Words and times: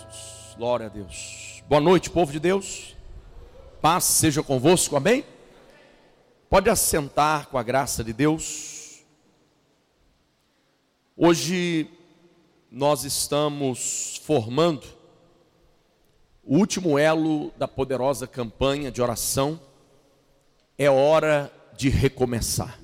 Jesus. 0.00 0.54
Glória 0.56 0.86
a 0.86 0.88
Deus. 0.88 1.62
Boa 1.68 1.80
noite, 1.80 2.10
povo 2.10 2.32
de 2.32 2.40
Deus. 2.40 2.96
Paz 3.80 4.04
seja 4.04 4.42
convosco, 4.42 4.96
amém? 4.96 5.24
Pode 6.48 6.70
assentar 6.70 7.48
com 7.48 7.58
a 7.58 7.62
graça 7.62 8.02
de 8.02 8.12
Deus. 8.12 9.02
Hoje 11.16 11.88
nós 12.70 13.04
estamos 13.04 14.20
formando 14.24 14.86
o 16.42 16.56
último 16.56 16.98
elo 16.98 17.52
da 17.58 17.68
poderosa 17.68 18.26
campanha 18.26 18.90
de 18.90 19.02
oração. 19.02 19.60
É 20.78 20.90
hora 20.90 21.52
de 21.76 21.88
recomeçar. 21.88 22.78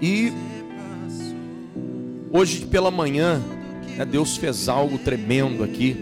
E 0.00 0.32
hoje 2.32 2.66
pela 2.66 2.90
manhã, 2.90 3.42
Deus 4.02 4.36
fez 4.36 4.68
algo 4.68 4.98
tremendo 4.98 5.62
aqui. 5.62 5.96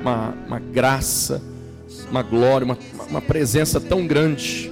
Uma, 0.00 0.34
uma 0.46 0.58
graça, 0.58 1.42
uma 2.10 2.22
glória, 2.22 2.64
uma, 2.64 2.78
uma 3.08 3.22
presença 3.22 3.80
tão 3.80 4.06
grande. 4.06 4.70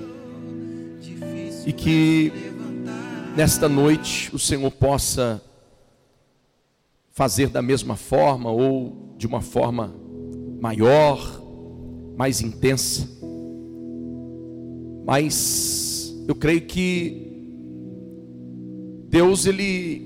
E 1.64 1.72
que 1.72 2.32
nesta 3.34 3.68
noite 3.68 4.34
o 4.34 4.38
Senhor 4.38 4.70
possa 4.70 5.42
fazer 7.12 7.48
da 7.48 7.62
mesma 7.62 7.96
forma 7.96 8.50
ou 8.50 9.14
de 9.16 9.26
uma 9.26 9.40
forma 9.40 9.94
maior, 10.60 11.42
mais 12.16 12.42
intensa. 12.42 13.08
Mas 15.06 16.14
eu 16.28 16.34
creio 16.34 16.62
que 16.62 17.25
Deus 19.16 19.46
ele 19.46 20.02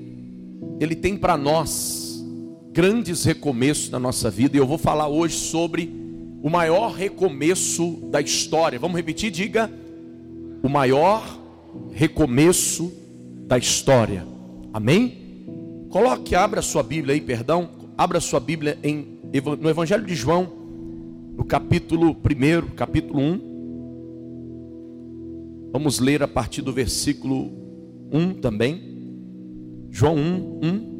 ele 0.78 0.94
tem 0.94 1.16
para 1.16 1.36
nós 1.36 2.24
grandes 2.72 3.24
recomeços 3.24 3.90
na 3.90 3.98
nossa 3.98 4.30
vida 4.30 4.56
e 4.56 4.60
eu 4.60 4.66
vou 4.68 4.78
falar 4.78 5.08
hoje 5.08 5.34
sobre 5.34 5.92
o 6.40 6.48
maior 6.48 6.92
recomeço 6.92 7.98
da 8.08 8.20
história. 8.20 8.78
Vamos 8.78 8.96
repetir, 8.96 9.32
diga 9.32 9.68
o 10.62 10.68
maior 10.68 11.24
recomeço 11.90 12.92
da 13.48 13.58
história. 13.58 14.24
Amém? 14.72 15.18
Coloque, 15.88 16.36
abra 16.36 16.62
sua 16.62 16.84
Bíblia 16.84 17.16
aí, 17.16 17.20
perdão. 17.20 17.68
Abra 17.98 18.20
sua 18.20 18.38
Bíblia 18.38 18.78
em, 18.80 19.18
no 19.60 19.68
Evangelho 19.68 20.06
de 20.06 20.14
João, 20.14 20.52
no 21.36 21.44
capítulo 21.44 22.10
1, 22.10 22.76
capítulo 22.76 23.18
1. 23.18 23.40
Vamos 25.72 25.98
ler 25.98 26.22
a 26.22 26.28
partir 26.28 26.62
do 26.62 26.72
versículo 26.72 27.50
1 28.12 28.34
também. 28.34 28.89
João 29.90 30.14
1, 30.16 30.60
1. 30.62 30.90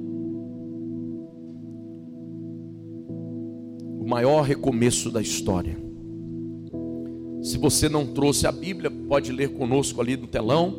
O 4.01 4.09
maior 4.09 4.43
recomeço 4.43 5.11
da 5.11 5.23
história. 5.23 5.77
Se 7.41 7.57
você 7.57 7.89
não 7.89 8.07
trouxe 8.07 8.47
a 8.47 8.53
Bíblia, 8.53 8.91
pode 8.91 9.31
ler 9.33 9.51
conosco 9.51 10.01
ali 10.01 10.17
no 10.17 10.27
telão, 10.27 10.75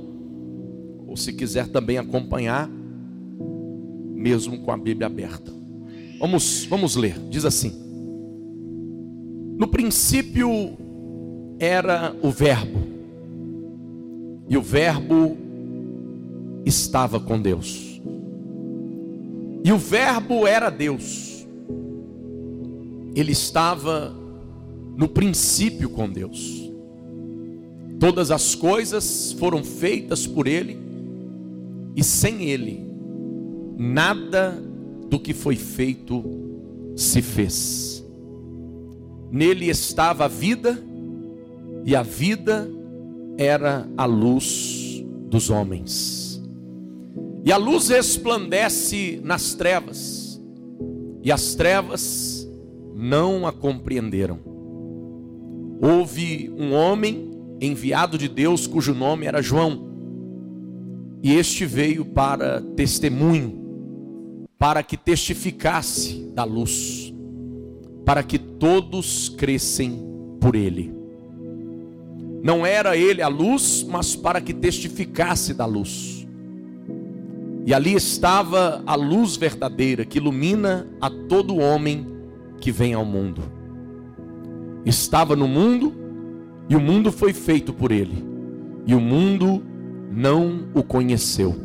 ou 1.08 1.16
se 1.16 1.32
quiser 1.34 1.68
também 1.70 1.98
acompanhar, 1.98 2.70
mesmo 4.14 4.60
com 4.60 4.72
a 4.72 4.78
Bíblia 4.78 5.08
aberta. 5.08 5.52
Vamos, 6.20 6.66
vamos 6.66 6.96
ler. 6.96 7.18
Diz 7.30 7.46
assim: 7.46 7.72
No 9.58 9.68
princípio 9.68 10.78
era 11.58 12.14
o 12.22 12.30
Verbo, 12.30 12.80
e 14.50 14.58
o 14.58 14.62
Verbo 14.62 15.38
estava 16.66 17.20
com 17.20 17.42
Deus 17.42 17.91
e 19.64 19.72
o 19.72 19.78
Verbo 19.78 20.48
era 20.48 20.70
Deus. 20.70 21.46
Ele 23.16 23.32
estava 23.32 24.16
no 24.96 25.08
princípio 25.08 25.90
com 25.90 26.10
Deus. 26.10 26.72
Todas 28.00 28.32
as 28.32 28.56
coisas 28.56 29.34
foram 29.34 29.64
feitas 29.64 30.26
por 30.26 30.48
Ele, 30.48 30.78
e 31.96 32.04
sem 32.04 32.50
Ele, 32.50 32.84
nada 33.78 34.58
do 35.10 35.20
que 35.20 35.34
foi 35.34 35.56
feito 35.56 36.24
se 36.96 37.22
fez. 37.22 38.04
Nele 39.32 39.70
estava 39.70 40.26
a 40.26 40.28
vida, 40.28 40.82
e 41.86 41.96
a 41.96 42.02
vida 42.02 42.70
era 43.38 43.88
a 43.98 44.06
luz 44.06 45.04
dos 45.30 45.50
homens. 45.50 46.21
E 47.44 47.52
a 47.52 47.58
luz 47.58 47.90
resplandece 47.90 49.20
nas 49.24 49.54
trevas, 49.56 50.40
e 51.24 51.32
as 51.32 51.56
trevas 51.56 52.48
não 52.96 53.48
a 53.48 53.52
compreenderam. 53.52 54.40
Houve 55.82 56.54
um 56.56 56.74
homem 56.74 57.32
enviado 57.60 58.18
de 58.18 58.28
Deus 58.28 58.68
cujo 58.68 58.94
nome 58.94 59.26
era 59.26 59.42
João, 59.42 59.90
e 61.24 61.34
este 61.34 61.66
veio 61.66 62.06
para 62.06 62.62
testemunho, 62.76 64.48
para 64.60 64.84
que 64.84 64.96
testificasse 64.96 66.32
da 66.36 66.44
luz, 66.44 67.12
para 68.06 68.22
que 68.22 68.38
todos 68.38 69.30
crescem 69.30 70.00
por 70.40 70.56
ele. 70.56 70.94
Não 72.44 72.66
era 72.66 72.96
ele 72.98 73.22
a 73.22 73.28
luz, 73.28 73.84
mas 73.88 74.16
para 74.16 74.42
que 74.42 74.54
testificasse 74.54 75.54
da 75.54 75.66
luz. 75.66 76.21
E 77.66 77.74
ali 77.74 77.94
estava 77.94 78.82
a 78.86 78.96
luz 78.96 79.36
verdadeira 79.36 80.04
que 80.04 80.18
ilumina 80.18 80.88
a 81.00 81.10
todo 81.10 81.58
homem 81.58 82.08
que 82.60 82.72
vem 82.72 82.94
ao 82.94 83.06
mundo. 83.06 83.42
Estava 84.86 85.36
no 85.36 85.48
mundo 85.48 85.94
e 86.68 86.76
o 86.76 86.80
mundo 86.80 87.12
foi 87.12 87.34
feito 87.34 87.74
por 87.74 87.92
ele, 87.92 88.24
e 88.86 88.96
o 88.96 89.00
mundo 89.00 89.62
não 90.12 90.68
o 90.74 90.82
conheceu. 90.82 91.56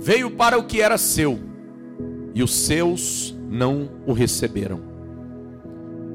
Veio 0.00 0.32
para 0.32 0.58
o 0.58 0.64
que 0.64 0.80
era 0.80 0.98
seu, 0.98 1.38
e 2.34 2.42
os 2.42 2.52
seus 2.52 3.34
não 3.48 3.88
o 4.06 4.12
receberam. 4.12 4.80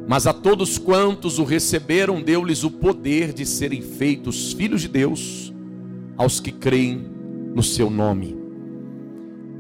Mas 0.07 0.27
a 0.27 0.33
todos 0.33 0.77
quantos 0.77 1.39
o 1.39 1.43
receberam, 1.43 2.21
deu-lhes 2.21 2.63
o 2.63 2.71
poder 2.71 3.33
de 3.33 3.45
serem 3.45 3.81
feitos 3.81 4.53
filhos 4.53 4.81
de 4.81 4.87
Deus, 4.87 5.53
aos 6.17 6.39
que 6.39 6.51
creem 6.51 7.16
no 7.57 7.63
seu 7.63 7.89
nome, 7.89 8.37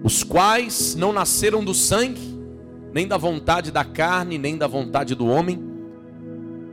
os 0.03 0.21
quais 0.21 0.95
não 0.95 1.11
nasceram 1.11 1.65
do 1.65 1.73
sangue, 1.73 2.37
nem 2.93 3.07
da 3.07 3.17
vontade 3.17 3.71
da 3.71 3.83
carne, 3.83 4.37
nem 4.37 4.55
da 4.55 4.67
vontade 4.67 5.15
do 5.15 5.25
homem, 5.25 5.59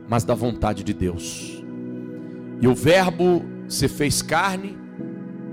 mas 0.07 0.23
da 0.23 0.35
vontade 0.35 0.83
de 0.83 0.93
Deus. 0.93 1.63
E 2.61 2.67
o 2.67 2.75
Verbo 2.75 3.43
se 3.67 3.87
fez 3.87 4.21
carne 4.21 4.77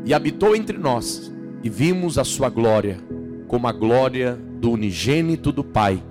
e 0.04 0.12
habitou 0.12 0.54
entre 0.54 0.76
nós, 0.76 1.32
e 1.64 1.70
vimos 1.70 2.18
a 2.18 2.24
sua 2.24 2.50
glória, 2.50 2.98
como 3.48 3.66
a 3.66 3.72
glória 3.72 4.38
do 4.60 4.72
unigênito 4.72 5.50
do 5.50 5.64
Pai, 5.64 6.04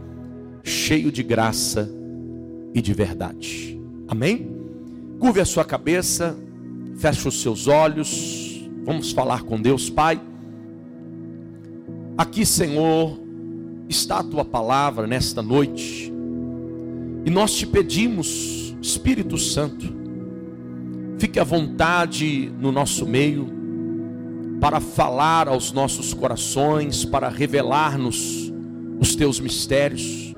cheio 0.64 1.12
de 1.12 1.22
graça 1.22 1.88
e 2.74 2.82
de 2.82 2.96
verdade. 2.96 3.80
Amém? 4.08 4.58
Curve 5.20 5.40
a 5.40 5.46
sua 5.46 5.64
cabeça, 5.64 6.36
feche 6.98 7.28
os 7.28 7.44
seus 7.44 7.68
olhos. 7.68 8.51
Vamos 8.84 9.12
falar 9.12 9.44
com 9.44 9.62
Deus, 9.62 9.90
Pai. 9.90 10.20
Aqui, 12.18 12.46
Senhor, 12.46 13.20
está 13.88 14.20
a 14.20 14.24
tua 14.24 14.44
palavra 14.44 15.06
nesta 15.06 15.42
noite. 15.42 16.12
E 17.26 17.30
nós 17.30 17.54
te 17.54 17.68
pedimos, 17.68 18.76
Espírito 18.82 19.38
Santo, 19.38 19.94
fique 21.20 21.40
à 21.40 21.44
vontade 21.44 22.52
no 22.60 22.72
nosso 22.72 23.06
meio 23.06 23.48
para 24.60 24.80
falar 24.80 25.48
aos 25.48 25.72
nossos 25.72 26.14
corações, 26.14 27.06
para 27.06 27.30
revelar-nos 27.30 28.52
os 29.00 29.16
teus 29.16 29.40
mistérios. 29.40 30.34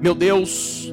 Meu 0.00 0.14
Deus, 0.14 0.92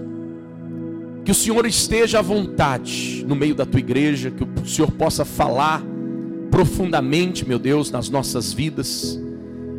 que 1.23 1.31
o 1.31 1.35
Senhor 1.35 1.65
esteja 1.65 2.19
à 2.19 2.21
vontade 2.21 3.25
no 3.27 3.35
meio 3.35 3.53
da 3.53 3.65
tua 3.65 3.79
igreja, 3.79 4.31
que 4.31 4.43
o 4.43 4.65
Senhor 4.65 4.91
possa 4.91 5.25
falar 5.25 5.83
profundamente, 6.57 7.47
meu 7.47 7.59
Deus, 7.59 7.91
nas 7.91 8.09
nossas 8.09 8.51
vidas, 8.51 9.21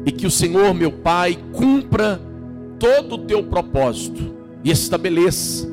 e 0.07 0.13
que 0.13 0.29
o 0.29 0.31
Senhor, 0.31 0.73
meu 0.73 0.93
Pai, 0.93 1.37
cumpra 1.53 2.21
todo 2.79 3.17
o 3.17 3.19
teu 3.19 3.43
propósito 3.43 4.33
e 4.63 4.71
estabeleça 4.71 5.69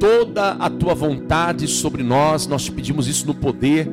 toda 0.00 0.52
a 0.52 0.70
tua 0.70 0.94
vontade 0.94 1.68
sobre 1.68 2.02
nós. 2.02 2.46
Nós 2.46 2.64
te 2.64 2.72
pedimos 2.72 3.06
isso 3.06 3.26
no 3.26 3.34
poder 3.34 3.90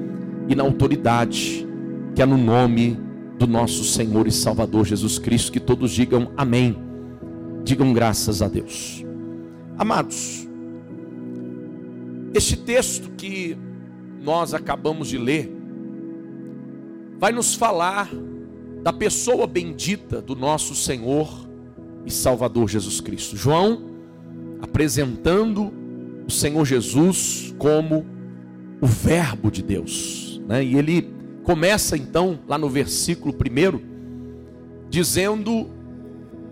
e 0.47 0.55
na 0.55 0.63
autoridade, 0.63 1.67
que 2.15 2.21
é 2.21 2.25
no 2.25 2.37
nome 2.37 2.97
do 3.37 3.45
nosso 3.47 3.83
Senhor 3.83 4.25
e 4.25 4.31
Salvador 4.31 4.85
Jesus 4.85 5.19
Cristo, 5.19 5.51
que 5.51 5.59
todos 5.59 5.91
digam 5.91 6.31
amém. 6.37 6.77
Digam 7.65 7.91
graças 7.91 8.41
a 8.41 8.47
Deus. 8.47 9.03
Amados, 9.77 10.47
este 12.33 12.55
texto 12.55 13.09
que 13.17 13.57
nós 14.23 14.53
acabamos 14.53 15.09
de 15.09 15.17
ler 15.17 15.54
vai 17.17 17.31
nos 17.31 17.55
falar 17.55 18.09
da 18.83 18.93
pessoa 18.93 19.47
bendita 19.47 20.21
do 20.21 20.35
nosso 20.35 20.75
Senhor 20.75 21.27
e 22.05 22.11
Salvador 22.11 22.69
Jesus 22.69 23.01
Cristo. 23.01 23.35
João 23.35 23.81
apresentando 24.61 25.73
o 26.27 26.31
Senhor 26.31 26.65
Jesus 26.65 27.53
como 27.57 28.05
o 28.81 28.85
Verbo 28.85 29.49
de 29.49 29.63
Deus. 29.63 30.41
Né? 30.47 30.63
E 30.63 30.75
ele 30.75 31.09
começa 31.43 31.97
então, 31.97 32.39
lá 32.47 32.57
no 32.57 32.69
versículo 32.69 33.33
1, 33.33 33.79
dizendo 34.89 35.69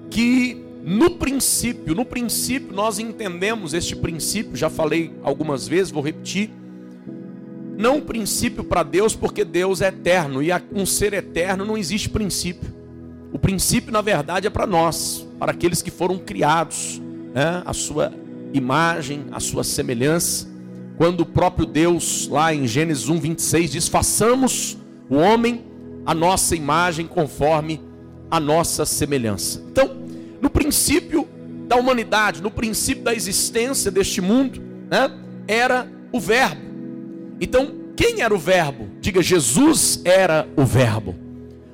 que 0.09 0.63
no 0.83 1.11
princípio, 1.11 1.95
no 1.95 2.05
princípio 2.05 2.73
nós 2.73 2.99
entendemos 2.99 3.73
este 3.73 3.95
princípio, 3.95 4.55
já 4.55 4.69
falei 4.69 5.13
algumas 5.23 5.67
vezes, 5.67 5.91
vou 5.91 6.03
repetir. 6.03 6.49
Não 7.77 7.99
princípio 8.01 8.63
para 8.63 8.83
Deus, 8.83 9.15
porque 9.15 9.43
Deus 9.43 9.81
é 9.81 9.87
eterno 9.87 10.41
e 10.41 10.49
um 10.73 10.85
ser 10.85 11.13
eterno 11.13 11.65
não 11.65 11.77
existe 11.77 12.09
princípio. 12.09 12.73
O 13.31 13.39
princípio, 13.39 13.91
na 13.91 14.01
verdade, 14.01 14.45
é 14.45 14.49
para 14.49 14.67
nós, 14.67 15.27
para 15.39 15.51
aqueles 15.51 15.81
que 15.81 15.89
foram 15.89 16.19
criados, 16.19 17.01
né? 17.33 17.63
a 17.65 17.73
sua 17.73 18.13
imagem, 18.53 19.25
a 19.31 19.39
sua 19.39 19.63
semelhança. 19.63 20.47
Quando 20.97 21.21
o 21.21 21.25
próprio 21.25 21.65
Deus, 21.65 22.27
lá 22.27 22.53
em 22.53 22.67
Gênesis 22.67 23.09
1, 23.09 23.19
26, 23.19 23.71
diz: 23.71 23.87
façamos 23.87 24.77
o 25.09 25.15
homem 25.15 25.63
a 26.05 26.13
nossa 26.13 26.55
imagem 26.55 27.07
conforme 27.07 27.81
a 28.29 28.39
nossa 28.39 28.85
semelhança. 28.85 29.63
Então, 29.71 29.95
no 30.41 30.49
princípio 30.49 31.27
da 31.67 31.75
humanidade, 31.75 32.41
no 32.41 32.51
princípio 32.51 33.03
da 33.03 33.13
existência 33.13 33.89
deste 33.89 34.21
mundo, 34.21 34.61
né, 34.89 35.09
era 35.47 35.87
o 36.11 36.19
Verbo. 36.19 36.72
Então, 37.43 37.73
quem 37.97 38.21
era 38.21 38.33
o 38.33 38.37
Verbo? 38.37 38.87
Diga, 39.01 39.21
Jesus 39.21 39.99
era 40.05 40.47
o 40.55 40.63
Verbo. 40.63 41.13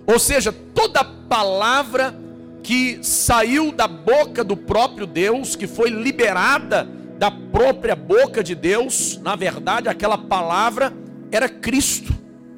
Ou 0.07 0.18
seja, 0.18 0.51
toda 0.51 1.04
palavra 1.04 2.19
que 2.63 2.98
saiu 3.04 3.71
da 3.71 3.88
boca 3.88 4.44
do 4.44 4.57
próprio 4.57 5.06
Deus, 5.06 5.56
que 5.56 5.68
foi 5.68 5.92
liberada 5.92 6.89
da 7.19 7.30
própria 7.30 7.95
boca 7.95 8.44
de 8.44 8.56
Deus, 8.56 9.19
na 9.21 9.36
verdade, 9.36 9.88
aquela 9.88 10.18
palavra 10.18 10.92
era 11.31 11.48
Cristo 11.48 12.18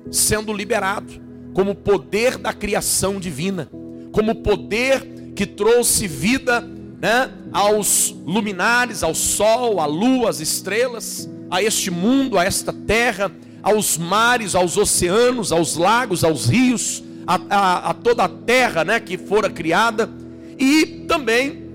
sendo 0.10 0.54
liberado, 0.54 1.12
como 1.54 1.76
poder 1.76 2.38
da 2.38 2.54
criação 2.54 3.20
divina, 3.20 3.70
como 4.14 4.36
poder 4.36 5.34
que 5.36 5.46
trouxe 5.46 6.08
vida 6.08 6.62
né, 6.62 7.30
aos 7.52 8.16
luminares, 8.26 9.04
ao 9.04 9.14
sol, 9.14 9.82
à 9.82 9.86
lua, 9.86 10.30
às 10.30 10.40
estrelas, 10.40 11.30
a 11.52 11.62
este 11.62 11.92
mundo, 11.92 12.40
a 12.40 12.46
esta 12.46 12.72
terra, 12.72 13.30
aos 13.62 13.98
mares, 13.98 14.56
aos 14.56 14.78
oceanos, 14.78 15.52
aos 15.52 15.76
lagos, 15.76 16.24
aos 16.24 16.48
rios, 16.48 17.04
a, 17.28 17.40
a, 17.50 17.90
a 17.90 17.94
toda 17.94 18.24
a 18.24 18.30
terra 18.30 18.86
né, 18.86 19.00
que 19.02 19.18
fora 19.18 19.50
criada, 19.50 20.10
e 20.58 20.86
também 21.08 21.70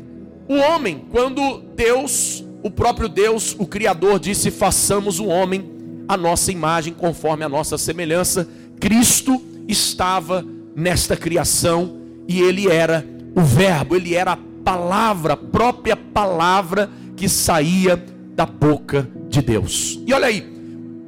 o 0.49 0.55
homem, 0.55 1.05
quando 1.11 1.61
Deus, 1.77 2.43
o 2.63 2.71
próprio 2.71 3.09
Deus, 3.09 3.55
o 3.59 3.67
Criador, 3.67 4.19
disse: 4.19 4.51
façamos 4.51 5.21
o 5.21 5.27
homem 5.27 5.77
a 6.09 6.17
nossa 6.17 6.51
imagem, 6.51 6.95
conforme 6.95 7.45
a 7.45 7.49
nossa 7.49 7.77
semelhança. 7.77 8.49
Cristo 8.81 9.43
estava 9.69 10.45
nesta 10.75 11.17
criação 11.17 11.97
e 12.29 12.41
ele 12.41 12.69
era 12.69 13.05
o 13.35 13.41
Verbo, 13.41 13.97
ele 13.97 14.15
era 14.15 14.33
a 14.33 14.39
palavra, 14.65 15.33
a 15.35 15.37
própria 15.37 15.97
palavra 15.97 16.89
que 17.17 17.29
saía 17.29 18.03
da 18.35 18.47
boca 18.47 19.09
de 19.41 19.43
Deus. 19.43 20.01
E 20.07 20.13
olha 20.13 20.27
aí, 20.27 20.47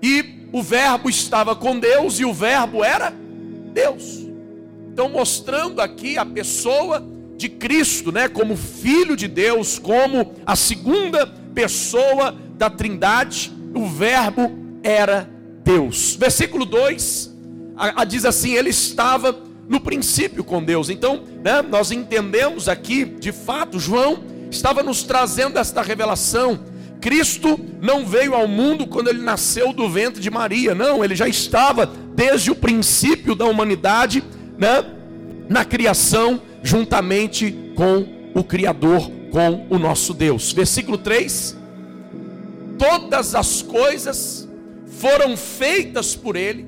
e 0.02 0.24
o 0.52 0.62
Verbo 0.62 1.08
estava 1.08 1.54
com 1.56 1.78
Deus 1.78 2.20
e 2.20 2.24
o 2.24 2.32
Verbo 2.32 2.84
era 2.84 3.12
Deus. 3.72 4.26
Então, 4.92 5.08
mostrando 5.08 5.80
aqui 5.80 6.18
a 6.18 6.26
pessoa 6.26 7.04
de 7.36 7.48
Cristo, 7.48 8.10
né, 8.10 8.28
como 8.28 8.56
Filho 8.56 9.16
de 9.16 9.28
Deus, 9.28 9.78
como 9.78 10.34
a 10.44 10.56
segunda 10.56 11.26
pessoa 11.54 12.36
da 12.56 12.68
Trindade, 12.68 13.52
o 13.74 13.86
Verbo 13.86 14.50
era 14.82 15.30
Deus. 15.62 16.16
Versículo 16.16 16.64
2 16.64 17.36
a, 17.76 18.02
a 18.02 18.04
diz 18.04 18.24
assim: 18.24 18.54
Ele 18.54 18.70
estava 18.70 19.38
no 19.68 19.80
princípio 19.80 20.42
com 20.42 20.62
Deus. 20.62 20.90
Então, 20.90 21.22
né, 21.42 21.62
nós 21.62 21.92
entendemos 21.92 22.68
aqui, 22.68 23.04
de 23.04 23.30
fato, 23.30 23.78
João 23.78 24.24
estava 24.50 24.82
nos 24.82 25.02
trazendo 25.02 25.58
esta 25.58 25.80
revelação. 25.80 26.58
Cristo 27.00 27.58
não 27.80 28.04
veio 28.04 28.34
ao 28.34 28.48
mundo 28.48 28.86
quando 28.86 29.08
ele 29.08 29.22
nasceu 29.22 29.72
do 29.72 29.88
ventre 29.88 30.20
de 30.20 30.30
Maria, 30.30 30.74
não, 30.74 31.04
ele 31.04 31.14
já 31.14 31.28
estava 31.28 31.86
desde 32.14 32.50
o 32.50 32.56
princípio 32.56 33.34
da 33.34 33.44
humanidade, 33.44 34.24
né, 34.58 34.84
na 35.48 35.64
criação, 35.64 36.42
juntamente 36.62 37.54
com 37.74 38.06
o 38.34 38.42
Criador, 38.42 39.10
com 39.30 39.66
o 39.70 39.78
nosso 39.78 40.12
Deus. 40.12 40.52
Versículo 40.52 40.98
3: 40.98 41.56
Todas 42.76 43.34
as 43.34 43.62
coisas 43.62 44.48
foram 44.98 45.36
feitas 45.36 46.16
por 46.16 46.34
ele, 46.34 46.66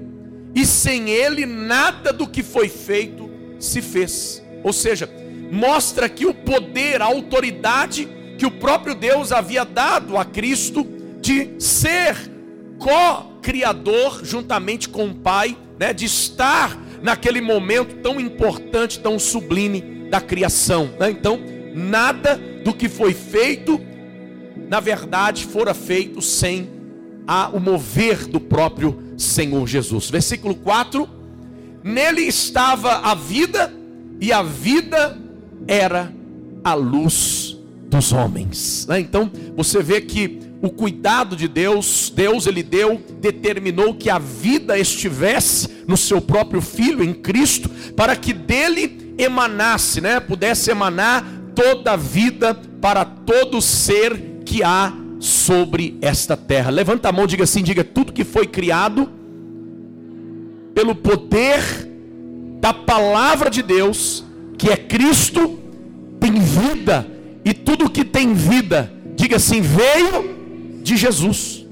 e 0.54 0.64
sem 0.64 1.10
ele 1.10 1.46
nada 1.46 2.12
do 2.12 2.26
que 2.26 2.42
foi 2.42 2.68
feito 2.68 3.28
se 3.58 3.82
fez. 3.82 4.42
Ou 4.62 4.72
seja, 4.72 5.10
mostra 5.50 6.06
aqui 6.06 6.26
o 6.26 6.34
poder, 6.34 7.02
a 7.02 7.06
autoridade 7.06 8.08
que 8.40 8.46
o 8.46 8.50
próprio 8.50 8.94
Deus 8.94 9.32
havia 9.32 9.66
dado 9.66 10.16
a 10.16 10.24
Cristo 10.24 10.86
de 11.20 11.60
ser 11.60 12.16
co-criador 12.78 14.24
juntamente 14.24 14.88
com 14.88 15.08
o 15.08 15.14
Pai, 15.14 15.54
né, 15.78 15.92
de 15.92 16.06
estar 16.06 16.74
naquele 17.02 17.42
momento 17.42 17.96
tão 17.96 18.18
importante, 18.18 18.98
tão 18.98 19.18
sublime 19.18 20.08
da 20.08 20.22
criação. 20.22 20.88
Né? 20.98 21.10
Então, 21.10 21.38
nada 21.74 22.40
do 22.64 22.72
que 22.72 22.88
foi 22.88 23.12
feito, 23.12 23.78
na 24.70 24.80
verdade, 24.80 25.44
fora 25.44 25.74
feito 25.74 26.22
sem 26.22 26.70
a 27.26 27.50
o 27.50 27.60
mover 27.60 28.26
do 28.26 28.40
próprio 28.40 29.12
Senhor 29.18 29.66
Jesus. 29.66 30.08
Versículo 30.08 30.54
4: 30.54 31.06
Nele 31.84 32.22
estava 32.22 33.00
a 33.00 33.14
vida, 33.14 33.70
e 34.18 34.32
a 34.32 34.42
vida 34.42 35.18
era 35.68 36.10
a 36.64 36.72
luz 36.72 37.49
dos 37.90 38.12
homens. 38.12 38.86
Né? 38.88 39.00
Então, 39.00 39.30
você 39.56 39.82
vê 39.82 40.00
que 40.00 40.38
o 40.62 40.70
cuidado 40.70 41.34
de 41.34 41.48
Deus, 41.48 42.12
Deus 42.14 42.46
ele 42.46 42.62
deu, 42.62 43.02
determinou 43.20 43.94
que 43.94 44.08
a 44.08 44.18
vida 44.18 44.78
estivesse 44.78 45.68
no 45.86 45.96
seu 45.96 46.20
próprio 46.20 46.60
filho 46.60 47.02
em 47.02 47.12
Cristo, 47.12 47.68
para 47.96 48.14
que 48.14 48.32
dele 48.32 49.14
emanasse, 49.18 50.00
né, 50.00 50.20
pudesse 50.20 50.70
emanar 50.70 51.24
toda 51.54 51.92
a 51.92 51.96
vida 51.96 52.54
para 52.80 53.04
todo 53.04 53.60
ser 53.60 54.40
que 54.44 54.62
há 54.62 54.92
sobre 55.18 55.98
esta 56.00 56.36
terra. 56.36 56.70
Levanta 56.70 57.08
a 57.08 57.12
mão, 57.12 57.26
diga 57.26 57.44
assim: 57.44 57.62
diga 57.62 57.84
tudo 57.84 58.12
que 58.12 58.24
foi 58.24 58.46
criado 58.46 59.10
pelo 60.74 60.94
poder 60.94 61.60
da 62.60 62.72
palavra 62.72 63.50
de 63.50 63.62
Deus, 63.62 64.24
que 64.56 64.70
é 64.70 64.76
Cristo, 64.76 65.58
tem 66.18 66.32
vida, 66.38 67.06
e 67.44 67.54
tudo 67.54 67.90
que 67.90 68.04
tem 68.04 68.34
vida, 68.34 68.92
diga 69.16 69.36
assim, 69.36 69.60
veio 69.60 70.80
de 70.82 70.96
Jesus. 70.96 71.66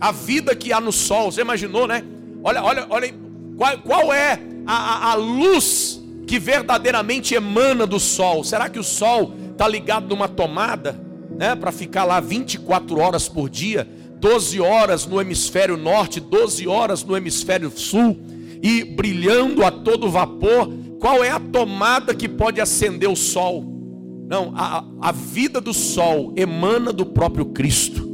A 0.00 0.12
vida 0.12 0.54
que 0.54 0.72
há 0.72 0.80
no 0.80 0.92
sol, 0.92 1.30
você 1.30 1.42
imaginou, 1.42 1.86
né? 1.86 2.02
Olha, 2.42 2.62
olha, 2.62 2.86
olha, 2.88 3.14
qual, 3.56 3.78
qual 3.78 4.12
é 4.12 4.40
a, 4.66 4.74
a, 4.74 5.12
a 5.12 5.14
luz 5.14 6.00
que 6.26 6.38
verdadeiramente 6.38 7.34
emana 7.34 7.86
do 7.86 8.00
sol? 8.00 8.42
Será 8.42 8.68
que 8.68 8.78
o 8.78 8.84
sol 8.84 9.34
está 9.52 9.68
ligado 9.68 10.08
numa 10.08 10.28
tomada? 10.28 11.10
né, 11.40 11.56
para 11.56 11.72
ficar 11.72 12.04
lá 12.04 12.20
24 12.20 12.98
horas 12.98 13.26
por 13.26 13.48
dia, 13.48 13.88
12 14.20 14.60
horas 14.60 15.06
no 15.06 15.18
hemisfério 15.18 15.74
norte, 15.74 16.20
12 16.20 16.68
horas 16.68 17.02
no 17.02 17.16
hemisfério 17.16 17.72
sul, 17.74 18.20
e 18.62 18.84
brilhando 18.84 19.64
a 19.64 19.70
todo 19.70 20.10
vapor. 20.10 20.70
Qual 20.98 21.24
é 21.24 21.30
a 21.30 21.40
tomada 21.40 22.14
que 22.14 22.28
pode 22.28 22.60
acender 22.60 23.08
o 23.08 23.16
sol? 23.16 23.64
Não, 24.30 24.52
a, 24.56 24.84
a 25.00 25.10
vida 25.10 25.60
do 25.60 25.74
sol 25.74 26.32
emana 26.36 26.92
do 26.92 27.04
próprio 27.04 27.46
Cristo. 27.46 28.08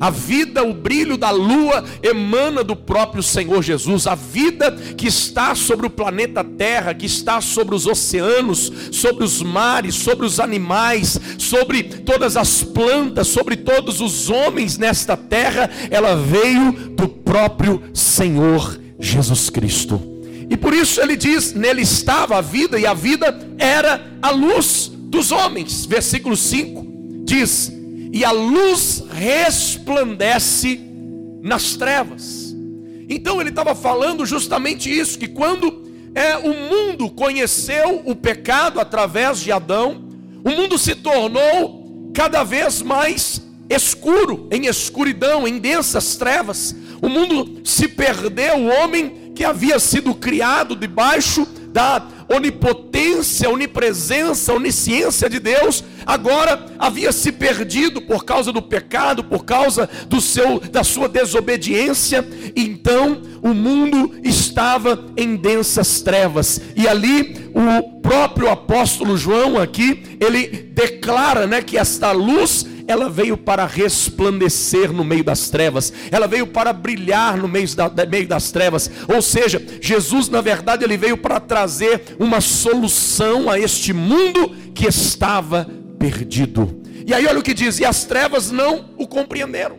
A 0.00 0.10
vida, 0.10 0.64
o 0.64 0.74
brilho 0.74 1.16
da 1.16 1.30
lua 1.30 1.84
emana 2.02 2.64
do 2.64 2.74
próprio 2.74 3.22
Senhor 3.22 3.62
Jesus. 3.62 4.08
A 4.08 4.16
vida 4.16 4.72
que 4.96 5.06
está 5.06 5.54
sobre 5.54 5.86
o 5.86 5.90
planeta 5.90 6.42
Terra, 6.42 6.92
que 6.92 7.06
está 7.06 7.40
sobre 7.40 7.76
os 7.76 7.86
oceanos, 7.86 8.72
sobre 8.90 9.22
os 9.22 9.42
mares, 9.42 9.94
sobre 9.94 10.26
os 10.26 10.40
animais, 10.40 11.20
sobre 11.38 11.84
todas 11.84 12.36
as 12.36 12.64
plantas, 12.64 13.28
sobre 13.28 13.54
todos 13.54 14.00
os 14.00 14.28
homens 14.28 14.76
nesta 14.76 15.16
terra, 15.16 15.70
ela 15.88 16.16
veio 16.16 16.72
do 16.96 17.06
próprio 17.06 17.80
Senhor 17.94 18.76
Jesus 18.98 19.48
Cristo. 19.50 20.02
E 20.50 20.56
por 20.56 20.74
isso 20.74 21.00
ele 21.00 21.16
diz: 21.16 21.54
nele 21.54 21.82
estava 21.82 22.38
a 22.38 22.40
vida, 22.40 22.76
e 22.76 22.86
a 22.86 22.94
vida 22.94 23.38
era 23.56 24.18
a 24.20 24.30
luz 24.30 24.98
dos 25.10 25.30
homens. 25.30 25.84
Versículo 25.84 26.36
5 26.36 26.86
diz: 27.24 27.72
e 28.12 28.24
a 28.24 28.32
luz 28.32 29.04
resplandece 29.12 30.80
nas 31.42 31.76
trevas. 31.76 32.54
Então 33.08 33.40
ele 33.40 33.50
estava 33.50 33.74
falando 33.74 34.26
justamente 34.26 34.90
isso: 34.90 35.18
que 35.18 35.28
quando 35.28 35.88
é 36.14 36.36
o 36.36 36.52
mundo 36.52 37.08
conheceu 37.10 38.02
o 38.04 38.16
pecado 38.16 38.80
através 38.80 39.38
de 39.40 39.52
Adão, 39.52 40.04
o 40.44 40.50
mundo 40.50 40.76
se 40.76 40.94
tornou 40.96 42.10
cada 42.12 42.42
vez 42.42 42.82
mais 42.82 43.40
escuro, 43.68 44.48
em 44.50 44.66
escuridão, 44.66 45.46
em 45.46 45.58
densas 45.58 46.16
trevas. 46.16 46.74
O 47.00 47.08
mundo 47.08 47.60
se 47.64 47.86
perdeu, 47.86 48.56
o 48.56 48.66
homem 48.66 49.32
que 49.34 49.44
havia 49.44 49.78
sido 49.78 50.14
criado 50.14 50.74
debaixo 50.74 51.46
da 51.72 52.06
onipotência, 52.28 53.48
onipresença, 53.48 54.52
onisciência 54.52 55.28
de 55.28 55.38
Deus, 55.38 55.84
agora 56.04 56.66
havia 56.78 57.12
se 57.12 57.32
perdido 57.32 58.00
por 58.02 58.24
causa 58.24 58.52
do 58.52 58.62
pecado, 58.62 59.24
por 59.24 59.44
causa 59.44 59.88
do 60.06 60.20
seu 60.20 60.60
da 60.60 60.84
sua 60.84 61.08
desobediência. 61.08 62.26
Então, 62.54 63.22
o 63.42 63.54
mundo 63.54 64.12
estava 64.22 65.06
em 65.16 65.36
densas 65.36 66.00
trevas. 66.00 66.60
E 66.76 66.86
ali 66.86 67.50
o 67.54 68.00
próprio 68.00 68.48
apóstolo 68.48 69.16
João 69.16 69.60
aqui, 69.60 70.02
ele 70.20 70.46
declara, 70.72 71.46
né, 71.46 71.62
que 71.62 71.76
esta 71.76 72.12
luz 72.12 72.66
ela 72.90 73.08
veio 73.08 73.36
para 73.36 73.64
resplandecer 73.64 74.92
no 74.92 75.04
meio 75.04 75.22
das 75.22 75.48
trevas, 75.48 75.92
ela 76.10 76.26
veio 76.26 76.46
para 76.46 76.72
brilhar 76.72 77.36
no 77.36 77.46
meio, 77.46 77.74
da, 77.74 77.88
no 77.88 78.10
meio 78.10 78.26
das 78.26 78.50
trevas. 78.50 78.90
Ou 79.12 79.22
seja, 79.22 79.64
Jesus, 79.80 80.28
na 80.28 80.40
verdade, 80.40 80.84
ele 80.84 80.96
veio 80.96 81.16
para 81.16 81.38
trazer 81.38 82.16
uma 82.18 82.40
solução 82.40 83.48
a 83.48 83.58
este 83.58 83.92
mundo 83.92 84.54
que 84.74 84.86
estava 84.86 85.68
perdido. 85.98 86.80
E 87.06 87.14
aí, 87.14 87.26
olha 87.26 87.38
o 87.38 87.42
que 87.42 87.54
diz: 87.54 87.78
e 87.78 87.84
as 87.84 88.04
trevas 88.04 88.50
não 88.50 88.90
o 88.98 89.06
compreenderam. 89.06 89.78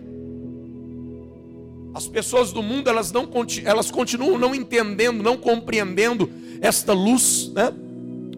As 1.93 2.07
pessoas 2.07 2.53
do 2.53 2.63
mundo, 2.63 2.89
elas, 2.89 3.11
não, 3.11 3.29
elas 3.65 3.91
continuam 3.91 4.37
não 4.37 4.55
entendendo, 4.55 5.21
não 5.21 5.35
compreendendo 5.35 6.31
esta 6.61 6.93
luz, 6.93 7.51
né? 7.53 7.73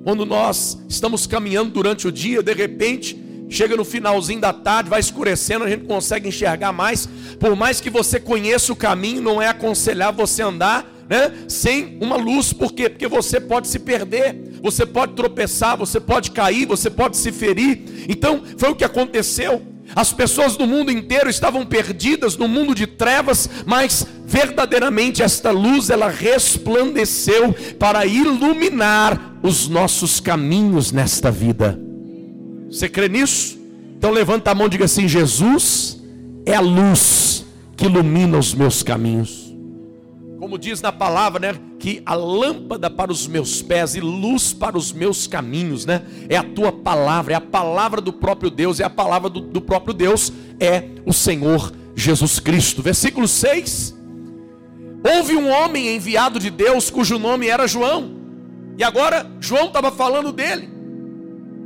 Quando 0.03 0.25
nós 0.25 0.80
estamos 0.89 1.27
caminhando 1.27 1.72
durante 1.72 2.08
o 2.08 2.12
dia, 2.12 2.42
de 2.42 2.53
repente, 2.53 3.23
Chega 3.53 3.77
no 3.77 3.86
finalzinho 3.86 4.41
da 4.41 4.51
tarde, 4.51 4.89
vai 4.89 5.00
escurecendo, 5.00 5.63
a 5.63 5.69
gente 5.69 5.86
consegue 5.86 6.27
enxergar 6.27 6.74
mais. 6.74 7.07
Por 7.39 7.55
mais 7.55 7.79
que 7.79 7.88
você 7.88 8.19
conheça 8.19 8.74
o 8.74 8.75
caminho, 8.75 9.22
não 9.22 9.39
é 9.39 9.48
aconselhar 9.48 10.12
você 10.12 10.41
andar 10.41 10.91
né, 11.07 11.31
sem 11.48 12.00
uma 12.01 12.15
luz. 12.15 12.51
Por 12.51 12.74
quê? 12.74 12.89
Porque 12.89 13.07
você 13.07 13.39
pode 13.39 13.67
se 13.67 13.77
perder, 13.77 14.57
você 14.60 14.88
pode 14.88 15.13
tropeçar, 15.13 15.77
você 15.77 16.00
pode 16.00 16.31
cair, 16.31 16.65
você 16.65 16.89
pode 16.89 17.15
se 17.15 17.31
ferir. 17.31 18.05
Então, 18.10 18.41
foi 18.57 18.72
o 18.72 18.75
que 18.75 18.83
aconteceu. 18.83 19.62
As 19.95 20.12
pessoas 20.12 20.57
do 20.57 20.65
mundo 20.65 20.91
inteiro 20.91 21.29
estavam 21.29 21.63
perdidas 21.63 22.36
no 22.36 22.48
mundo 22.48 22.74
de 22.74 22.88
trevas, 22.88 23.48
mas 23.67 24.03
verdadeiramente 24.25 25.22
esta 25.22 25.51
luz 25.51 25.91
ela 25.91 26.10
resplandeceu 26.10 27.53
para 27.77 28.03
iluminar 28.03 29.38
os 29.43 29.67
nossos 29.67 30.19
caminhos 30.19 30.91
nesta 30.91 31.29
vida. 31.29 31.83
Você 32.74 32.89
crê 32.89 33.08
nisso? 33.08 33.60
Então 33.96 34.10
levanta 34.10 34.50
a 34.50 34.56
mão 34.56 34.65
e 34.65 34.70
diga 34.72 34.86
assim: 34.86 35.08
Jesus 35.08 36.01
é 36.44 36.56
a 36.56 36.60
luz 36.60 37.46
que 37.77 37.86
ilumina 37.86 38.36
os 38.36 38.56
meus 38.56 38.82
caminhos. 38.82 39.53
Como 40.39 40.58
diz 40.58 40.82
na 40.82 40.92
palavra, 40.92 41.39
né? 41.39 41.60
Que 41.80 42.01
a 42.03 42.15
lâmpada 42.15 42.89
para 42.89 43.12
os 43.12 43.27
meus 43.27 43.62
pés 43.62 43.94
e 43.94 44.01
luz 44.01 44.53
para 44.53 44.75
os 44.75 44.92
meus 44.92 45.27
caminhos, 45.27 45.86
né? 45.86 46.01
É 46.27 46.36
a 46.36 46.44
tua 46.44 46.72
palavra, 46.72 47.34
é 47.34 47.36
a 47.36 47.42
palavra 47.42 48.01
do 48.01 48.12
próprio 48.12 48.50
Deus, 48.50 48.80
é 48.80 48.84
a 48.84 48.89
palavra 48.89 49.30
do, 49.30 49.39
do 49.39 49.62
próprio 49.62 49.94
Deus, 49.94 50.34
é 50.60 50.86
o 51.06 51.13
Senhor 51.13 51.72
Jesus 51.96 52.39
Cristo. 52.39 52.82
Versículo 52.82 53.27
6. 53.27 53.96
Houve 55.15 55.36
um 55.36 55.48
homem 55.50 55.96
enviado 55.96 56.39
de 56.39 56.50
Deus 56.50 56.89
cujo 56.89 57.20
nome 57.20 57.48
era 57.48 57.68
João. 57.68 58.15
E 58.80 58.84
agora 58.84 59.30
João 59.39 59.68
estava 59.68 59.92
falando 59.92 60.32
dele. 60.32 60.73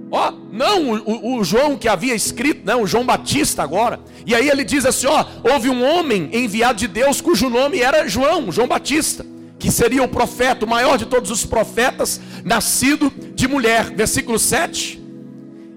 Ó, 0.09 0.31
não 0.51 0.91
o, 0.91 1.37
o, 1.37 1.43
João 1.43 1.75
que 1.75 1.87
havia 1.87 2.15
escrito, 2.15 2.61
não, 2.63 2.83
o 2.83 2.87
João 2.87 3.05
Batista 3.05 3.61
agora. 3.61 3.99
E 4.25 4.33
aí 4.33 4.49
ele 4.49 4.63
diz 4.63 4.85
assim: 4.85 5.07
ó, 5.07 5.25
houve 5.43 5.69
um 5.69 5.83
homem 5.83 6.29
enviado 6.31 6.79
de 6.79 6.87
Deus 6.87 7.19
cujo 7.19 7.49
nome 7.49 7.81
era 7.81 8.07
João, 8.07 8.51
João 8.51 8.67
Batista, 8.67 9.25
que 9.59 9.69
seria 9.69 10.03
o 10.03 10.07
profeta, 10.07 10.65
o 10.65 10.69
maior 10.69 10.97
de 10.97 11.05
todos 11.05 11.29
os 11.29 11.45
profetas, 11.45 12.21
nascido 12.43 13.11
de 13.35 13.47
mulher. 13.47 13.93
Versículo 13.93 14.39
7. 14.39 15.03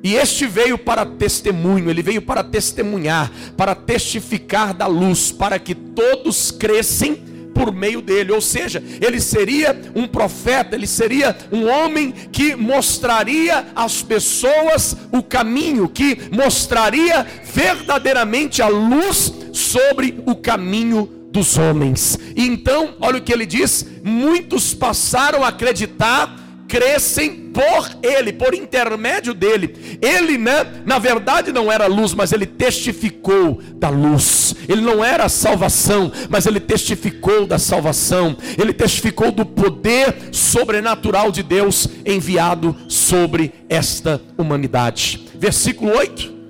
E 0.03 0.15
este 0.15 0.47
veio 0.47 0.79
para 0.79 1.05
testemunho, 1.05 1.91
ele 1.91 2.03
veio 2.03 2.23
para 2.23 2.43
testemunhar, 2.43 3.31
para 3.57 3.75
testificar 3.75 4.73
da 4.73 4.87
luz, 4.87 5.31
para 5.31 5.59
que 5.59 5.75
todos 5.75 6.51
crescem 6.51 7.30
por 7.55 7.73
meio 7.73 8.01
dele, 8.01 8.33
ou 8.33 8.41
seja, 8.41 8.83
ele 9.01 9.21
seria 9.21 9.79
um 9.95 10.07
profeta, 10.07 10.75
ele 10.75 10.87
seria 10.87 11.37
um 11.53 11.69
homem 11.69 12.13
que 12.33 12.55
mostraria 12.55 13.67
às 13.75 14.03
pessoas 14.03 14.97
o 15.13 15.23
caminho, 15.23 15.89
que 15.89 16.19
mostraria 16.31 17.27
verdadeiramente 17.53 18.63
a 18.63 18.69
luz 18.69 19.33
sobre 19.53 20.23
o 20.27 20.35
caminho 20.35 21.09
dos 21.31 21.57
homens. 21.57 22.19
E 22.35 22.47
então, 22.47 22.95
olha 23.01 23.19
o 23.19 23.23
que 23.23 23.33
ele 23.33 23.47
diz: 23.47 23.87
muitos 24.03 24.75
passaram 24.75 25.45
a 25.45 25.49
acreditar 25.49 26.40
crescem 26.71 27.51
por 27.53 27.99
ele, 28.01 28.33
por 28.33 28.55
intermédio 28.55 29.35
dele. 29.35 29.99
Ele, 30.01 30.39
né, 30.39 30.65
na 30.87 31.01
verdade 31.01 31.51
não 31.51 31.71
era 31.71 31.89
luz, 31.89 32.15
mas 32.15 32.33
ele 32.33 32.47
testificou 32.47 33.61
da 33.75 33.89
luz. 33.89 34.55
Ele 34.69 34.81
não 34.81 35.05
era 35.05 35.25
a 35.25 35.29
salvação, 35.29 36.13
mas 36.29 36.47
ele 36.47 36.61
testificou 36.61 37.45
da 37.45 37.59
salvação. 37.59 38.37
Ele 38.57 38.73
testificou 38.73 39.33
do 39.33 39.45
poder 39.45 40.15
sobrenatural 40.31 41.33
de 41.33 41.43
Deus 41.43 41.89
enviado 42.07 42.77
sobre 42.87 43.53
esta 43.69 44.21
humanidade. 44.39 45.27
Versículo 45.35 45.91
8. 45.97 46.41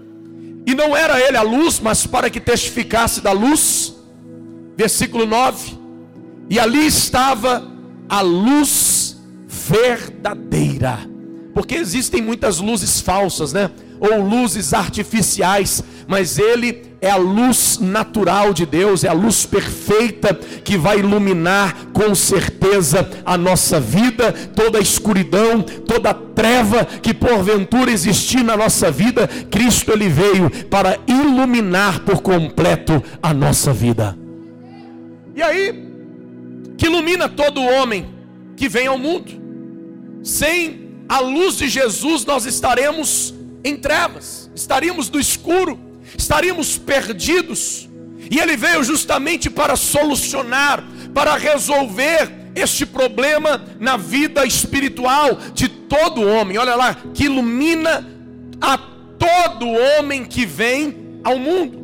E 0.67 0.75
não 0.75 0.95
era 0.95 1.19
ele 1.19 1.39
a 1.39 1.43
luz, 1.43 1.81
mas 1.81 2.07
para 2.07 2.29
que 2.29 2.39
testificasse 2.39 3.23
da 3.23 3.33
luz. 3.33 3.95
Versículo 4.77 5.25
9. 5.25 5.79
E 6.51 6.59
ali 6.59 6.87
estava 6.87 7.67
a 8.07 8.21
luz 8.21 8.90
verdadeira. 9.69 10.99
Porque 11.55 11.75
existem 11.75 12.23
muitas 12.23 12.59
luzes 12.59 13.01
falsas, 13.01 13.53
né? 13.53 13.71
Ou 13.99 14.21
luzes 14.21 14.73
artificiais, 14.73 15.83
mas 16.07 16.39
ele 16.39 16.91
é 17.01 17.11
a 17.11 17.17
luz 17.17 17.79
natural 17.81 18.53
de 18.53 18.67
Deus, 18.67 19.05
é 19.05 19.09
a 19.09 19.13
luz 19.13 19.47
perfeita 19.47 20.35
que 20.35 20.77
vai 20.77 20.99
iluminar 20.99 21.75
com 21.93 22.15
certeza 22.15 23.09
a 23.25 23.37
nossa 23.37 23.81
vida, 23.81 24.33
toda 24.55 24.79
a 24.79 24.83
escuridão, 24.83 25.63
toda 25.63 26.11
a 26.11 26.15
treva 26.15 26.85
que 26.85 27.15
porventura 27.15 27.91
existir 27.91 28.43
na 28.43 28.57
nossa 28.57 28.91
vida, 28.91 29.29
Cristo 29.51 29.93
ele 29.93 30.09
veio 30.09 30.51
para 30.67 30.99
iluminar 31.07 32.01
por 32.01 32.23
completo 32.23 33.03
a 33.23 33.33
nossa 33.33 33.73
vida. 33.73 34.17
E 35.35 35.43
aí, 35.43 35.91
que 36.77 36.87
ilumina 36.87 37.29
todo 37.29 37.63
homem 37.63 38.07
que 38.57 38.69
vem 38.69 38.87
ao 38.87 38.99
mundo. 38.99 39.40
Sem 40.23 40.91
a 41.09 41.21
luz 41.21 41.57
de 41.57 41.69
Jesus, 41.69 42.25
nós 42.25 42.47
estaremos 42.47 43.35
em 43.65 43.77
trevas, 43.77 44.51
estaríamos 44.55 45.11
no 45.11 45.19
escuro, 45.19 45.79
estaríamos 46.17 46.79
perdidos. 46.79 47.89
E 48.31 48.39
ele 48.39 48.57
veio 48.57 48.85
justamente 48.85 49.51
para 49.51 49.77
solucionar, 49.77 50.85
para 51.13 51.37
resolver 51.37 52.31
este 52.55 52.87
problema 52.87 53.65
na 53.79 53.97
vida 53.97 54.45
espiritual 54.45 55.39
de 55.55 55.69
todo 55.69 56.23
homem. 56.23 56.59
Olha 56.59 56.75
lá, 56.75 56.97
que 57.15 57.25
ilumina 57.25 58.07
a 58.61 58.79
todo 59.19 59.67
homem 59.67 60.25
que 60.25 60.47
vem 60.47 61.21
ao 61.25 61.39
mundo. 61.39 61.81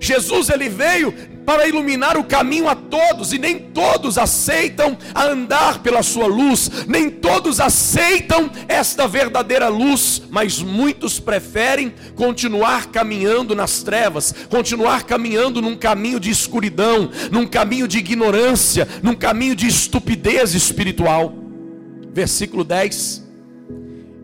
Jesus 0.00 0.48
ele 0.48 0.68
veio 0.68 1.14
para 1.44 1.68
iluminar 1.68 2.16
o 2.16 2.24
caminho 2.24 2.68
a 2.68 2.74
todos, 2.74 3.32
e 3.32 3.38
nem 3.38 3.58
todos 3.58 4.18
aceitam 4.18 4.96
andar 5.14 5.82
pela 5.82 6.02
sua 6.02 6.26
luz, 6.26 6.86
nem 6.86 7.10
todos 7.10 7.60
aceitam 7.60 8.50
esta 8.66 9.06
verdadeira 9.06 9.68
luz, 9.68 10.22
mas 10.30 10.60
muitos 10.60 11.20
preferem 11.20 11.94
continuar 12.14 12.86
caminhando 12.86 13.54
nas 13.54 13.82
trevas, 13.82 14.34
continuar 14.48 15.04
caminhando 15.04 15.60
num 15.60 15.76
caminho 15.76 16.18
de 16.18 16.30
escuridão, 16.30 17.10
num 17.30 17.46
caminho 17.46 17.86
de 17.86 17.98
ignorância, 17.98 18.88
num 19.02 19.14
caminho 19.14 19.54
de 19.54 19.66
estupidez 19.66 20.54
espiritual. 20.54 21.34
Versículo 22.12 22.64
10: 22.64 23.22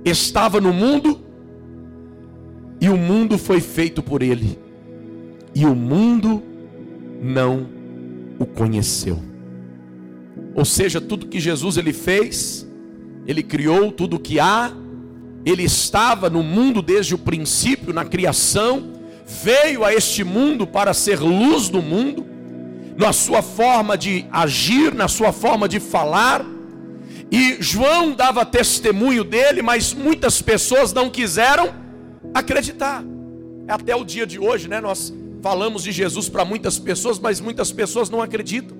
Estava 0.04 0.60
no 0.60 0.72
mundo, 0.72 1.20
e 2.80 2.88
o 2.88 2.96
mundo 2.96 3.36
foi 3.36 3.60
feito 3.60 4.02
por 4.02 4.22
ele, 4.22 4.58
e 5.54 5.66
o 5.66 5.74
mundo 5.74 6.49
não 7.20 7.68
o 8.38 8.46
conheceu. 8.46 9.18
Ou 10.54 10.64
seja, 10.64 11.00
tudo 11.00 11.26
que 11.26 11.38
Jesus 11.38 11.76
ele 11.76 11.92
fez, 11.92 12.66
ele 13.26 13.42
criou 13.42 13.92
tudo 13.92 14.18
que 14.18 14.40
há, 14.40 14.72
ele 15.44 15.62
estava 15.62 16.28
no 16.28 16.42
mundo 16.42 16.82
desde 16.82 17.14
o 17.14 17.18
princípio, 17.18 17.92
na 17.92 18.04
criação, 18.04 18.92
veio 19.42 19.84
a 19.84 19.94
este 19.94 20.24
mundo 20.24 20.66
para 20.66 20.92
ser 20.92 21.20
luz 21.20 21.68
do 21.68 21.80
mundo, 21.80 22.26
na 22.96 23.12
sua 23.12 23.40
forma 23.42 23.96
de 23.96 24.26
agir, 24.30 24.94
na 24.94 25.08
sua 25.08 25.32
forma 25.32 25.68
de 25.68 25.78
falar, 25.80 26.44
E 27.30 27.58
João 27.60 28.12
dava 28.12 28.44
testemunho 28.44 29.22
dele, 29.22 29.62
mas 29.62 29.94
muitas 29.94 30.42
pessoas 30.42 30.92
não 30.92 31.08
quiseram 31.08 31.72
acreditar. 32.34 33.04
Até 33.68 33.94
o 33.94 34.04
dia 34.04 34.26
de 34.26 34.38
hoje, 34.38 34.66
né? 34.66 34.80
Nós 34.80 35.14
falamos 35.42 35.82
de 35.82 35.92
Jesus 35.92 36.28
para 36.28 36.44
muitas 36.44 36.78
pessoas, 36.78 37.18
mas 37.18 37.40
muitas 37.40 37.72
pessoas 37.72 38.10
não 38.10 38.20
acreditam. 38.22 38.76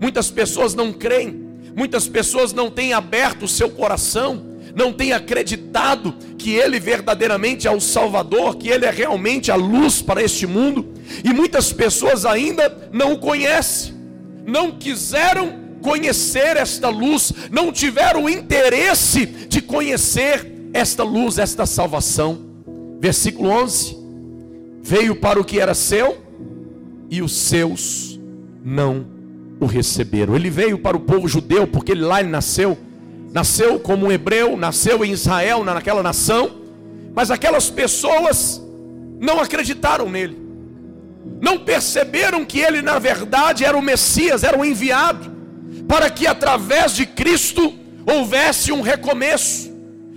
Muitas 0.00 0.30
pessoas 0.30 0.74
não 0.74 0.92
creem. 0.92 1.42
Muitas 1.74 2.06
pessoas 2.06 2.52
não 2.52 2.70
têm 2.70 2.92
aberto 2.92 3.44
o 3.44 3.48
seu 3.48 3.70
coração, 3.70 4.44
não 4.74 4.92
têm 4.92 5.12
acreditado 5.12 6.14
que 6.36 6.50
Ele 6.50 6.78
verdadeiramente 6.78 7.66
é 7.66 7.70
o 7.70 7.80
Salvador, 7.80 8.56
que 8.56 8.68
Ele 8.68 8.84
é 8.84 8.90
realmente 8.90 9.50
a 9.50 9.54
luz 9.54 10.02
para 10.02 10.22
este 10.22 10.46
mundo, 10.46 10.92
e 11.24 11.32
muitas 11.32 11.72
pessoas 11.72 12.26
ainda 12.26 12.90
não 12.92 13.14
o 13.14 13.18
conhecem, 13.18 13.94
não 14.46 14.72
quiseram 14.72 15.62
conhecer 15.80 16.56
esta 16.56 16.88
luz, 16.88 17.32
não 17.50 17.72
tiveram 17.72 18.28
interesse 18.28 19.26
de 19.26 19.60
conhecer 19.62 20.52
esta 20.72 21.02
luz, 21.02 21.38
esta 21.38 21.64
salvação. 21.66 22.38
Versículo 23.00 23.50
11: 23.50 24.01
Veio 24.82 25.16
para 25.16 25.40
o 25.40 25.44
que 25.44 25.60
era 25.60 25.74
seu, 25.74 26.18
e 27.08 27.22
os 27.22 27.32
seus 27.32 28.18
não 28.64 29.06
o 29.60 29.66
receberam. 29.66 30.34
Ele 30.34 30.50
veio 30.50 30.78
para 30.78 30.96
o 30.96 31.00
povo 31.00 31.28
judeu, 31.28 31.66
porque 31.66 31.94
lá 31.94 32.20
ele 32.20 32.30
nasceu, 32.30 32.76
nasceu 33.32 33.78
como 33.78 34.06
um 34.06 34.12
hebreu, 34.12 34.56
nasceu 34.56 35.04
em 35.04 35.12
Israel, 35.12 35.62
naquela 35.62 36.02
nação, 36.02 36.62
mas 37.14 37.30
aquelas 37.30 37.70
pessoas 37.70 38.62
não 39.20 39.40
acreditaram 39.40 40.10
nele, 40.10 40.38
não 41.40 41.58
perceberam 41.58 42.44
que 42.44 42.58
ele 42.58 42.82
na 42.82 42.98
verdade 42.98 43.64
era 43.64 43.76
o 43.76 43.82
Messias, 43.82 44.42
era 44.42 44.58
o 44.58 44.64
enviado, 44.64 45.30
para 45.86 46.10
que 46.10 46.26
através 46.26 46.94
de 46.94 47.06
Cristo 47.06 47.74
houvesse 48.06 48.72
um 48.72 48.80
recomeço. 48.80 49.71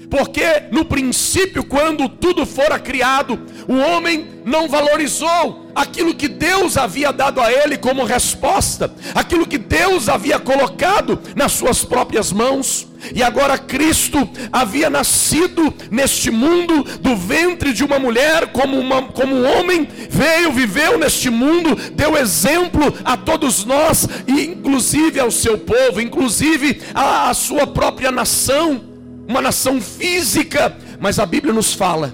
Porque 0.09 0.63
no 0.71 0.85
princípio, 0.85 1.63
quando 1.63 2.07
tudo 2.07 2.45
fora 2.45 2.79
criado, 2.79 3.39
o 3.67 3.75
homem 3.75 4.27
não 4.45 4.67
valorizou 4.67 5.65
aquilo 5.75 6.13
que 6.15 6.27
Deus 6.27 6.77
havia 6.77 7.11
dado 7.11 7.41
a 7.41 7.51
ele 7.51 7.77
como 7.77 8.05
resposta, 8.05 8.93
aquilo 9.13 9.45
que 9.45 9.57
Deus 9.57 10.07
havia 10.07 10.39
colocado 10.39 11.19
nas 11.35 11.51
suas 11.51 11.83
próprias 11.83 12.31
mãos. 12.31 12.87
E 13.13 13.21
agora 13.21 13.57
Cristo 13.57 14.27
havia 14.51 14.89
nascido 14.89 15.73
neste 15.91 16.31
mundo 16.31 16.83
do 17.01 17.15
ventre 17.15 17.73
de 17.73 17.83
uma 17.83 17.99
mulher, 17.99 18.47
como, 18.47 18.79
uma, 18.79 19.03
como 19.03 19.35
um 19.35 19.59
homem, 19.59 19.87
veio, 20.09 20.51
viveu 20.51 20.97
neste 20.97 21.29
mundo, 21.29 21.75
deu 21.91 22.17
exemplo 22.17 22.93
a 23.03 23.17
todos 23.17 23.65
nós, 23.65 24.07
e 24.27 24.45
inclusive 24.45 25.19
ao 25.19 25.29
seu 25.29 25.57
povo, 25.57 25.99
inclusive 25.99 26.81
à 26.93 27.33
sua 27.33 27.67
própria 27.67 28.11
nação 28.11 28.94
uma 29.27 29.41
nação 29.41 29.81
física, 29.81 30.75
mas 30.99 31.19
a 31.19 31.25
Bíblia 31.25 31.53
nos 31.53 31.73
fala 31.73 32.13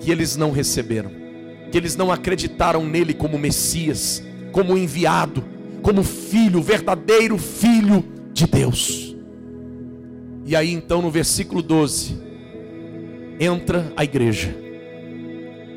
que 0.00 0.10
eles 0.10 0.36
não 0.36 0.50
receberam, 0.50 1.10
que 1.70 1.76
eles 1.76 1.96
não 1.96 2.10
acreditaram 2.10 2.84
nele 2.84 3.14
como 3.14 3.38
Messias, 3.38 4.22
como 4.50 4.76
enviado, 4.76 5.44
como 5.82 6.02
filho, 6.02 6.62
verdadeiro 6.62 7.38
filho 7.38 8.04
de 8.32 8.46
Deus. 8.46 9.16
E 10.44 10.56
aí 10.56 10.72
então 10.72 11.00
no 11.02 11.10
versículo 11.10 11.62
12, 11.62 12.16
entra 13.38 13.92
a 13.96 14.04
igreja, 14.04 14.54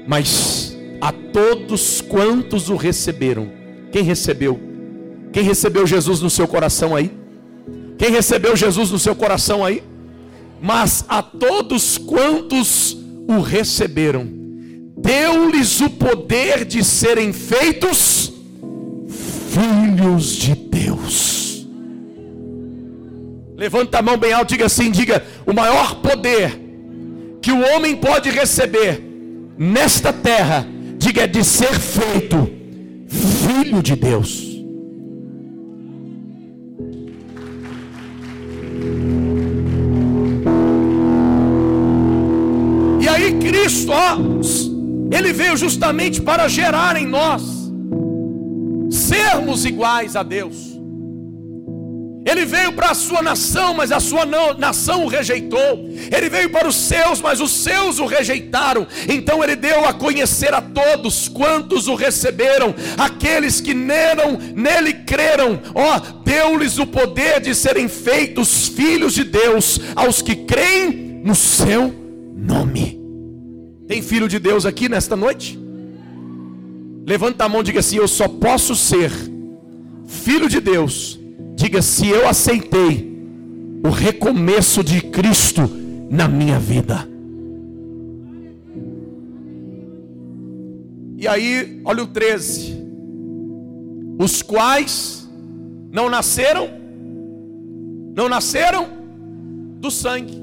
mas 0.07 0.75
a 1.01 1.11
todos 1.11 2.01
quantos 2.01 2.69
o 2.69 2.75
receberam, 2.75 3.51
quem 3.91 4.03
recebeu? 4.03 4.59
Quem 5.31 5.43
recebeu 5.43 5.85
Jesus 5.85 6.21
no 6.21 6.29
seu 6.29 6.47
coração 6.47 6.95
aí? 6.95 7.11
Quem 7.97 8.09
recebeu 8.09 8.55
Jesus 8.55 8.91
no 8.91 8.99
seu 8.99 9.15
coração 9.15 9.63
aí? 9.63 9.83
Mas 10.65 11.05
a 11.07 11.21
todos 11.21 11.95
quantos 11.95 12.97
o 13.27 13.39
receberam, 13.39 14.27
deu-lhes 14.97 15.79
o 15.79 15.91
poder 15.91 16.65
de 16.65 16.83
serem 16.83 17.31
feitos 17.31 18.33
filhos 19.51 20.35
de 20.35 20.55
Deus. 20.55 21.67
Levanta 23.55 23.99
a 23.99 24.01
mão 24.01 24.17
bem 24.17 24.33
alto, 24.33 24.49
diga 24.49 24.65
assim: 24.65 24.89
diga, 24.89 25.23
o 25.45 25.53
maior 25.53 25.97
poder 26.01 26.59
que 27.43 27.51
o 27.51 27.61
homem 27.75 27.95
pode 27.95 28.31
receber 28.31 29.03
nesta 29.55 30.11
terra, 30.11 30.65
diga, 30.97 31.25
é 31.25 31.27
de 31.27 31.43
ser 31.43 31.79
feito 31.79 32.49
filho 33.07 33.83
de 33.83 33.95
Deus. 33.95 34.54
Cristo, 43.45 43.91
ó, 43.91 44.17
ele 45.15 45.31
veio 45.31 45.55
justamente 45.55 46.19
para 46.19 46.47
gerar 46.47 46.95
em 46.95 47.05
nós 47.05 47.43
sermos 48.89 49.65
iguais 49.65 50.15
a 50.15 50.23
Deus. 50.23 50.73
Ele 52.27 52.43
veio 52.43 52.73
para 52.73 52.89
a 52.89 52.95
sua 52.95 53.21
nação, 53.21 53.75
mas 53.75 53.91
a 53.91 53.99
sua 53.99 54.25
nação 54.57 55.05
o 55.05 55.07
rejeitou. 55.07 55.87
Ele 56.11 56.27
veio 56.27 56.49
para 56.49 56.67
os 56.67 56.75
seus, 56.75 57.21
mas 57.21 57.39
os 57.39 57.51
seus 57.51 57.99
o 57.99 58.07
rejeitaram. 58.07 58.87
Então 59.07 59.43
ele 59.43 59.55
deu 59.55 59.85
a 59.85 59.93
conhecer 59.93 60.51
a 60.51 60.59
todos 60.59 61.29
quantos 61.29 61.87
o 61.87 61.93
receberam, 61.93 62.73
aqueles 62.97 63.61
que 63.61 63.75
neram, 63.75 64.39
nele 64.55 64.91
creram. 64.91 65.61
Ó, 65.75 65.99
deu-lhes 66.23 66.79
o 66.79 66.87
poder 66.87 67.41
de 67.41 67.53
serem 67.53 67.87
feitos 67.87 68.69
filhos 68.69 69.13
de 69.13 69.23
Deus 69.23 69.79
aos 69.95 70.19
que 70.23 70.35
creem 70.35 71.21
no 71.23 71.35
seu 71.35 71.93
nome. 72.35 73.04
Tem 73.87 74.01
filho 74.01 74.27
de 74.27 74.39
Deus 74.39 74.65
aqui 74.65 74.89
nesta 74.89 75.15
noite? 75.15 75.59
Levanta 77.05 77.45
a 77.45 77.49
mão 77.49 77.61
e 77.61 77.65
diga 77.65 77.79
assim: 77.79 77.97
Eu 77.97 78.07
só 78.07 78.27
posso 78.27 78.75
ser 78.75 79.11
filho 80.07 80.49
de 80.49 80.59
Deus. 80.59 81.19
Diga 81.55 81.81
se 81.81 82.07
eu 82.07 82.27
aceitei 82.27 83.15
o 83.85 83.89
recomeço 83.89 84.83
de 84.83 85.01
Cristo 85.01 85.69
na 86.09 86.27
minha 86.27 86.59
vida. 86.59 87.07
E 91.17 91.27
aí, 91.27 91.81
olha 91.85 92.03
o 92.03 92.07
13: 92.07 92.75
Os 94.19 94.41
quais 94.41 95.29
não 95.91 96.09
nasceram, 96.09 96.69
não 98.15 98.27
nasceram 98.27 98.87
do 99.79 99.91
sangue, 99.91 100.41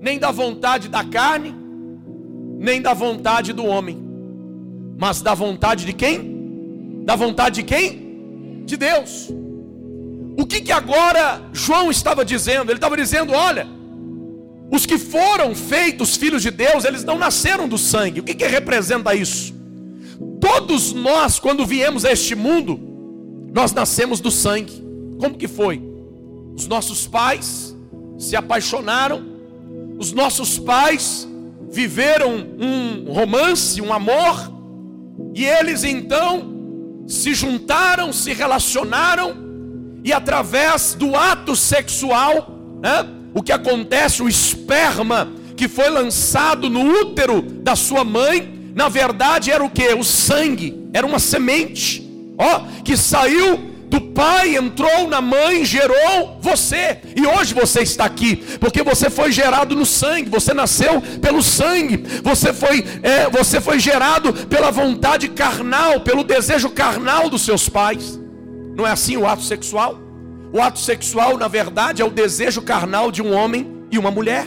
nem 0.00 0.18
da 0.18 0.30
vontade 0.30 0.88
da 0.88 1.02
carne, 1.02 1.54
nem 2.58 2.80
da 2.80 2.94
vontade 2.94 3.52
do 3.52 3.64
homem, 3.64 3.98
mas 4.98 5.20
da 5.20 5.34
vontade 5.34 5.84
de 5.84 5.92
quem? 5.92 7.02
Da 7.04 7.14
vontade 7.16 7.56
de 7.56 7.62
quem? 7.62 8.64
De 8.64 8.76
Deus. 8.76 9.30
O 10.38 10.44
que 10.46 10.60
que 10.60 10.72
agora 10.72 11.42
João 11.52 11.90
estava 11.90 12.24
dizendo? 12.24 12.70
Ele 12.70 12.78
estava 12.78 12.96
dizendo: 12.96 13.32
olha, 13.32 13.66
os 14.70 14.84
que 14.84 14.98
foram 14.98 15.54
feitos 15.54 16.16
filhos 16.16 16.42
de 16.42 16.50
Deus, 16.50 16.84
eles 16.84 17.04
não 17.04 17.18
nasceram 17.18 17.68
do 17.68 17.78
sangue. 17.78 18.20
O 18.20 18.22
que 18.22 18.34
que 18.34 18.46
representa 18.46 19.14
isso? 19.14 19.54
Todos 20.40 20.92
nós, 20.92 21.38
quando 21.38 21.64
viemos 21.64 22.04
a 22.04 22.12
este 22.12 22.34
mundo, 22.34 22.78
nós 23.52 23.72
nascemos 23.72 24.20
do 24.20 24.30
sangue. 24.30 24.84
Como 25.18 25.36
que 25.36 25.48
foi? 25.48 25.82
Os 26.54 26.66
nossos 26.66 27.06
pais 27.06 27.76
se 28.18 28.34
apaixonaram, 28.34 29.24
os 29.98 30.12
nossos 30.12 30.58
pais 30.58 31.28
viveram 31.70 32.46
um 32.58 33.12
romance, 33.12 33.80
um 33.80 33.92
amor, 33.92 34.52
e 35.34 35.44
eles 35.44 35.84
então 35.84 37.04
se 37.06 37.34
juntaram, 37.34 38.12
se 38.12 38.32
relacionaram, 38.32 39.36
e 40.04 40.12
através 40.12 40.94
do 40.94 41.16
ato 41.16 41.56
sexual, 41.56 42.50
né, 42.82 43.06
o 43.34 43.42
que 43.42 43.52
acontece, 43.52 44.22
o 44.22 44.28
esperma 44.28 45.28
que 45.56 45.68
foi 45.68 45.88
lançado 45.88 46.68
no 46.68 46.80
útero 46.80 47.42
da 47.42 47.74
sua 47.74 48.04
mãe, 48.04 48.72
na 48.74 48.88
verdade 48.88 49.50
era 49.50 49.64
o 49.64 49.70
que? 49.70 49.88
O 49.94 50.04
sangue, 50.04 50.88
era 50.92 51.06
uma 51.06 51.18
semente, 51.18 52.06
ó, 52.38 52.60
que 52.84 52.96
saiu 52.96 53.75
do 53.96 54.00
pai 54.12 54.56
entrou 54.56 55.08
na 55.08 55.22
mãe, 55.22 55.64
gerou 55.64 56.38
você. 56.40 56.98
E 57.16 57.26
hoje 57.26 57.54
você 57.54 57.80
está 57.80 58.04
aqui, 58.04 58.36
porque 58.60 58.82
você 58.82 59.08
foi 59.08 59.32
gerado 59.32 59.74
no 59.74 59.86
sangue, 59.86 60.28
você 60.28 60.52
nasceu 60.52 61.00
pelo 61.22 61.42
sangue, 61.42 62.04
você 62.22 62.52
foi, 62.52 62.84
é, 63.02 63.30
você 63.30 63.58
foi 63.58 63.78
gerado 63.78 64.32
pela 64.46 64.70
vontade 64.70 65.28
carnal, 65.28 66.00
pelo 66.00 66.22
desejo 66.22 66.68
carnal 66.70 67.30
dos 67.30 67.42
seus 67.42 67.68
pais. 67.70 68.20
Não 68.76 68.86
é 68.86 68.90
assim 68.90 69.16
o 69.16 69.26
ato 69.26 69.42
sexual? 69.42 69.98
O 70.52 70.60
ato 70.60 70.78
sexual, 70.78 71.38
na 71.38 71.48
verdade, 71.48 72.02
é 72.02 72.04
o 72.04 72.10
desejo 72.10 72.60
carnal 72.60 73.10
de 73.10 73.22
um 73.22 73.32
homem 73.32 73.86
e 73.90 73.98
uma 73.98 74.10
mulher. 74.10 74.46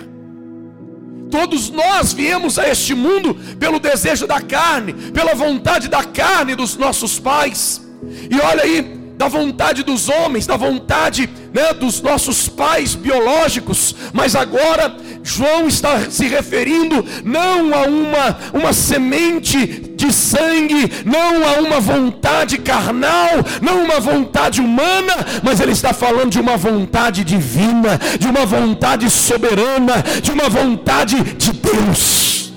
Todos 1.32 1.70
nós 1.70 2.14
viemos 2.14 2.60
a 2.60 2.68
este 2.70 2.94
mundo 2.94 3.36
pelo 3.60 3.80
desejo 3.80 4.28
da 4.28 4.42
carne, 4.42 4.94
pela 5.12 5.34
vontade 5.34 5.88
da 5.88 6.04
carne 6.04 6.56
dos 6.56 6.78
nossos 6.78 7.20
pais. 7.20 7.82
E 8.30 8.40
olha 8.40 8.64
aí, 8.64 8.99
da 9.20 9.28
vontade 9.28 9.84
dos 9.84 10.08
homens, 10.08 10.48
da 10.48 10.56
vontade 10.56 11.30
né, 11.54 11.74
dos 11.74 12.02
nossos 12.02 12.48
pais 12.48 12.96
biológicos, 12.96 13.94
mas 14.14 14.34
agora 14.34 14.96
João 15.22 15.68
está 15.68 16.10
se 16.10 16.26
referindo 16.26 17.06
não 17.26 17.74
a 17.74 17.82
uma, 17.82 18.38
uma 18.54 18.72
semente 18.72 19.58
de 19.68 20.14
sangue, 20.14 20.90
não 21.04 21.46
a 21.46 21.60
uma 21.60 21.82
vontade 21.82 22.60
carnal, 22.60 23.44
não 23.62 23.84
uma 23.84 24.00
vontade 24.00 24.62
humana, 24.62 25.14
mas 25.44 25.60
ele 25.60 25.74
está 25.74 25.92
falando 25.92 26.30
de 26.30 26.40
uma 26.40 26.56
vontade 26.56 27.26
divina, 27.26 28.00
de 28.18 28.26
uma 28.26 28.46
vontade 28.46 29.10
soberana, 29.10 30.02
de 30.24 30.32
uma 30.32 30.48
vontade 30.48 31.22
de 31.36 31.52
Deus. 31.52 32.54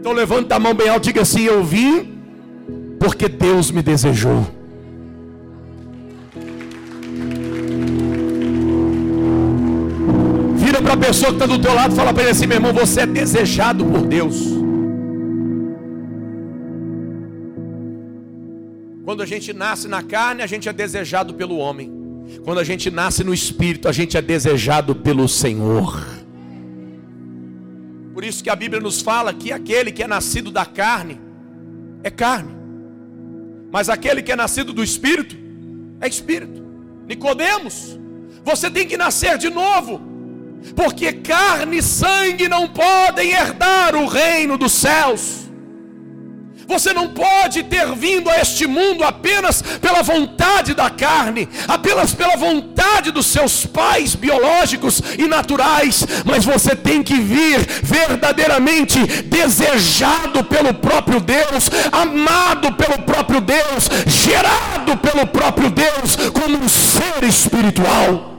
Então 0.00 0.10
levanta 0.10 0.56
a 0.56 0.58
mão 0.58 0.74
bem 0.74 0.88
alta 0.88 1.06
e 1.06 1.12
diga 1.12 1.22
assim: 1.22 1.44
Eu 1.44 1.62
vim 1.62 2.18
porque 2.98 3.28
Deus 3.28 3.70
me 3.70 3.80
desejou. 3.80 4.63
Vira 10.74 10.82
para 10.82 10.94
a 10.94 10.96
pessoa 10.96 11.30
que 11.30 11.36
está 11.36 11.46
do 11.46 11.56
teu 11.56 11.72
lado 11.72 11.92
e 11.92 11.96
fala 11.96 12.12
para 12.12 12.24
ele 12.24 12.32
assim, 12.32 12.48
meu 12.48 12.56
irmão, 12.56 12.72
você 12.72 13.02
é 13.02 13.06
desejado 13.06 13.84
por 13.84 14.02
Deus. 14.02 14.34
Quando 19.04 19.22
a 19.22 19.26
gente 19.26 19.52
nasce 19.52 19.86
na 19.86 20.02
carne, 20.02 20.42
a 20.42 20.48
gente 20.48 20.68
é 20.68 20.72
desejado 20.72 21.32
pelo 21.34 21.58
homem. 21.58 21.92
Quando 22.42 22.58
a 22.58 22.64
gente 22.64 22.90
nasce 22.90 23.22
no 23.22 23.32
espírito, 23.32 23.88
a 23.88 23.92
gente 23.92 24.16
é 24.16 24.22
desejado 24.22 24.96
pelo 24.96 25.28
Senhor. 25.28 26.04
Por 28.12 28.24
isso 28.24 28.42
que 28.42 28.50
a 28.50 28.56
Bíblia 28.56 28.80
nos 28.80 29.00
fala 29.00 29.32
que 29.32 29.52
aquele 29.52 29.92
que 29.92 30.02
é 30.02 30.08
nascido 30.08 30.50
da 30.50 30.66
carne 30.66 31.20
é 32.02 32.10
carne. 32.10 32.50
Mas 33.70 33.88
aquele 33.88 34.22
que 34.22 34.32
é 34.32 34.36
nascido 34.36 34.72
do 34.72 34.82
espírito 34.82 35.36
é 36.00 36.08
espírito. 36.08 36.64
Nicodemos, 37.06 37.96
você 38.42 38.68
tem 38.68 38.88
que 38.88 38.96
nascer 38.96 39.38
de 39.38 39.50
novo. 39.50 40.13
Porque 40.74 41.12
carne 41.12 41.78
e 41.78 41.82
sangue 41.82 42.48
não 42.48 42.68
podem 42.68 43.32
herdar 43.32 43.94
o 43.94 44.06
reino 44.06 44.56
dos 44.56 44.72
céus. 44.72 45.44
Você 46.66 46.92
não 46.92 47.08
pode 47.08 47.62
ter 47.64 47.94
vindo 47.94 48.30
a 48.30 48.40
este 48.40 48.66
mundo 48.66 49.04
apenas 49.04 49.62
pela 49.62 50.02
vontade 50.02 50.74
da 50.74 50.88
carne, 50.90 51.48
apenas 51.68 52.14
pela 52.14 52.36
vontade 52.36 53.10
dos 53.10 53.26
seus 53.26 53.66
pais 53.66 54.14
biológicos 54.14 55.02
e 55.18 55.26
naturais, 55.26 56.06
mas 56.24 56.44
você 56.44 56.74
tem 56.74 57.02
que 57.02 57.14
vir 57.14 57.60
verdadeiramente 57.82 58.98
desejado 59.24 60.44
pelo 60.44 60.74
próprio 60.74 61.20
Deus, 61.20 61.70
amado 61.92 62.72
pelo 62.72 63.02
próprio 63.02 63.40
Deus, 63.40 63.88
gerado 64.06 64.96
pelo 64.96 65.26
próprio 65.26 65.70
Deus 65.70 66.16
como 66.32 66.58
um 66.58 66.68
ser 66.68 67.24
espiritual. 67.24 68.33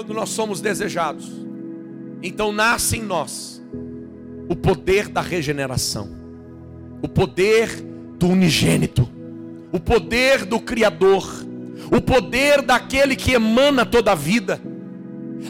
Quando 0.00 0.14
nós 0.14 0.30
somos 0.30 0.62
desejados, 0.62 1.30
então 2.22 2.52
nasce 2.52 2.96
em 2.96 3.02
nós 3.02 3.62
o 4.48 4.56
poder 4.56 5.08
da 5.08 5.20
regeneração, 5.20 6.08
o 7.02 7.06
poder 7.06 7.68
do 8.18 8.28
unigênito, 8.28 9.06
o 9.70 9.78
poder 9.78 10.46
do 10.46 10.58
Criador, 10.58 11.44
o 11.94 12.00
poder 12.00 12.62
daquele 12.62 13.14
que 13.14 13.32
emana 13.32 13.84
toda 13.84 14.12
a 14.12 14.14
vida 14.14 14.58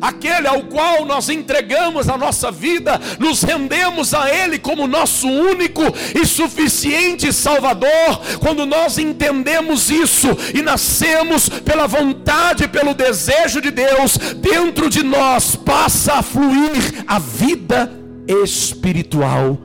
aquele 0.00 0.46
ao 0.46 0.62
qual 0.64 1.04
nós 1.04 1.28
entregamos 1.28 2.08
a 2.08 2.16
nossa 2.16 2.50
vida, 2.50 3.00
nos 3.18 3.42
rendemos 3.42 4.14
a 4.14 4.28
Ele 4.30 4.58
como 4.58 4.86
nosso 4.86 5.28
único 5.28 5.82
e 6.14 6.26
suficiente 6.26 7.32
Salvador, 7.32 8.20
quando 8.38 8.66
nós 8.66 8.98
entendemos 8.98 9.90
isso 9.90 10.28
e 10.54 10.62
nascemos 10.62 11.48
pela 11.48 11.86
vontade, 11.86 12.68
pelo 12.68 12.94
desejo 12.94 13.60
de 13.60 13.70
Deus, 13.70 14.16
dentro 14.36 14.88
de 14.90 15.02
nós 15.02 15.56
passa 15.56 16.14
a 16.14 16.22
fluir 16.22 17.04
a 17.06 17.18
vida 17.18 17.92
espiritual 18.26 19.58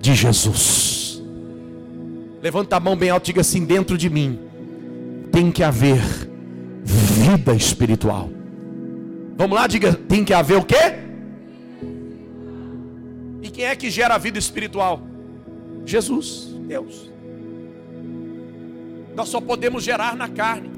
de 0.00 0.14
Jesus. 0.14 1.22
Levanta 2.42 2.76
a 2.76 2.80
mão 2.80 2.96
bem 2.96 3.10
alta 3.10 3.24
e 3.24 3.26
diga 3.26 3.40
assim: 3.40 3.64
dentro 3.64 3.96
de 3.96 4.10
mim 4.10 4.38
tem 5.30 5.50
que 5.50 5.62
haver 5.62 6.02
vida 6.82 7.54
espiritual. 7.54 8.28
Vamos 9.36 9.56
lá, 9.56 9.66
diga, 9.66 9.94
tem 9.94 10.24
que 10.24 10.34
haver 10.34 10.58
o 10.58 10.64
quê? 10.64 10.94
E 13.42 13.50
quem 13.50 13.64
é 13.64 13.74
que 13.74 13.90
gera 13.90 14.14
a 14.14 14.18
vida 14.18 14.38
espiritual? 14.38 15.02
Jesus, 15.84 16.54
Deus. 16.66 17.10
Nós 19.14 19.28
só 19.28 19.40
podemos 19.40 19.82
gerar 19.82 20.16
na 20.16 20.28
carne. 20.28 20.70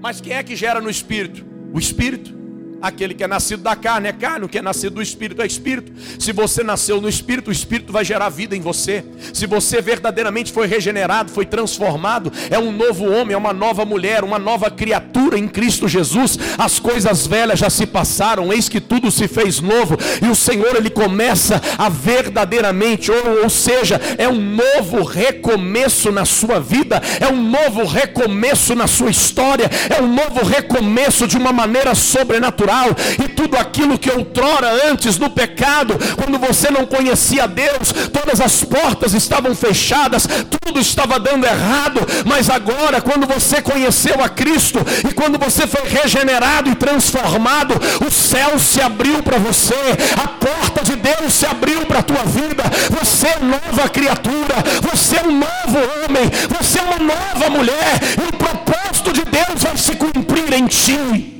Mas 0.00 0.20
quem 0.20 0.34
é 0.34 0.42
que 0.42 0.56
gera 0.56 0.80
no 0.80 0.90
espírito? 0.90 1.44
O 1.72 1.78
espírito. 1.78 2.39
Aquele 2.82 3.12
que 3.12 3.22
é 3.22 3.26
nascido 3.26 3.62
da 3.62 3.76
carne 3.76 4.08
é 4.08 4.12
carne, 4.12 4.46
o 4.46 4.48
que 4.48 4.58
é 4.58 4.62
nascido 4.62 4.94
do 4.94 5.02
espírito 5.02 5.42
é 5.42 5.46
espírito. 5.46 5.92
Se 6.18 6.32
você 6.32 6.62
nasceu 6.62 6.98
no 6.98 7.08
espírito, 7.08 7.48
o 7.48 7.52
espírito 7.52 7.92
vai 7.92 8.04
gerar 8.04 8.30
vida 8.30 8.56
em 8.56 8.60
você. 8.60 9.04
Se 9.34 9.46
você 9.46 9.82
verdadeiramente 9.82 10.50
foi 10.50 10.66
regenerado, 10.66 11.30
foi 11.30 11.44
transformado, 11.44 12.32
é 12.50 12.58
um 12.58 12.72
novo 12.72 13.04
homem, 13.04 13.34
é 13.34 13.36
uma 13.36 13.52
nova 13.52 13.84
mulher, 13.84 14.24
uma 14.24 14.38
nova 14.38 14.70
criatura 14.70 15.38
em 15.38 15.46
Cristo 15.46 15.86
Jesus. 15.86 16.38
As 16.56 16.78
coisas 16.78 17.26
velhas 17.26 17.58
já 17.58 17.68
se 17.68 17.84
passaram, 17.84 18.50
eis 18.50 18.68
que 18.68 18.80
tudo 18.80 19.10
se 19.10 19.28
fez 19.28 19.60
novo. 19.60 19.98
E 20.22 20.28
o 20.28 20.34
Senhor 20.34 20.74
ele 20.74 20.88
começa 20.90 21.60
a 21.76 21.90
verdadeiramente, 21.90 23.10
ou, 23.10 23.42
ou 23.42 23.50
seja, 23.50 24.00
é 24.16 24.26
um 24.26 24.40
novo 24.40 25.04
recomeço 25.04 26.10
na 26.10 26.24
sua 26.24 26.58
vida, 26.58 27.02
é 27.20 27.28
um 27.28 27.42
novo 27.42 27.84
recomeço 27.84 28.74
na 28.74 28.86
sua 28.86 29.10
história, 29.10 29.70
é 29.90 30.00
um 30.00 30.08
novo 30.08 30.46
recomeço 30.46 31.26
de 31.26 31.36
uma 31.36 31.52
maneira 31.52 31.94
sobrenatural 31.94 32.69
natural 32.70 32.88
e 33.22 33.28
tudo 33.28 33.56
aquilo 33.56 33.98
que 33.98 34.10
outrora 34.10 34.88
antes 34.88 35.18
no 35.18 35.30
pecado, 35.30 35.98
quando 36.16 36.38
você 36.38 36.70
não 36.70 36.86
conhecia 36.86 37.48
Deus, 37.48 37.92
todas 38.12 38.40
as 38.40 38.62
portas 38.64 39.12
estavam 39.14 39.54
fechadas, 39.54 40.26
tudo 40.60 40.78
estava 40.78 41.18
dando 41.18 41.46
errado, 41.46 42.00
mas 42.24 42.48
agora 42.48 43.00
quando 43.00 43.26
você 43.26 43.60
conheceu 43.60 44.22
a 44.22 44.28
Cristo 44.28 44.78
e 45.08 45.12
quando 45.12 45.38
você 45.38 45.66
foi 45.66 45.88
regenerado 45.88 46.70
e 46.70 46.74
transformado, 46.74 47.74
o 48.06 48.10
céu 48.10 48.58
se 48.58 48.80
abriu 48.80 49.22
para 49.22 49.38
você, 49.38 49.74
a 50.22 50.28
porta 50.28 50.84
de 50.84 50.96
Deus 50.96 51.34
se 51.34 51.46
abriu 51.46 51.84
para 51.86 52.00
a 52.00 52.02
tua 52.02 52.24
vida, 52.24 52.64
você 53.00 53.26
é 53.26 53.38
nova 53.40 53.88
criatura, 53.88 54.54
você 54.90 55.16
é 55.16 55.22
um 55.22 55.32
novo 55.32 55.78
homem, 56.04 56.30
você 56.56 56.78
é 56.78 56.82
uma 56.82 56.98
nova 56.98 57.50
mulher, 57.50 58.00
e 58.22 58.28
o 58.28 58.36
propósito 58.36 59.12
de 59.12 59.24
Deus 59.24 59.62
vai 59.62 59.76
se 59.76 59.94
cumprir 59.96 60.52
em 60.52 60.66
ti. 60.66 61.39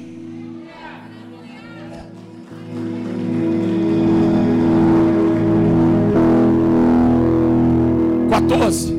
14. 8.49 8.95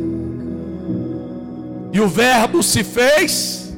E 1.94 2.00
o 2.00 2.08
Verbo 2.08 2.62
se 2.62 2.84
fez. 2.84 3.74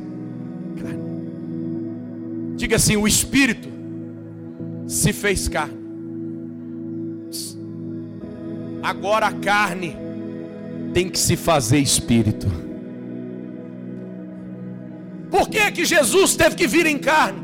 Diga 2.55 2.75
assim: 2.75 2.97
o 2.97 3.07
Espírito 3.07 3.69
se 4.87 5.13
fez 5.13 5.47
carne. 5.47 5.83
Agora 8.81 9.27
a 9.27 9.31
carne 9.31 9.95
tem 10.93 11.09
que 11.09 11.17
se 11.17 11.35
fazer 11.37 11.79
espírito. 11.79 12.47
Por 15.31 15.49
que, 15.49 15.71
que 15.71 15.85
Jesus 15.85 16.35
teve 16.35 16.55
que 16.55 16.67
vir 16.67 16.85
em 16.85 16.99
carne? 16.99 17.41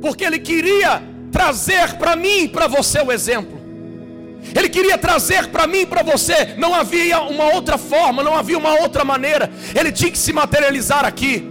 Porque 0.00 0.22
ele 0.22 0.38
queria 0.38 1.02
trazer 1.32 1.94
para 1.94 2.14
mim 2.14 2.44
e 2.44 2.48
para 2.48 2.68
você 2.68 3.00
o 3.00 3.10
exemplo. 3.10 3.57
Ele 4.54 4.68
queria 4.68 4.96
trazer 4.96 5.48
para 5.48 5.66
mim 5.66 5.80
e 5.80 5.86
para 5.86 6.02
você. 6.02 6.54
Não 6.56 6.74
havia 6.74 7.20
uma 7.20 7.52
outra 7.52 7.76
forma, 7.76 8.22
não 8.22 8.36
havia 8.36 8.58
uma 8.58 8.80
outra 8.80 9.04
maneira. 9.04 9.50
Ele 9.74 9.92
tinha 9.92 10.10
que 10.10 10.18
se 10.18 10.32
materializar 10.32 11.04
aqui. 11.04 11.46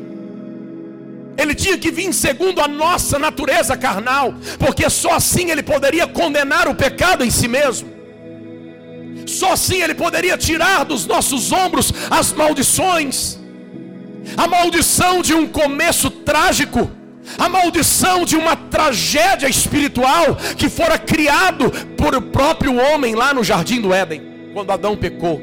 Ele 1.38 1.54
tinha 1.54 1.78
que 1.78 1.92
vir 1.92 2.12
segundo 2.14 2.60
a 2.60 2.68
nossa 2.68 3.20
natureza 3.20 3.78
carnal, 3.78 4.34
porque 4.58 4.90
só 4.90 5.14
assim 5.14 5.52
ele 5.52 5.62
poderia 5.62 6.08
condenar 6.08 6.68
o 6.68 6.74
pecado 6.74 7.24
em 7.24 7.30
si 7.30 7.48
mesmo. 7.48 7.90
Só 9.28 9.54
assim 9.54 9.82
ele 9.82 9.94
poderia 9.94 10.38
tirar 10.38 10.84
dos 10.84 11.06
nossos 11.06 11.52
ombros 11.52 11.94
as 12.10 12.34
maldições. 12.34 13.38
A 14.36 14.48
maldição 14.48 15.22
de 15.22 15.34
um 15.34 15.48
começo 15.48 16.10
trágico 16.10 16.90
a 17.38 17.50
maldição 17.50 18.26
de 18.26 18.36
uma 18.36 18.56
tragédia 18.56 19.48
espiritual 19.48 20.36
que 20.58 20.70
fora 20.70 20.98
criado 20.98 21.72
por 21.96 22.16
o 22.16 22.22
próprio 22.22 22.76
homem 22.78 23.16
lá 23.16 23.34
no 23.34 23.44
jardim 23.44 23.82
do 23.82 23.94
Éden, 23.94 24.22
quando 24.54 24.72
Adão 24.72 24.96
pecou. 24.96 25.42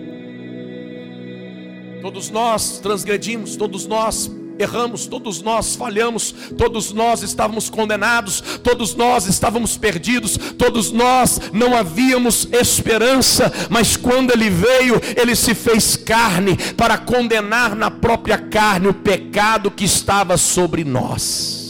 Todos 2.00 2.30
nós 2.30 2.78
transgredimos, 2.80 3.56
todos 3.56 3.86
nós 3.86 4.30
erramos, 4.58 5.06
todos 5.06 5.42
nós 5.42 5.74
falhamos, 5.74 6.34
todos 6.56 6.92
nós 6.92 7.22
estávamos 7.22 7.68
condenados, 7.68 8.42
todos 8.62 8.94
nós 8.94 9.26
estávamos 9.26 9.76
perdidos, 9.76 10.36
todos 10.58 10.92
nós 10.92 11.40
não 11.52 11.76
havíamos 11.76 12.48
esperança, 12.52 13.52
mas 13.70 13.96
quando 13.96 14.32
ele 14.32 14.50
veio, 14.50 15.00
ele 15.16 15.34
se 15.34 15.54
fez 15.54 15.96
carne 15.96 16.56
para 16.76 16.98
condenar 16.98 17.74
na 17.74 17.90
própria 17.90 18.38
carne 18.38 18.88
o 18.88 18.94
pecado 18.94 19.70
que 19.70 19.84
estava 19.84 20.36
sobre 20.36 20.84
nós. 20.84 21.63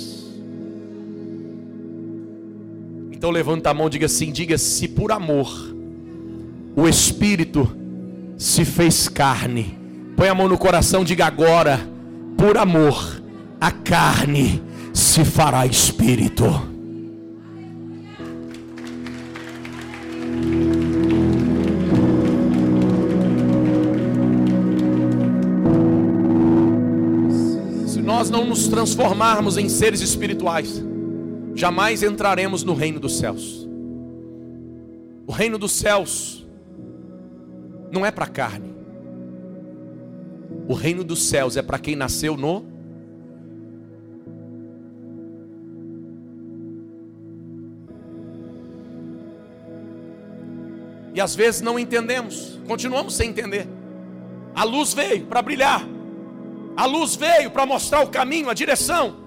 Então 3.24 3.32
levanta 3.32 3.70
a 3.70 3.74
mão, 3.74 3.88
diga 3.88 4.04
assim, 4.04 4.30
diga 4.30 4.58
se 4.58 4.86
por 4.86 5.10
amor 5.10 5.74
o 6.76 6.86
espírito 6.86 7.74
se 8.36 8.66
fez 8.66 9.08
carne. 9.08 9.78
Põe 10.14 10.28
a 10.28 10.34
mão 10.34 10.46
no 10.46 10.58
coração, 10.58 11.02
diga 11.02 11.24
agora 11.24 11.80
por 12.36 12.58
amor, 12.58 13.22
a 13.58 13.70
carne 13.70 14.62
se 14.92 15.24
fará 15.24 15.64
espírito. 15.64 16.44
Se 27.86 28.02
nós 28.02 28.28
não 28.28 28.44
nos 28.44 28.68
transformarmos 28.68 29.56
em 29.56 29.70
seres 29.70 30.02
espirituais, 30.02 30.84
jamais 31.54 32.02
entraremos 32.02 32.62
no 32.62 32.74
reino 32.74 32.98
dos 32.98 33.18
céus. 33.18 33.68
O 35.26 35.32
reino 35.32 35.58
dos 35.58 35.72
céus 35.72 36.46
não 37.90 38.04
é 38.04 38.10
para 38.10 38.26
carne. 38.26 38.74
O 40.68 40.74
reino 40.74 41.04
dos 41.04 41.24
céus 41.24 41.56
é 41.56 41.62
para 41.62 41.78
quem 41.78 41.96
nasceu 41.96 42.36
no 42.36 42.74
E 51.14 51.20
às 51.20 51.36
vezes 51.36 51.60
não 51.60 51.78
entendemos, 51.78 52.58
continuamos 52.66 53.14
sem 53.14 53.30
entender. 53.30 53.68
A 54.52 54.64
luz 54.64 54.92
veio 54.92 55.26
para 55.26 55.40
brilhar, 55.40 55.86
a 56.76 56.86
luz 56.86 57.14
veio 57.14 57.52
para 57.52 57.64
mostrar 57.64 58.02
o 58.02 58.08
caminho, 58.08 58.50
a 58.50 58.54
direção. 58.54 59.23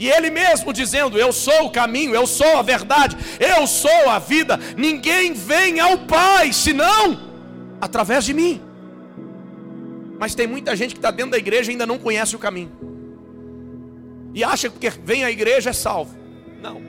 E 0.00 0.08
Ele 0.08 0.30
mesmo 0.30 0.72
dizendo: 0.72 1.18
Eu 1.18 1.30
sou 1.30 1.66
o 1.66 1.70
caminho, 1.70 2.14
eu 2.14 2.26
sou 2.26 2.56
a 2.56 2.62
verdade, 2.62 3.18
eu 3.38 3.66
sou 3.66 4.08
a 4.08 4.18
vida. 4.18 4.58
Ninguém 4.74 5.34
vem 5.34 5.78
ao 5.78 5.98
Pai 5.98 6.54
senão 6.54 7.20
através 7.78 8.24
de 8.24 8.32
mim. 8.32 8.62
Mas 10.18 10.34
tem 10.34 10.46
muita 10.46 10.74
gente 10.74 10.94
que 10.94 10.98
está 10.98 11.10
dentro 11.10 11.32
da 11.32 11.38
igreja 11.38 11.70
e 11.70 11.72
ainda 11.72 11.86
não 11.86 11.98
conhece 11.98 12.34
o 12.34 12.38
caminho. 12.38 12.72
E 14.34 14.42
acha 14.42 14.70
que 14.70 14.72
porque 14.72 14.90
vem 15.04 15.22
à 15.22 15.30
igreja 15.30 15.68
é 15.68 15.72
salvo. 15.74 16.16
Não. 16.62 16.80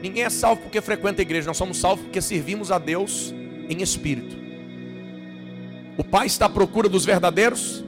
Ninguém 0.00 0.22
é 0.22 0.30
salvo 0.30 0.62
porque 0.62 0.80
frequenta 0.80 1.20
a 1.20 1.24
igreja. 1.24 1.48
Nós 1.48 1.56
somos 1.56 1.76
salvos 1.76 2.04
porque 2.04 2.20
servimos 2.20 2.70
a 2.70 2.78
Deus 2.78 3.34
em 3.68 3.82
espírito. 3.82 4.36
O 5.98 6.04
Pai 6.04 6.28
está 6.28 6.46
à 6.46 6.48
procura 6.48 6.88
dos 6.88 7.04
verdadeiros. 7.04 7.84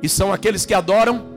E 0.00 0.08
são 0.08 0.32
aqueles 0.32 0.64
que 0.64 0.74
adoram. 0.74 1.33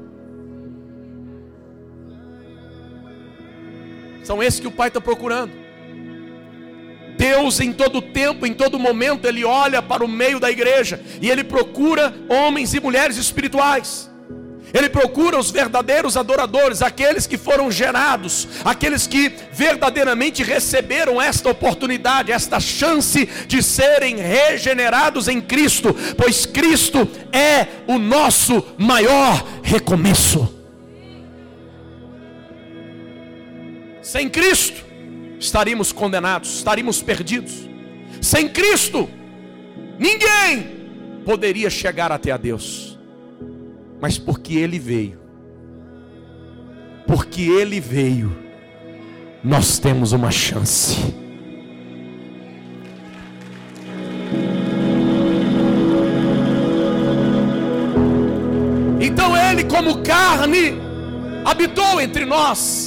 São 4.27 4.43
esses 4.43 4.59
que 4.59 4.67
o 4.67 4.71
Pai 4.71 4.89
está 4.89 4.99
procurando. 4.99 5.53
Deus 7.17 7.61
em 7.61 7.71
todo 7.71 8.01
tempo, 8.01 8.45
em 8.45 8.53
todo 8.53 8.77
momento, 8.77 9.25
Ele 9.25 9.45
olha 9.45 9.81
para 9.81 10.03
o 10.03 10.07
meio 10.07 10.37
da 10.37 10.51
igreja 10.51 11.01
e 11.21 11.29
Ele 11.29 11.45
procura 11.45 12.13
homens 12.27 12.73
e 12.73 12.81
mulheres 12.81 13.15
espirituais. 13.15 14.11
Ele 14.73 14.89
procura 14.89 15.39
os 15.39 15.49
verdadeiros 15.49 16.17
adoradores, 16.17 16.81
aqueles 16.81 17.25
que 17.25 17.37
foram 17.37 17.71
gerados, 17.71 18.49
aqueles 18.65 19.07
que 19.07 19.31
verdadeiramente 19.53 20.43
receberam 20.43 21.21
esta 21.21 21.49
oportunidade, 21.49 22.29
esta 22.29 22.59
chance 22.59 23.25
de 23.47 23.63
serem 23.63 24.17
regenerados 24.17 25.29
em 25.29 25.39
Cristo, 25.39 25.95
pois 26.17 26.45
Cristo 26.45 27.09
é 27.31 27.65
o 27.87 27.97
nosso 27.97 28.61
maior 28.77 29.41
recomeço. 29.63 30.56
Sem 34.07 34.29
Cristo, 34.29 34.85
estaríamos 35.37 35.91
condenados, 35.91 36.55
estaríamos 36.55 37.01
perdidos. 37.01 37.67
Sem 38.21 38.47
Cristo, 38.47 39.09
ninguém 39.99 40.65
poderia 41.25 41.69
chegar 41.69 42.09
até 42.09 42.31
a 42.31 42.37
Deus. 42.37 42.97
Mas 43.99 44.17
porque 44.17 44.53
Ele 44.53 44.79
veio, 44.79 45.19
porque 47.05 47.41
Ele 47.41 47.81
veio, 47.81 48.33
nós 49.43 49.77
temos 49.77 50.13
uma 50.13 50.31
chance. 50.31 50.95
Então 59.01 59.35
Ele, 59.35 59.65
como 59.65 60.01
carne, 60.01 60.77
habitou 61.43 61.99
entre 61.99 62.23
nós 62.23 62.86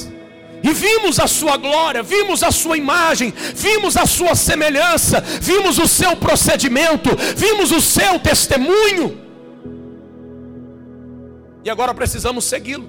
e 0.62 0.72
vimos 0.72 1.18
a 1.18 1.26
sua 1.26 1.56
glória, 1.56 2.02
vimos 2.02 2.42
a 2.42 2.50
sua 2.50 2.76
imagem, 2.76 3.32
vimos 3.54 3.96
a 3.96 4.06
sua 4.06 4.34
semelhança, 4.34 5.20
vimos 5.20 5.78
o 5.78 5.88
seu 5.88 6.16
procedimento, 6.16 7.10
vimos 7.36 7.72
o 7.72 7.80
seu 7.80 8.18
testemunho. 8.18 9.18
E 11.64 11.70
agora 11.70 11.94
precisamos 11.94 12.44
segui-lo. 12.44 12.88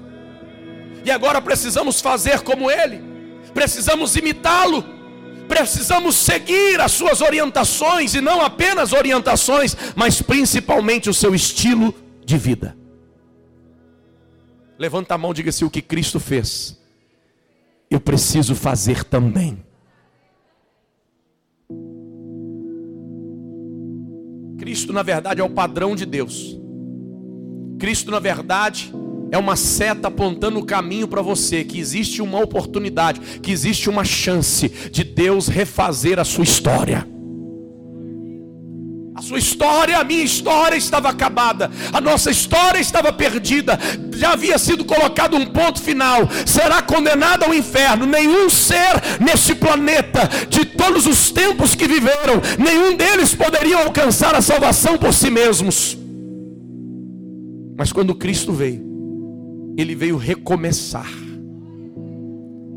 E 1.04 1.10
agora 1.10 1.40
precisamos 1.40 2.00
fazer 2.00 2.40
como 2.40 2.70
ele. 2.70 3.02
Precisamos 3.54 4.16
imitá-lo. 4.16 4.84
Precisamos 5.48 6.16
seguir 6.16 6.80
as 6.80 6.92
suas 6.92 7.20
orientações 7.20 8.14
e 8.14 8.20
não 8.20 8.40
apenas 8.40 8.92
orientações, 8.92 9.76
mas 9.94 10.22
principalmente 10.22 11.10
o 11.10 11.14
seu 11.14 11.34
estilo 11.34 11.94
de 12.24 12.38
vida. 12.38 12.76
Levanta 14.78 15.14
a 15.14 15.18
mão, 15.18 15.34
diga-se 15.34 15.64
o 15.64 15.70
que 15.70 15.82
Cristo 15.82 16.18
fez 16.18 16.81
eu 17.92 18.00
preciso 18.00 18.54
fazer 18.54 19.04
também. 19.04 19.62
Cristo, 24.58 24.92
na 24.92 25.02
verdade, 25.02 25.40
é 25.40 25.44
o 25.44 25.50
padrão 25.50 25.94
de 25.94 26.06
Deus. 26.06 26.58
Cristo, 27.78 28.10
na 28.10 28.18
verdade, 28.18 28.92
é 29.30 29.36
uma 29.36 29.56
seta 29.56 30.08
apontando 30.08 30.58
o 30.58 30.64
caminho 30.64 31.08
para 31.08 31.20
você, 31.20 31.64
que 31.64 31.78
existe 31.80 32.22
uma 32.22 32.38
oportunidade, 32.38 33.40
que 33.40 33.50
existe 33.50 33.90
uma 33.90 34.04
chance 34.04 34.68
de 34.68 35.02
Deus 35.02 35.48
refazer 35.48 36.18
a 36.18 36.24
sua 36.24 36.44
história. 36.44 37.11
Sua 39.22 39.38
história, 39.38 39.98
a 39.98 40.02
minha 40.02 40.24
história 40.24 40.74
estava 40.74 41.08
acabada, 41.08 41.70
a 41.92 42.00
nossa 42.00 42.28
história 42.28 42.80
estava 42.80 43.12
perdida, 43.12 43.78
já 44.16 44.32
havia 44.32 44.58
sido 44.58 44.84
colocado 44.84 45.36
um 45.36 45.46
ponto 45.46 45.80
final, 45.80 46.28
será 46.44 46.82
condenado 46.82 47.44
ao 47.44 47.54
inferno. 47.54 48.04
Nenhum 48.04 48.50
ser 48.50 49.00
neste 49.20 49.54
planeta, 49.54 50.28
de 50.48 50.64
todos 50.64 51.06
os 51.06 51.30
tempos 51.30 51.76
que 51.76 51.86
viveram, 51.86 52.42
nenhum 52.58 52.96
deles 52.96 53.32
poderia 53.32 53.84
alcançar 53.84 54.34
a 54.34 54.42
salvação 54.42 54.98
por 54.98 55.14
si 55.14 55.30
mesmos. 55.30 55.96
Mas 57.78 57.92
quando 57.92 58.16
Cristo 58.16 58.52
veio, 58.52 58.82
Ele 59.78 59.94
veio 59.94 60.16
recomeçar. 60.16 61.21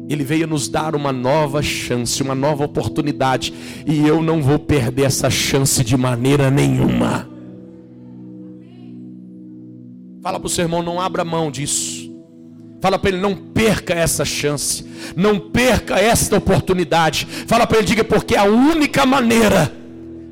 Ele 0.08 0.24
veio 0.24 0.48
nos 0.48 0.68
dar 0.68 0.96
uma 0.96 1.12
nova 1.12 1.62
chance, 1.62 2.22
uma 2.22 2.36
nova 2.36 2.64
oportunidade, 2.64 3.54
e 3.88 4.08
eu 4.08 4.22
não 4.22 4.42
vou 4.42 4.60
perder 4.60 5.04
essa 5.04 5.30
chance 5.30 5.84
de 5.84 5.98
maneira 5.98 6.52
nenhuma. 6.52 7.28
Fala 10.22 10.40
para 10.40 10.48
o 10.48 10.50
seu 10.50 10.64
irmão, 10.64 10.84
não 10.84 11.00
abra 11.00 11.24
mão 11.24 11.50
disso. 11.52 12.12
Fala 12.82 13.00
para 13.00 13.10
ele, 13.10 13.20
não 13.20 13.36
perca 13.36 13.94
essa 13.94 14.24
chance, 14.24 14.86
não 15.16 15.40
perca 15.40 16.00
esta 16.00 16.38
oportunidade. 16.38 17.28
Fala 17.48 17.66
para 17.66 17.80
ele, 17.80 17.88
diga, 17.88 18.04
porque 18.04 18.36
é 18.36 18.40
a 18.40 18.44
única 18.44 19.06
maneira 19.06 19.72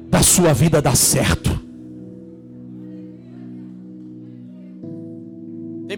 da 0.09 0.21
sua 0.21 0.53
vida 0.53 0.81
dar 0.81 0.95
certo. 0.95 1.62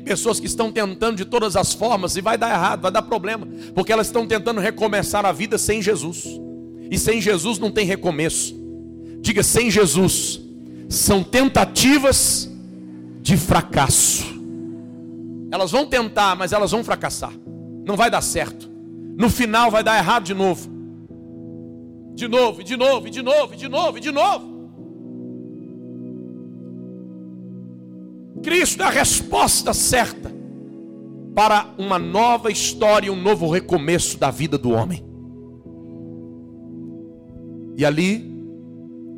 Pessoas 0.06 0.40
que 0.40 0.46
estão 0.46 0.72
tentando 0.72 1.18
de 1.18 1.26
todas 1.26 1.56
as 1.56 1.74
formas 1.74 2.16
e 2.16 2.22
vai 2.22 2.38
dar 2.38 2.52
errado, 2.52 2.82
vai 2.82 2.92
dar 2.92 3.02
problema, 3.02 3.48
porque 3.74 3.92
elas 3.92 4.08
estão 4.08 4.26
tentando 4.26 4.62
recomeçar 4.62 5.26
a 5.26 5.32
vida 5.32 5.58
sem 5.58 5.82
Jesus. 5.82 6.24
E 6.90 6.98
sem 6.98 7.20
Jesus 7.20 7.58
não 7.58 7.72
tem 7.72 7.86
recomeço. 7.86 8.56
Diga 9.20 9.42
sem 9.42 9.72
Jesus. 9.72 10.40
São 10.88 11.24
tentativas 11.24 12.50
de 13.22 13.36
fracasso. 13.36 14.24
Elas 15.52 15.72
vão 15.72 15.86
tentar, 15.86 16.36
mas 16.36 16.54
elas 16.54 16.72
vão 16.72 16.84
fracassar. 16.84 17.34
Não 17.84 17.96
vai 17.96 18.12
dar 18.12 18.22
certo. 18.22 18.70
No 19.18 19.30
final 19.30 19.72
vai 19.72 19.84
dar 19.84 19.98
errado 19.98 20.24
de 20.24 20.34
novo. 20.34 20.70
De 22.14 22.28
novo, 22.28 22.64
de 22.64 22.78
novo, 22.78 23.10
de 23.10 23.22
novo, 23.22 23.56
de 23.56 23.68
novo, 23.68 24.00
de 24.00 24.12
novo. 24.12 24.55
Cristo 28.46 28.84
é 28.84 28.86
a 28.86 28.92
resposta 28.92 29.74
certa 29.74 30.32
para 31.34 31.74
uma 31.80 31.98
nova 31.98 32.52
história, 32.52 33.12
um 33.12 33.20
novo 33.20 33.50
recomeço 33.50 34.20
da 34.20 34.30
vida 34.30 34.56
do 34.56 34.70
homem. 34.70 35.04
E 37.76 37.84
ali, 37.84 38.24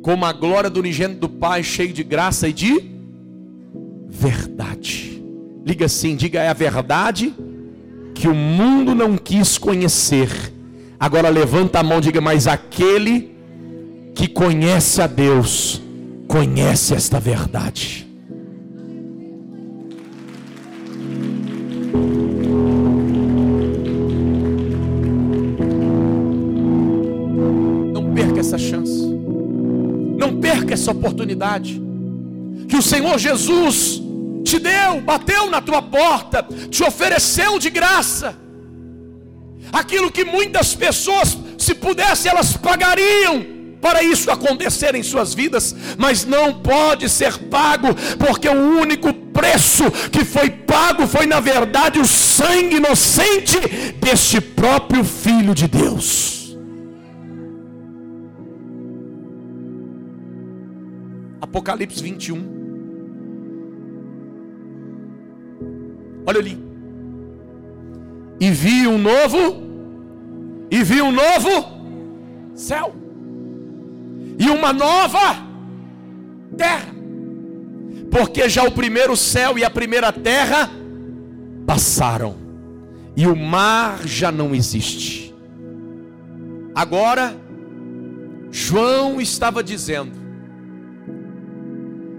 como 0.02 0.24
a 0.24 0.32
glória 0.32 0.70
do 0.70 0.80
unigênito 0.80 1.20
do 1.20 1.28
Pai, 1.28 1.62
cheio 1.62 1.92
de 1.92 2.02
graça 2.02 2.48
e 2.48 2.54
de 2.54 2.90
verdade. 4.08 5.22
Liga 5.62 5.84
assim, 5.84 6.16
diga 6.16 6.40
é 6.40 6.48
a 6.48 6.54
verdade 6.54 7.34
que 8.14 8.28
o 8.28 8.34
mundo 8.34 8.94
não 8.94 9.18
quis 9.18 9.58
conhecer. 9.58 10.30
Agora 10.98 11.28
levanta 11.28 11.80
a 11.80 11.82
mão, 11.82 12.00
diga, 12.00 12.22
mas 12.22 12.46
aquele 12.46 13.36
que 14.14 14.26
conhece 14.26 15.02
a 15.02 15.06
Deus, 15.06 15.82
conhece 16.26 16.94
esta 16.94 17.20
verdade. 17.20 18.07
Essa 30.78 30.92
oportunidade. 30.92 31.80
Que 32.68 32.76
o 32.76 32.82
Senhor 32.82 33.18
Jesus 33.18 34.00
te 34.44 34.58
deu, 34.58 35.00
bateu 35.02 35.50
na 35.50 35.60
tua 35.60 35.82
porta, 35.82 36.46
te 36.70 36.82
ofereceu 36.82 37.58
de 37.58 37.70
graça. 37.70 38.36
Aquilo 39.72 40.10
que 40.10 40.24
muitas 40.24 40.74
pessoas, 40.74 41.36
se 41.58 41.74
pudessem, 41.74 42.30
elas 42.30 42.56
pagariam 42.56 43.44
para 43.80 44.02
isso 44.02 44.30
acontecer 44.30 44.94
em 44.94 45.02
suas 45.02 45.34
vidas, 45.34 45.74
mas 45.96 46.24
não 46.24 46.54
pode 46.54 47.08
ser 47.08 47.36
pago, 47.38 47.88
porque 48.18 48.48
o 48.48 48.80
único 48.80 49.12
preço 49.12 49.84
que 50.10 50.24
foi 50.24 50.50
pago 50.50 51.06
foi, 51.06 51.26
na 51.26 51.40
verdade, 51.40 51.98
o 51.98 52.06
sangue 52.06 52.76
inocente 52.76 53.58
deste 54.00 54.40
próprio 54.40 55.04
Filho 55.04 55.54
de 55.54 55.68
Deus. 55.68 56.37
Apocalipse 61.48 62.02
21. 62.02 62.58
Olha 66.26 66.40
ali. 66.40 66.58
E 68.38 68.50
vi 68.50 68.86
um 68.86 68.98
novo, 68.98 69.62
e 70.70 70.82
vi 70.84 71.00
um 71.00 71.10
novo 71.10 71.78
céu, 72.54 72.94
e 74.38 74.48
uma 74.48 74.72
nova 74.72 75.44
terra, 76.56 76.94
porque 78.10 78.48
já 78.48 78.62
o 78.62 78.70
primeiro 78.70 79.16
céu 79.16 79.58
e 79.58 79.64
a 79.64 79.70
primeira 79.70 80.12
terra 80.12 80.70
passaram, 81.66 82.36
e 83.16 83.26
o 83.26 83.34
mar 83.34 84.06
já 84.06 84.30
não 84.30 84.54
existe. 84.54 85.34
Agora, 86.74 87.34
João 88.52 89.20
estava 89.20 89.64
dizendo, 89.64 90.27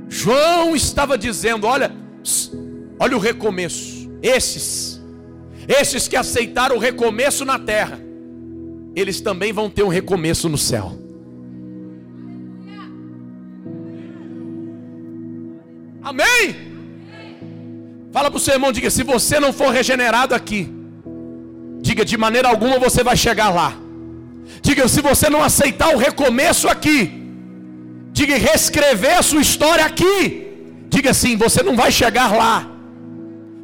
João 0.09 0.75
estava 0.75 1.17
dizendo: 1.17 1.67
olha, 1.67 1.91
olha 2.99 3.15
o 3.15 3.19
recomeço. 3.19 4.09
Esses, 4.21 4.99
esses 5.67 6.07
que 6.07 6.17
aceitaram 6.17 6.75
o 6.75 6.79
recomeço 6.79 7.45
na 7.45 7.59
terra, 7.59 7.99
eles 8.95 9.21
também 9.21 9.53
vão 9.53 9.69
ter 9.69 9.83
um 9.83 9.87
recomeço 9.87 10.49
no 10.49 10.57
céu. 10.57 10.97
Amém? 16.01 16.55
Fala 18.11 18.31
para 18.31 18.37
o 18.37 18.39
seu 18.39 18.55
irmão, 18.55 18.71
diga: 18.71 18.89
se 18.89 19.03
você 19.03 19.39
não 19.39 19.53
for 19.53 19.71
regenerado 19.71 20.33
aqui, 20.33 20.67
diga 21.81 22.03
de 22.03 22.17
maneira 22.17 22.49
alguma 22.49 22.79
você 22.79 23.03
vai 23.03 23.15
chegar 23.15 23.49
lá. 23.49 23.77
Diga: 24.63 24.87
se 24.87 25.01
você 25.01 25.29
não 25.29 25.43
aceitar 25.43 25.93
o 25.93 25.97
recomeço 25.97 26.67
aqui, 26.67 27.18
diga 28.19 28.37
reescrever 28.37 29.17
a 29.17 29.21
sua 29.21 29.41
história 29.41 29.85
aqui. 29.85 30.47
Diga 30.89 31.11
assim: 31.11 31.37
você 31.37 31.63
não 31.63 31.75
vai 31.75 31.91
chegar 31.91 32.35
lá 32.35 32.75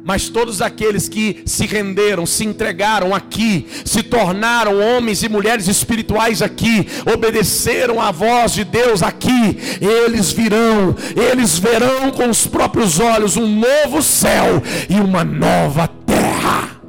mas 0.08 0.28
todos 0.28 0.62
aqueles 0.62 1.08
que 1.08 1.42
se 1.44 1.66
renderam, 1.66 2.24
se 2.24 2.44
entregaram 2.44 3.12
aqui, 3.12 3.66
se 3.84 4.04
tornaram 4.04 4.78
homens 4.78 5.24
e 5.24 5.28
mulheres 5.28 5.66
espirituais 5.66 6.40
aqui, 6.40 6.86
obedeceram 7.12 8.00
à 8.00 8.12
voz 8.12 8.52
de 8.52 8.62
Deus 8.62 9.02
aqui, 9.02 9.58
eles 9.80 10.30
virão, 10.30 10.94
eles 11.16 11.58
verão 11.58 12.12
com 12.12 12.30
os 12.30 12.46
próprios 12.46 13.00
olhos 13.00 13.36
um 13.36 13.48
novo 13.48 14.00
céu 14.00 14.62
e 14.88 14.94
uma 14.94 15.24
nova 15.24 15.88
terra. 15.88 16.80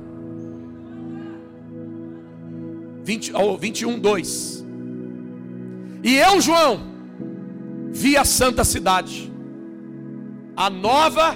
20, 3.03 3.31
oh, 3.33 3.57
21, 3.57 3.97
2. 3.97 4.65
E 6.03 6.17
eu, 6.17 6.39
João, 6.39 6.96
vi 7.97 8.15
a 8.15 8.23
santa 8.23 8.63
cidade, 8.63 9.31
a 10.55 10.69
nova 10.69 11.35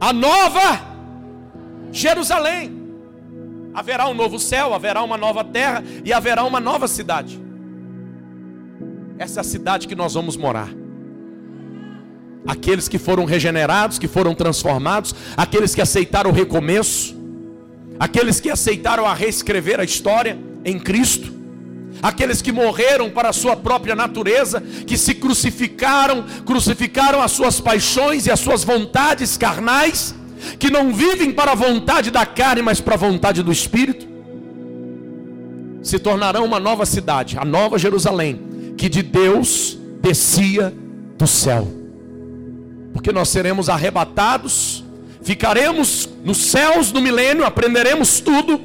a 0.00 0.12
nova 0.12 0.80
Jerusalém. 1.92 2.80
Haverá 3.74 4.08
um 4.08 4.14
novo 4.14 4.38
céu, 4.38 4.74
haverá 4.74 5.02
uma 5.02 5.16
nova 5.16 5.44
terra 5.44 5.82
e 6.04 6.12
haverá 6.12 6.44
uma 6.44 6.60
nova 6.60 6.88
cidade. 6.88 7.40
Essa 9.18 9.40
é 9.40 9.42
a 9.42 9.44
cidade 9.44 9.86
que 9.86 9.94
nós 9.94 10.14
vamos 10.14 10.36
morar. 10.36 10.68
Aqueles 12.46 12.88
que 12.88 12.98
foram 12.98 13.24
regenerados, 13.24 13.98
que 13.98 14.08
foram 14.08 14.34
transformados, 14.34 15.14
aqueles 15.36 15.74
que 15.74 15.80
aceitaram 15.80 16.30
o 16.30 16.32
recomeço, 16.32 17.16
aqueles 17.98 18.40
que 18.40 18.50
aceitaram 18.50 19.06
a 19.06 19.14
reescrever 19.14 19.78
a 19.78 19.84
história 19.84 20.36
em 20.64 20.78
Cristo 20.78 21.41
aqueles 22.02 22.42
que 22.42 22.50
morreram 22.50 23.08
para 23.08 23.28
a 23.28 23.32
sua 23.32 23.54
própria 23.54 23.94
natureza, 23.94 24.60
que 24.60 24.98
se 24.98 25.14
crucificaram, 25.14 26.24
crucificaram 26.44 27.22
as 27.22 27.30
suas 27.30 27.60
paixões 27.60 28.26
e 28.26 28.30
as 28.30 28.40
suas 28.40 28.64
vontades 28.64 29.36
carnais, 29.36 30.12
que 30.58 30.68
não 30.68 30.92
vivem 30.92 31.30
para 31.30 31.52
a 31.52 31.54
vontade 31.54 32.10
da 32.10 32.26
carne, 32.26 32.60
mas 32.60 32.80
para 32.80 32.94
a 32.94 32.98
vontade 32.98 33.42
do 33.44 33.52
Espírito, 33.52 34.08
se 35.80 35.98
tornarão 36.00 36.44
uma 36.44 36.58
nova 36.58 36.84
cidade, 36.84 37.38
a 37.38 37.44
nova 37.44 37.78
Jerusalém, 37.78 38.74
que 38.76 38.88
de 38.88 39.02
Deus 39.02 39.78
descia 40.00 40.74
do 41.16 41.26
céu, 41.26 41.68
porque 42.92 43.12
nós 43.12 43.28
seremos 43.28 43.68
arrebatados, 43.68 44.84
ficaremos 45.22 46.08
nos 46.24 46.38
céus 46.38 46.90
no 46.90 47.00
milênio, 47.00 47.44
aprenderemos 47.44 48.18
tudo, 48.18 48.60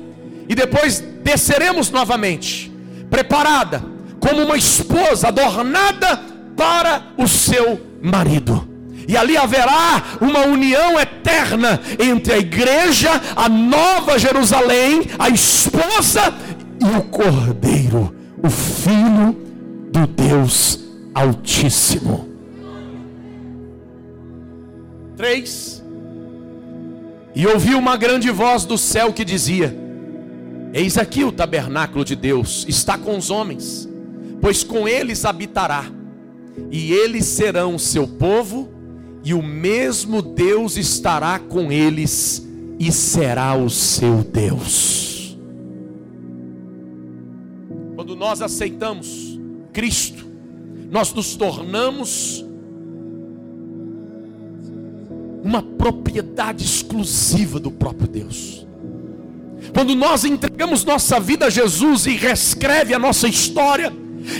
e 0.49 0.55
depois 0.55 1.03
desceremos 1.23 1.91
novamente 1.91 2.71
preparada 3.09 3.83
como 4.19 4.43
uma 4.43 4.57
esposa 4.57 5.29
adornada 5.29 6.19
para 6.55 7.03
o 7.17 7.27
seu 7.27 7.79
marido. 8.01 8.67
E 9.07 9.15
ali 9.15 9.37
haverá 9.37 10.03
uma 10.19 10.45
união 10.45 10.99
eterna 10.99 11.79
entre 11.97 12.33
a 12.33 12.37
igreja, 12.37 13.09
a 13.35 13.47
nova 13.47 14.19
Jerusalém, 14.19 15.03
a 15.17 15.29
esposa 15.29 16.33
e 16.81 16.97
o 16.97 17.03
cordeiro, 17.03 18.13
o 18.43 18.49
filho 18.49 19.33
do 19.91 20.05
Deus 20.07 20.79
Altíssimo. 21.15 22.27
Três. 25.15 25.83
E 27.33 27.47
ouvi 27.47 27.75
uma 27.75 27.95
grande 27.95 28.29
voz 28.29 28.65
do 28.65 28.77
céu 28.77 29.13
que 29.13 29.23
dizia: 29.23 29.75
Eis 30.77 30.95
aqui 30.95 31.23
o 31.23 31.31
tabernáculo 31.31 32.05
de 32.05 32.15
Deus 32.15 32.63
está 32.69 32.99
com 32.99 33.17
os 33.17 33.31
homens, 33.31 33.89
pois 34.39 34.63
com 34.63 34.87
eles 34.87 35.25
habitará, 35.25 35.91
e 36.69 36.93
eles 36.93 37.25
serão 37.25 37.73
o 37.73 37.79
seu 37.79 38.07
povo, 38.07 38.69
e 39.23 39.33
o 39.33 39.41
mesmo 39.41 40.21
Deus 40.21 40.77
estará 40.77 41.39
com 41.39 41.71
eles 41.71 42.47
e 42.77 42.91
será 42.91 43.55
o 43.55 43.71
seu 43.71 44.17
Deus. 44.17 45.35
Quando 47.95 48.15
nós 48.15 48.43
aceitamos 48.43 49.39
Cristo, 49.73 50.27
nós 50.91 51.11
nos 51.11 51.35
tornamos 51.35 52.45
uma 55.43 55.63
propriedade 55.63 56.63
exclusiva 56.63 57.59
do 57.59 57.71
próprio 57.71 58.07
Deus. 58.07 58.66
Quando 59.73 59.95
nós 59.95 60.23
entregamos 60.23 60.83
nossa 60.83 61.19
vida 61.19 61.47
a 61.47 61.49
Jesus 61.49 62.05
e 62.05 62.11
reescreve 62.11 62.93
a 62.93 62.99
nossa 62.99 63.27
história, 63.27 63.93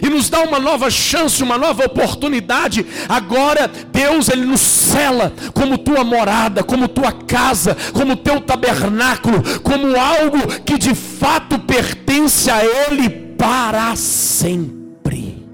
e 0.03 0.09
nos 0.09 0.29
dá 0.29 0.41
uma 0.41 0.59
nova 0.59 0.89
chance, 0.89 1.41
uma 1.41 1.57
nova 1.57 1.85
oportunidade. 1.85 2.85
Agora 3.07 3.67
Deus 3.91 4.29
ele 4.29 4.45
nos 4.45 4.61
cela 4.61 5.33
como 5.53 5.77
tua 5.77 6.03
morada, 6.03 6.63
como 6.63 6.87
tua 6.87 7.11
casa, 7.11 7.75
como 7.93 8.15
teu 8.15 8.41
tabernáculo, 8.41 9.41
como 9.61 9.95
algo 9.95 10.39
que 10.65 10.77
de 10.77 10.93
fato 10.93 11.57
pertence 11.59 12.51
a 12.51 12.63
ele 12.65 13.09
para 13.37 13.95
sempre. 13.95 15.45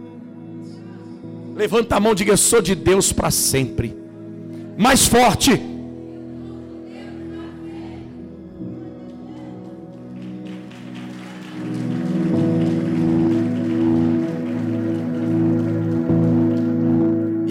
Levanta 1.55 1.97
a 1.97 1.99
mão 1.99 2.15
diga: 2.15 2.33
eu 2.33 2.37
sou 2.37 2.61
de 2.61 2.75
Deus 2.75 3.13
para 3.13 3.29
sempre. 3.29 3.95
mais 4.77 5.05
forte. 5.05 5.72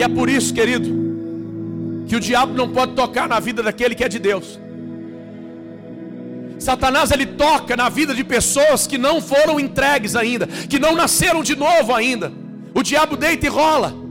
É 0.02 0.08
por 0.08 0.28
isso, 0.28 0.52
querido, 0.52 0.88
que 2.08 2.16
o 2.16 2.20
diabo 2.20 2.52
não 2.54 2.68
pode 2.68 2.92
tocar 2.94 3.28
na 3.28 3.38
vida 3.38 3.62
daquele 3.62 3.94
que 3.94 4.02
é 4.02 4.08
de 4.08 4.18
Deus. 4.18 4.58
Satanás 6.58 7.12
ele 7.12 7.24
toca 7.24 7.76
na 7.76 7.88
vida 7.88 8.12
de 8.12 8.24
pessoas 8.24 8.84
que 8.84 8.98
não 8.98 9.22
foram 9.22 9.60
entregues 9.60 10.16
ainda, 10.16 10.48
que 10.48 10.80
não 10.80 10.96
nasceram 10.96 11.40
de 11.40 11.54
novo 11.54 11.94
ainda. 11.94 12.32
O 12.74 12.82
diabo 12.82 13.16
deita 13.16 13.46
e 13.46 13.48
rola. 13.48 14.01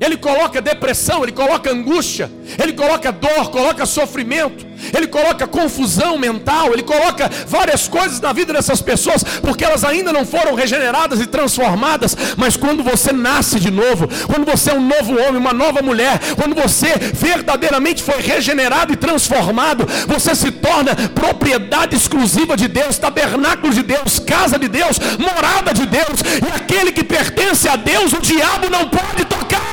Ele 0.00 0.16
coloca 0.16 0.62
depressão, 0.62 1.22
ele 1.22 1.32
coloca 1.32 1.70
angústia, 1.70 2.30
ele 2.58 2.72
coloca 2.72 3.12
dor, 3.12 3.50
coloca 3.50 3.84
sofrimento, 3.84 4.66
ele 4.96 5.06
coloca 5.06 5.46
confusão 5.46 6.16
mental, 6.16 6.72
ele 6.72 6.82
coloca 6.82 7.30
várias 7.46 7.86
coisas 7.86 8.18
na 8.18 8.32
vida 8.32 8.54
dessas 8.54 8.80
pessoas, 8.80 9.22
porque 9.22 9.62
elas 9.62 9.84
ainda 9.84 10.10
não 10.10 10.24
foram 10.24 10.54
regeneradas 10.54 11.20
e 11.20 11.26
transformadas. 11.26 12.16
Mas 12.38 12.56
quando 12.56 12.82
você 12.82 13.12
nasce 13.12 13.60
de 13.60 13.70
novo, 13.70 14.08
quando 14.26 14.50
você 14.50 14.70
é 14.70 14.74
um 14.74 14.80
novo 14.80 15.20
homem, 15.20 15.36
uma 15.36 15.52
nova 15.52 15.82
mulher, 15.82 16.18
quando 16.34 16.54
você 16.54 16.94
verdadeiramente 17.12 18.02
foi 18.02 18.22
regenerado 18.22 18.94
e 18.94 18.96
transformado, 18.96 19.86
você 20.06 20.34
se 20.34 20.50
torna 20.50 20.94
propriedade 21.14 21.94
exclusiva 21.94 22.56
de 22.56 22.68
Deus, 22.68 22.96
tabernáculo 22.96 23.74
de 23.74 23.82
Deus, 23.82 24.18
casa 24.18 24.58
de 24.58 24.66
Deus, 24.66 24.98
morada 25.18 25.74
de 25.74 25.84
Deus, 25.84 26.20
e 26.42 26.56
aquele 26.56 26.90
que 26.90 27.04
pertence 27.04 27.68
a 27.68 27.76
Deus, 27.76 28.14
o 28.14 28.20
diabo 28.20 28.70
não 28.70 28.88
pode 28.88 29.26
tocar. 29.26 29.69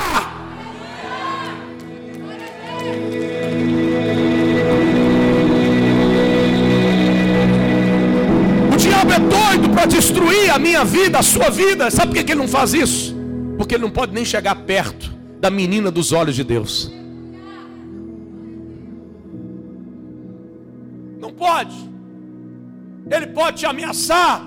É 9.12 9.20
doido 9.20 9.70
para 9.74 9.86
destruir 9.86 10.50
a 10.50 10.60
minha 10.60 10.84
vida, 10.84 11.20
a 11.20 11.24
sua 11.24 11.50
vida. 11.50 11.90
Sabe 11.92 12.14
por 12.14 12.24
que 12.24 12.32
ele 12.32 12.42
não 12.42 12.48
faz 12.48 12.74
isso? 12.74 13.16
Porque 13.58 13.76
ele 13.76 13.84
não 13.84 13.92
pode 13.92 14.14
nem 14.14 14.26
chegar 14.26 14.56
perto 14.56 15.12
da 15.40 15.50
menina 15.50 15.90
dos 15.92 16.12
olhos 16.12 16.36
de 16.36 16.44
Deus. 16.44 16.92
Não 21.20 21.32
pode. 21.32 21.76
Ele 23.10 23.28
pode 23.28 23.58
te 23.58 23.66
ameaçar. 23.66 24.46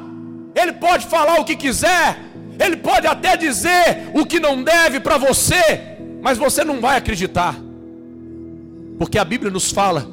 Ele 0.55 0.73
pode 0.73 1.07
falar 1.07 1.41
o 1.41 1.45
que 1.45 1.57
quiser. 1.57 2.19
Ele 2.59 2.77
pode 2.77 3.07
até 3.07 3.37
dizer 3.37 4.11
o 4.15 4.27
que 4.27 4.39
não 4.39 4.63
deve 4.63 5.01
para 5.01 5.17
você. 5.17 5.97
Mas 6.23 6.39
você 6.39 6.65
não 6.65 6.81
vai 6.81 6.97
acreditar. 6.97 7.57
Porque 8.99 9.19
a 9.19 9.25
Bíblia 9.25 9.51
nos 9.51 9.71
fala 9.71 10.07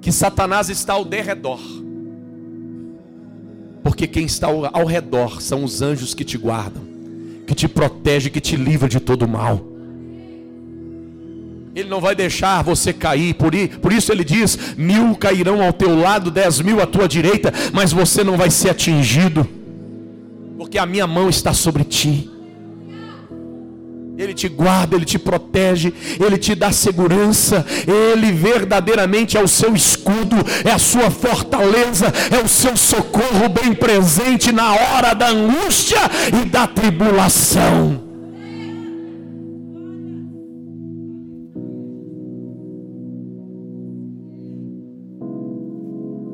que 0.00 0.12
Satanás 0.12 0.68
está 0.68 0.94
ao 0.94 1.04
derredor 1.04 1.60
porque 3.82 4.06
quem 4.06 4.26
está 4.26 4.46
ao 4.46 4.84
redor 4.84 5.40
são 5.40 5.64
os 5.64 5.82
anjos 5.82 6.14
que 6.14 6.24
te 6.24 6.36
guardam, 6.36 6.82
que 7.46 7.54
te 7.54 7.66
protegem, 7.66 8.30
que 8.30 8.40
te 8.40 8.56
livram 8.56 8.88
de 8.88 9.00
todo 9.00 9.26
mal. 9.26 9.64
Ele 11.74 11.88
não 11.88 12.00
vai 12.00 12.14
deixar 12.14 12.62
você 12.62 12.92
cair, 12.92 13.34
por, 13.34 13.54
isso 13.92 14.12
ele 14.12 14.24
diz: 14.24 14.76
mil 14.76 15.14
cairão 15.14 15.62
ao 15.62 15.72
teu 15.72 15.98
lado, 15.98 16.30
dez 16.30 16.60
mil 16.60 16.80
à 16.80 16.86
tua 16.86 17.08
direita, 17.08 17.52
mas 17.72 17.92
você 17.92 18.22
não 18.22 18.36
vai 18.36 18.50
ser 18.50 18.70
atingido, 18.70 19.48
porque 20.58 20.78
a 20.78 20.86
minha 20.86 21.06
mão 21.06 21.28
está 21.28 21.52
sobre 21.52 21.84
ti. 21.84 22.29
Ele 24.20 24.34
te 24.34 24.48
guarda, 24.50 24.96
Ele 24.96 25.06
te 25.06 25.18
protege, 25.18 25.94
Ele 26.22 26.36
te 26.36 26.54
dá 26.54 26.70
segurança, 26.70 27.64
Ele 27.86 28.30
verdadeiramente 28.30 29.38
é 29.38 29.42
o 29.42 29.48
seu 29.48 29.74
escudo, 29.74 30.36
é 30.62 30.70
a 30.70 30.78
sua 30.78 31.10
fortaleza, 31.10 32.12
é 32.30 32.44
o 32.44 32.46
seu 32.46 32.76
socorro 32.76 33.48
bem 33.48 33.72
presente 33.72 34.52
na 34.52 34.74
hora 34.74 35.14
da 35.14 35.30
angústia 35.30 35.98
e 36.38 36.44
da 36.44 36.66
tribulação. 36.66 38.08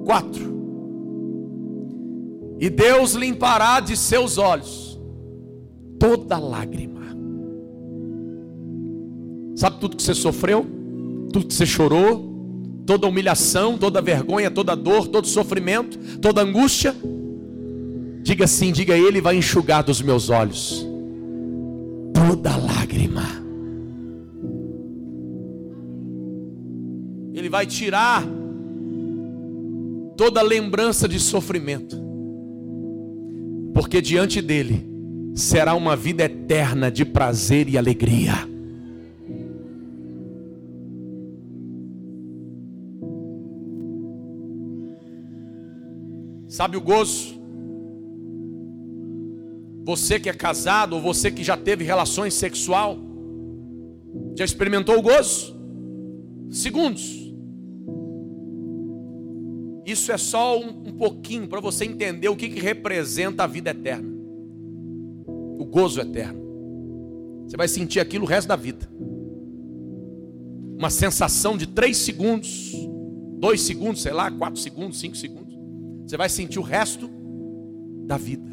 Quatro. 0.04 0.56
E 2.58 2.68
Deus 2.68 3.12
limpará 3.12 3.78
de 3.78 3.96
seus 3.96 4.38
olhos 4.38 4.98
toda 6.00 6.36
lágrima 6.38 6.95
Sabe 9.56 9.80
tudo 9.80 9.96
que 9.96 10.02
você 10.02 10.14
sofreu? 10.14 10.64
Tudo 11.32 11.46
que 11.46 11.54
você 11.54 11.66
chorou? 11.66 12.34
Toda 12.86 13.08
humilhação, 13.08 13.76
toda 13.76 14.00
vergonha, 14.00 14.50
toda 14.50 14.76
dor, 14.76 15.08
todo 15.08 15.26
sofrimento, 15.26 15.98
toda 16.20 16.42
angústia? 16.42 16.94
Diga 18.22 18.46
sim, 18.46 18.70
diga 18.70 18.96
Ele 18.96 19.20
vai 19.20 19.36
enxugar 19.36 19.82
dos 19.82 20.00
meus 20.00 20.30
olhos 20.30 20.86
toda 22.16 22.56
lágrima. 22.56 23.22
Ele 27.34 27.48
vai 27.48 27.66
tirar 27.66 28.24
toda 30.16 30.40
lembrança 30.40 31.06
de 31.06 31.20
sofrimento, 31.20 31.96
porque 33.74 34.00
diante 34.00 34.40
dele 34.40 34.88
será 35.34 35.74
uma 35.74 35.94
vida 35.94 36.24
eterna 36.24 36.90
de 36.90 37.04
prazer 37.04 37.68
e 37.68 37.76
alegria. 37.76 38.55
Sabe 46.56 46.78
o 46.78 46.80
gozo? 46.80 47.38
Você 49.84 50.18
que 50.18 50.30
é 50.30 50.32
casado 50.32 50.94
ou 50.94 51.02
você 51.02 51.30
que 51.30 51.44
já 51.44 51.54
teve 51.54 51.84
relações 51.84 52.32
sexual, 52.32 52.96
já 54.34 54.42
experimentou 54.42 54.98
o 54.98 55.02
gozo? 55.02 55.54
Segundos. 56.50 57.30
Isso 59.84 60.10
é 60.10 60.16
só 60.16 60.58
um, 60.58 60.88
um 60.88 60.92
pouquinho 60.92 61.46
para 61.46 61.60
você 61.60 61.84
entender 61.84 62.30
o 62.30 62.36
que, 62.36 62.48
que 62.48 62.58
representa 62.58 63.44
a 63.44 63.46
vida 63.46 63.72
eterna. 63.72 64.08
O 65.26 65.66
gozo 65.66 66.00
eterno. 66.00 66.40
Você 67.46 67.56
vai 67.58 67.68
sentir 67.68 68.00
aquilo 68.00 68.24
o 68.24 68.26
resto 68.26 68.48
da 68.48 68.56
vida. 68.56 68.88
Uma 70.78 70.88
sensação 70.88 71.54
de 71.54 71.66
três 71.66 71.98
segundos, 71.98 72.72
dois 73.38 73.60
segundos, 73.60 74.00
sei 74.00 74.14
lá, 74.14 74.30
quatro 74.30 74.58
segundos, 74.58 74.98
cinco 74.98 75.18
segundos. 75.18 75.45
Você 76.06 76.16
vai 76.16 76.28
sentir 76.28 76.60
o 76.60 76.62
resto 76.62 77.10
da 78.06 78.16
vida. 78.16 78.48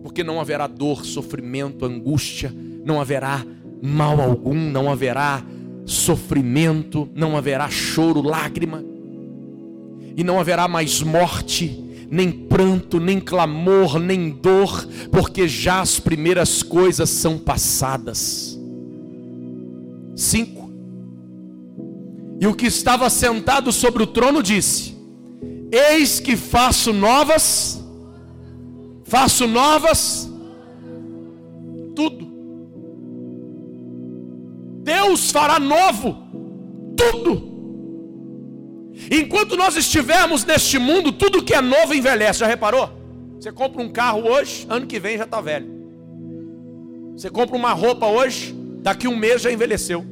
Porque 0.00 0.22
não 0.22 0.40
haverá 0.40 0.68
dor, 0.68 1.04
sofrimento, 1.04 1.84
angústia, 1.84 2.54
não 2.84 3.00
haverá 3.00 3.44
mal 3.82 4.20
algum, 4.20 4.54
não 4.54 4.88
haverá 4.88 5.44
sofrimento, 5.84 7.08
não 7.12 7.36
haverá 7.36 7.68
choro, 7.68 8.22
lágrima, 8.22 8.84
e 10.16 10.22
não 10.22 10.38
haverá 10.38 10.68
mais 10.68 11.02
morte, 11.02 11.84
nem 12.08 12.30
pranto, 12.30 13.00
nem 13.00 13.18
clamor, 13.18 13.98
nem 13.98 14.30
dor, 14.30 14.86
porque 15.10 15.48
já 15.48 15.80
as 15.80 15.98
primeiras 15.98 16.62
coisas 16.62 17.10
são 17.10 17.36
passadas. 17.36 18.56
Cinco. 20.14 20.70
E 22.40 22.46
o 22.46 22.54
que 22.54 22.66
estava 22.66 23.10
sentado 23.10 23.72
sobre 23.72 24.04
o 24.04 24.06
trono 24.06 24.42
disse: 24.42 24.99
Eis 25.72 26.18
que 26.18 26.36
faço 26.36 26.92
novas, 26.92 27.80
faço 29.04 29.46
novas, 29.46 30.28
tudo. 31.94 32.28
Deus 34.82 35.30
fará 35.30 35.60
novo, 35.60 36.16
tudo. 36.96 37.50
Enquanto 39.10 39.56
nós 39.56 39.76
estivermos 39.76 40.44
neste 40.44 40.78
mundo, 40.78 41.12
tudo 41.12 41.42
que 41.42 41.54
é 41.54 41.60
novo 41.60 41.94
envelhece. 41.94 42.40
Já 42.40 42.46
reparou? 42.46 42.90
Você 43.36 43.52
compra 43.52 43.80
um 43.80 43.90
carro 43.90 44.28
hoje, 44.28 44.66
ano 44.68 44.86
que 44.86 44.98
vem 44.98 45.16
já 45.16 45.24
está 45.24 45.40
velho. 45.40 45.80
Você 47.16 47.30
compra 47.30 47.56
uma 47.56 47.72
roupa 47.72 48.06
hoje, 48.06 48.54
daqui 48.82 49.06
um 49.06 49.16
mês 49.16 49.42
já 49.42 49.52
envelheceu. 49.52 50.04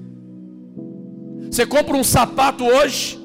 Você 1.50 1.66
compra 1.66 1.96
um 1.96 2.04
sapato 2.04 2.64
hoje, 2.64 3.18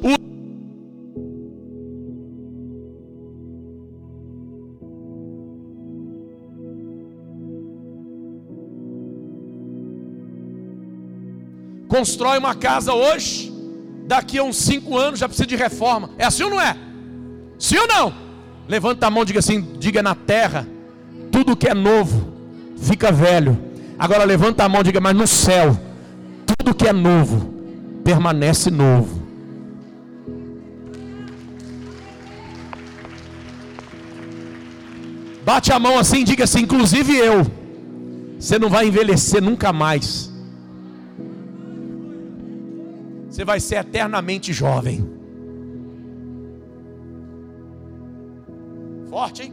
Constrói 11.94 12.38
uma 12.40 12.56
casa 12.56 12.94
hoje, 12.94 13.54
daqui 14.08 14.40
a 14.40 14.44
uns 14.44 14.58
cinco 14.58 14.98
anos 14.98 15.20
já 15.20 15.28
precisa 15.28 15.46
de 15.46 15.56
reforma. 15.56 16.10
É 16.18 16.26
assim 16.26 16.44
ou 16.44 16.50
não 16.50 16.60
é? 16.60 16.76
Sim 17.60 17.78
ou 17.78 17.88
não? 17.88 18.14
Levanta 18.68 19.06
a 19.06 19.12
mão, 19.12 19.24
diga 19.24 19.40
assim, 19.40 19.62
diga 19.78 20.02
na 20.02 20.16
terra, 20.16 20.68
tudo 21.32 21.56
que 21.56 21.70
é 21.70 21.74
novo 21.74 22.34
fica 22.78 23.12
velho, 23.12 23.74
Agora 23.98 24.24
levanta 24.24 24.64
a 24.64 24.70
mão 24.70 24.84
diga: 24.84 25.00
Mas 25.00 25.16
no 25.16 25.28
céu, 25.28 25.78
tudo 26.46 26.74
que 26.74 26.88
é 26.88 26.94
novo 26.94 27.54
permanece 28.04 28.70
novo. 28.72 29.22
Bate 35.46 35.72
a 35.72 35.80
mão 35.80 36.00
assim 36.00 36.24
diga 36.24 36.46
assim: 36.46 36.62
Inclusive 36.62 37.16
eu, 37.16 37.46
você 38.40 38.58
não 38.58 38.70
vai 38.70 38.88
envelhecer 38.88 39.42
nunca 39.42 39.72
mais. 39.72 40.33
Você 43.34 43.44
vai 43.44 43.60
ser 43.60 43.78
eternamente 43.78 44.54
jovem. 44.54 45.04
Forte, 49.10 49.42
hein? 49.42 49.52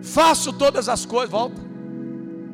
Faço 0.00 0.52
todas 0.52 0.88
as 0.88 1.04
coisas, 1.04 1.28
volta. 1.28 1.60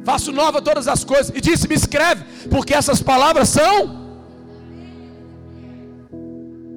Faço 0.02 0.32
nova 0.32 0.62
todas 0.62 0.88
as 0.88 1.04
coisas. 1.04 1.30
E 1.36 1.42
disse: 1.42 1.68
Me 1.68 1.74
escreve, 1.74 2.24
porque 2.48 2.72
essas 2.72 3.02
palavras 3.02 3.50
são. 3.50 4.00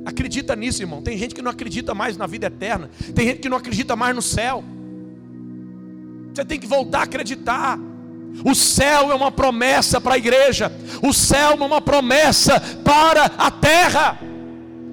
Acredita 0.05 0.57
nisso, 0.57 0.83
irmão. 0.83 1.01
Tem 1.01 1.17
gente 1.17 1.33
que 1.33 1.41
não 1.41 1.51
acredita 1.51 1.95
mais 1.95 2.17
na 2.17 2.27
vida 2.27 2.47
eterna. 2.47 2.89
Tem 3.15 3.27
gente 3.27 3.39
que 3.39 3.47
não 3.47 3.55
acredita 3.55 3.95
mais 3.95 4.13
no 4.13 4.21
céu. 4.21 4.61
Você 6.33 6.43
tem 6.43 6.59
que 6.59 6.67
voltar 6.67 6.99
a 6.99 7.03
acreditar. 7.03 7.79
O 8.43 8.55
céu 8.55 9.11
é 9.11 9.15
uma 9.15 9.31
promessa 9.31 9.99
para 9.99 10.15
a 10.15 10.17
igreja. 10.17 10.71
O 11.01 11.13
céu 11.13 11.51
é 11.51 11.55
uma 11.63 11.81
promessa 11.81 12.59
para 12.83 13.25
a 13.25 13.51
terra. 13.51 14.19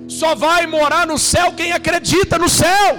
Só 0.09 0.35
vai 0.35 0.67
morar 0.67 1.07
no 1.07 1.19
céu 1.19 1.53
quem 1.53 1.73
acredita 1.73 2.39
no 2.39 2.49
céu. 2.49 2.99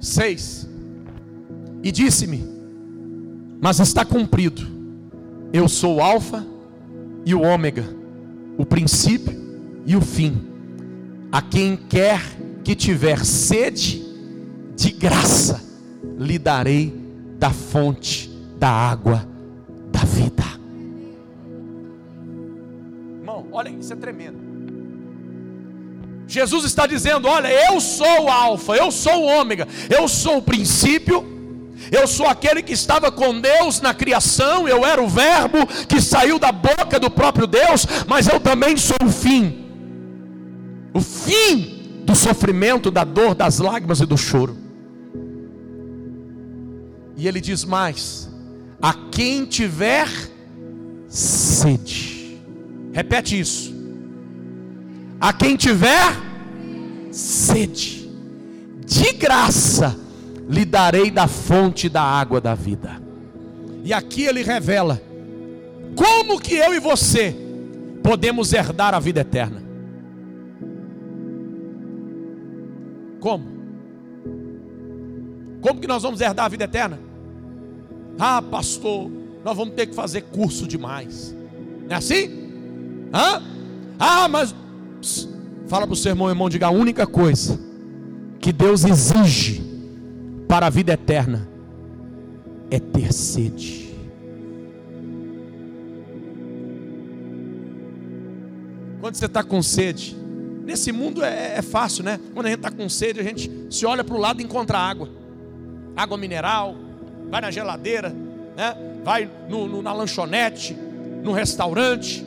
Seis. 0.00 0.68
E 1.82 1.92
disse-me: 1.92 2.44
Mas 3.60 3.78
está 3.80 4.04
cumprido. 4.04 4.66
Eu 5.52 5.68
sou 5.68 5.96
o 5.96 6.00
Alfa 6.00 6.46
e 7.26 7.34
o 7.34 7.42
Ômega, 7.42 7.84
o 8.56 8.64
princípio 8.64 9.36
e 9.84 9.96
o 9.96 10.00
fim. 10.00 10.40
A 11.32 11.42
quem 11.42 11.76
quer 11.76 12.20
que 12.64 12.74
tiver 12.74 13.24
sede, 13.24 14.04
de 14.80 14.90
graça 14.92 15.62
lhe 16.18 16.38
darei 16.38 16.90
da 17.38 17.50
fonte 17.50 18.30
da 18.58 18.70
água 18.70 19.28
da 19.92 20.00
vida. 20.00 20.42
Irmão, 23.18 23.46
olha, 23.52 23.68
isso 23.68 23.92
é 23.92 23.96
tremendo. 23.96 24.38
Jesus 26.26 26.64
está 26.64 26.86
dizendo: 26.86 27.28
Olha, 27.28 27.48
eu 27.48 27.78
sou 27.78 28.24
o 28.24 28.30
Alfa, 28.30 28.74
eu 28.74 28.90
sou 28.90 29.24
o 29.24 29.26
Ômega, 29.26 29.68
eu 29.90 30.08
sou 30.08 30.38
o 30.38 30.42
princípio, 30.42 31.26
eu 31.92 32.06
sou 32.06 32.26
aquele 32.26 32.62
que 32.62 32.72
estava 32.72 33.12
com 33.12 33.38
Deus 33.38 33.82
na 33.82 33.92
criação, 33.92 34.66
eu 34.66 34.86
era 34.86 35.02
o 35.02 35.08
Verbo 35.08 35.66
que 35.86 36.00
saiu 36.00 36.38
da 36.38 36.50
boca 36.50 36.98
do 36.98 37.10
próprio 37.10 37.46
Deus, 37.46 37.86
mas 38.08 38.26
eu 38.26 38.40
também 38.40 38.78
sou 38.78 38.96
o 39.04 39.10
fim 39.10 39.60
o 40.92 41.00
fim 41.00 42.02
do 42.04 42.16
sofrimento, 42.16 42.90
da 42.90 43.04
dor, 43.04 43.34
das 43.34 43.58
lágrimas 43.58 44.00
e 44.00 44.06
do 44.06 44.16
choro. 44.16 44.69
E 47.20 47.28
ele 47.28 47.38
diz 47.38 47.66
mais: 47.66 48.30
a 48.80 48.94
quem 48.94 49.44
tiver 49.44 50.08
sede, 51.06 52.40
repete 52.94 53.38
isso. 53.38 53.74
A 55.20 55.30
quem 55.30 55.54
tiver 55.54 56.16
sede, 57.12 58.10
de 58.86 59.12
graça 59.12 59.94
lhe 60.48 60.64
darei 60.64 61.10
da 61.10 61.28
fonte 61.28 61.90
da 61.90 62.00
água 62.00 62.40
da 62.40 62.54
vida. 62.54 63.02
E 63.84 63.92
aqui 63.92 64.22
ele 64.22 64.42
revela 64.42 64.98
como 65.94 66.40
que 66.40 66.54
eu 66.54 66.72
e 66.72 66.80
você 66.80 67.36
podemos 68.02 68.50
herdar 68.54 68.94
a 68.94 68.98
vida 68.98 69.20
eterna. 69.20 69.62
Como? 73.20 73.44
Como 75.60 75.78
que 75.78 75.86
nós 75.86 76.02
vamos 76.02 76.22
herdar 76.22 76.46
a 76.46 76.48
vida 76.48 76.64
eterna? 76.64 77.09
Ah, 78.18 78.42
pastor, 78.42 79.10
nós 79.44 79.56
vamos 79.56 79.74
ter 79.74 79.86
que 79.86 79.94
fazer 79.94 80.22
curso 80.22 80.66
demais. 80.66 81.34
É 81.88 81.94
assim? 81.94 82.30
Hã? 83.12 83.42
Ah, 83.98 84.28
mas. 84.28 84.54
Pss, 85.00 85.28
fala 85.66 85.86
para 85.86 85.94
o 85.94 85.96
seu 85.96 86.10
irmão, 86.10 86.28
irmão, 86.28 86.48
diga 86.48 86.66
a 86.66 86.70
única 86.70 87.06
coisa 87.06 87.58
que 88.40 88.52
Deus 88.52 88.84
exige 88.84 89.62
para 90.48 90.66
a 90.66 90.70
vida 90.70 90.92
eterna 90.92 91.48
é 92.70 92.78
ter 92.78 93.12
sede. 93.12 93.90
Quando 99.00 99.14
você 99.14 99.26
está 99.26 99.42
com 99.42 99.62
sede, 99.62 100.16
nesse 100.64 100.92
mundo 100.92 101.24
é, 101.24 101.56
é, 101.56 101.62
fácil, 101.62 102.04
né? 102.04 102.20
Quando 102.34 102.46
a 102.46 102.48
gente 102.50 102.58
está 102.58 102.70
com 102.70 102.88
sede, 102.88 103.18
a 103.18 103.22
gente 103.22 103.50
se 103.70 103.84
olha 103.86 104.04
para 104.04 104.14
o 104.14 104.18
lado 104.18 104.40
e 104.40 104.44
encontra 104.44 104.78
água, 104.78 105.08
água 105.96 106.16
mineral, 106.16 106.76
vai 107.30 107.40
na 107.40 107.50
geladeira, 107.50 108.14
né? 108.56 108.76
vai 109.04 109.30
no, 109.48 109.66
no, 109.66 109.82
na 109.82 109.92
lanchonete, 109.92 110.76
no 111.22 111.32
restaurante. 111.32 112.24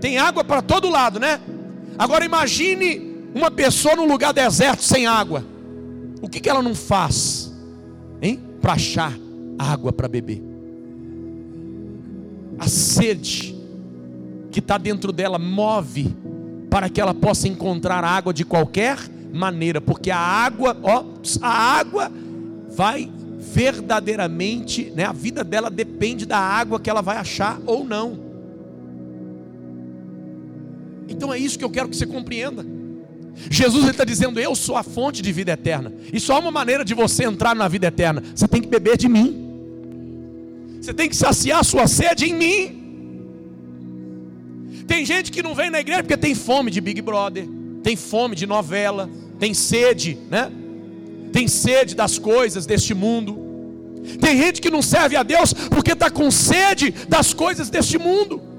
Tem 0.00 0.18
água 0.18 0.42
para 0.42 0.60
todo 0.60 0.88
lado, 0.88 1.20
né? 1.20 1.40
Agora 1.98 2.24
imagine 2.24 3.28
uma 3.34 3.50
pessoa 3.50 3.94
num 3.94 4.06
lugar 4.06 4.32
deserto 4.32 4.82
sem 4.82 5.06
água. 5.06 5.44
O 6.20 6.28
que, 6.28 6.40
que 6.40 6.48
ela 6.48 6.62
não 6.62 6.74
faz? 6.74 7.54
Hein? 8.20 8.40
Para 8.60 8.74
achar 8.74 9.12
água 9.58 9.92
para 9.92 10.08
beber. 10.08 10.42
A 12.58 12.66
sede 12.66 13.54
que 14.50 14.58
está 14.58 14.76
dentro 14.76 15.12
dela 15.12 15.38
move 15.38 16.14
para 16.68 16.88
que 16.88 17.00
ela 17.00 17.14
possa 17.14 17.48
encontrar 17.48 18.04
água 18.04 18.32
de 18.32 18.44
qualquer 18.44 18.98
maneira, 19.32 19.80
porque 19.80 20.10
a 20.10 20.18
água, 20.18 20.76
ó, 20.82 21.04
a 21.40 21.48
água 21.48 22.10
vai 22.70 23.10
verdadeiramente, 23.40 24.92
né, 24.94 25.04
a 25.04 25.12
vida 25.12 25.42
dela 25.42 25.70
depende 25.70 26.26
da 26.26 26.38
água 26.38 26.78
que 26.78 26.90
ela 26.90 27.00
vai 27.00 27.16
achar 27.16 27.58
ou 27.64 27.82
não. 27.82 28.30
Então 31.08 31.32
é 31.32 31.38
isso 31.38 31.58
que 31.58 31.64
eu 31.64 31.70
quero 31.70 31.88
que 31.88 31.96
você 31.96 32.06
compreenda. 32.06 32.64
Jesus 33.50 33.88
está 33.88 34.04
dizendo: 34.04 34.38
Eu 34.38 34.54
sou 34.54 34.76
a 34.76 34.82
fonte 34.82 35.22
de 35.22 35.32
vida 35.32 35.52
eterna. 35.52 35.92
E 36.12 36.20
só 36.20 36.38
uma 36.38 36.50
maneira 36.50 36.84
de 36.84 36.94
você 36.94 37.24
entrar 37.24 37.56
na 37.56 37.66
vida 37.66 37.86
eterna: 37.86 38.22
você 38.34 38.46
tem 38.46 38.60
que 38.60 38.68
beber 38.68 38.96
de 38.96 39.08
mim. 39.08 39.48
Você 40.80 40.92
tem 40.92 41.08
que 41.08 41.16
saciar 41.16 41.60
a 41.60 41.64
sua 41.64 41.86
sede 41.86 42.26
em 42.26 42.34
mim. 42.34 42.80
Tem 44.86 45.04
gente 45.04 45.32
que 45.32 45.42
não 45.42 45.54
vem 45.54 45.70
na 45.70 45.80
igreja 45.80 46.02
porque 46.02 46.16
tem 46.16 46.34
fome 46.34 46.70
de 46.70 46.80
Big 46.80 47.00
Brother, 47.00 47.46
tem 47.82 47.96
fome 47.96 48.34
de 48.34 48.46
novela, 48.46 49.08
tem 49.38 49.54
sede, 49.54 50.18
né? 50.30 50.50
Tem 51.32 51.48
sede 51.48 51.94
das 51.94 52.18
coisas 52.18 52.66
deste 52.66 52.94
mundo. 52.94 53.38
Tem 54.20 54.36
gente 54.36 54.60
que 54.60 54.70
não 54.70 54.82
serve 54.82 55.16
a 55.16 55.22
Deus 55.22 55.52
porque 55.52 55.92
está 55.92 56.10
com 56.10 56.30
sede 56.30 56.90
das 57.08 57.32
coisas 57.34 57.68
deste 57.70 57.98
mundo. 57.98 58.49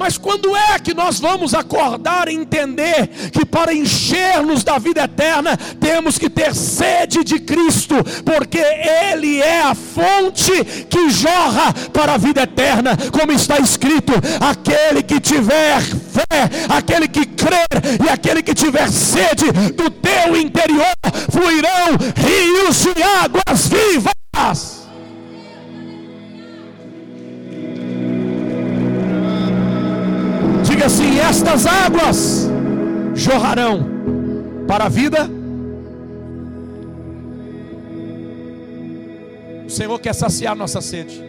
Mas 0.00 0.16
quando 0.16 0.56
é 0.56 0.78
que 0.78 0.94
nós 0.94 1.20
vamos 1.20 1.52
acordar 1.52 2.26
e 2.26 2.34
entender 2.34 3.06
que 3.30 3.44
para 3.44 3.74
encher-nos 3.74 4.64
da 4.64 4.78
vida 4.78 5.04
eterna 5.04 5.58
temos 5.78 6.16
que 6.16 6.30
ter 6.30 6.54
sede 6.54 7.22
de 7.22 7.38
Cristo, 7.38 7.96
porque 8.24 8.56
Ele 8.56 9.42
é 9.42 9.60
a 9.60 9.74
fonte 9.74 10.64
que 10.88 11.10
jorra 11.10 11.74
para 11.92 12.14
a 12.14 12.16
vida 12.16 12.44
eterna, 12.44 12.96
como 13.12 13.30
está 13.30 13.58
escrito: 13.58 14.14
aquele 14.40 15.02
que 15.02 15.20
tiver 15.20 15.82
fé, 15.82 16.48
aquele 16.70 17.06
que 17.06 17.26
crer 17.26 17.68
e 18.02 18.08
aquele 18.08 18.42
que 18.42 18.54
tiver 18.54 18.90
sede 18.90 19.52
do 19.76 19.90
teu 19.90 20.34
interior 20.34 20.94
fluirão 21.30 21.98
rios 22.16 22.86
de 22.94 23.02
águas 23.02 23.68
vivas. 23.68 24.79
Diga 30.80 30.86
assim: 30.86 31.18
estas 31.18 31.66
águas 31.66 32.48
jorrarão 33.14 33.84
para 34.66 34.86
a 34.86 34.88
vida. 34.88 35.28
O 39.66 39.68
Senhor 39.68 39.98
quer 39.98 40.14
saciar 40.14 40.56
nossa 40.56 40.80
sede. 40.80 41.22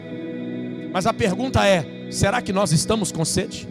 Mas 0.94 1.06
a 1.06 1.12
pergunta 1.12 1.68
é: 1.68 2.10
será 2.10 2.42
que 2.42 2.54
nós 2.54 2.72
estamos 2.72 3.12
com 3.12 3.26
sede? 3.26 3.68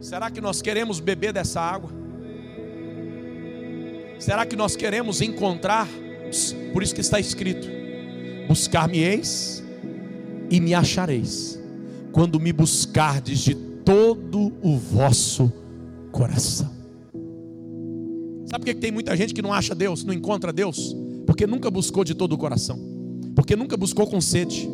Será 0.00 0.30
que 0.30 0.40
nós 0.40 0.62
queremos 0.62 1.00
beber 1.00 1.32
dessa 1.32 1.60
água? 1.60 1.90
Será 4.16 4.46
que 4.46 4.54
nós 4.54 4.76
queremos 4.76 5.20
encontrar? 5.20 5.88
Por 6.72 6.84
isso 6.84 6.94
que 6.94 7.00
está 7.00 7.18
escrito: 7.18 7.66
Buscar-me-eis 8.46 9.60
e 10.50 10.60
me 10.60 10.74
achareis, 10.74 11.58
quando 12.12 12.40
me 12.40 12.52
buscardes 12.52 13.38
de 13.38 13.54
todo 13.54 14.52
o 14.62 14.76
vosso 14.76 15.52
coração. 16.10 16.70
Sabe 18.46 18.64
por 18.64 18.66
que 18.66 18.74
tem 18.74 18.90
muita 18.90 19.16
gente 19.16 19.32
que 19.32 19.40
não 19.40 19.52
acha 19.52 19.74
Deus, 19.74 20.02
não 20.04 20.12
encontra 20.12 20.52
Deus? 20.52 20.94
Porque 21.24 21.46
nunca 21.46 21.70
buscou 21.70 22.02
de 22.02 22.14
todo 22.14 22.32
o 22.32 22.38
coração, 22.38 22.78
porque 23.36 23.54
nunca 23.54 23.76
buscou 23.76 24.06
com 24.06 24.20
sede. 24.20 24.68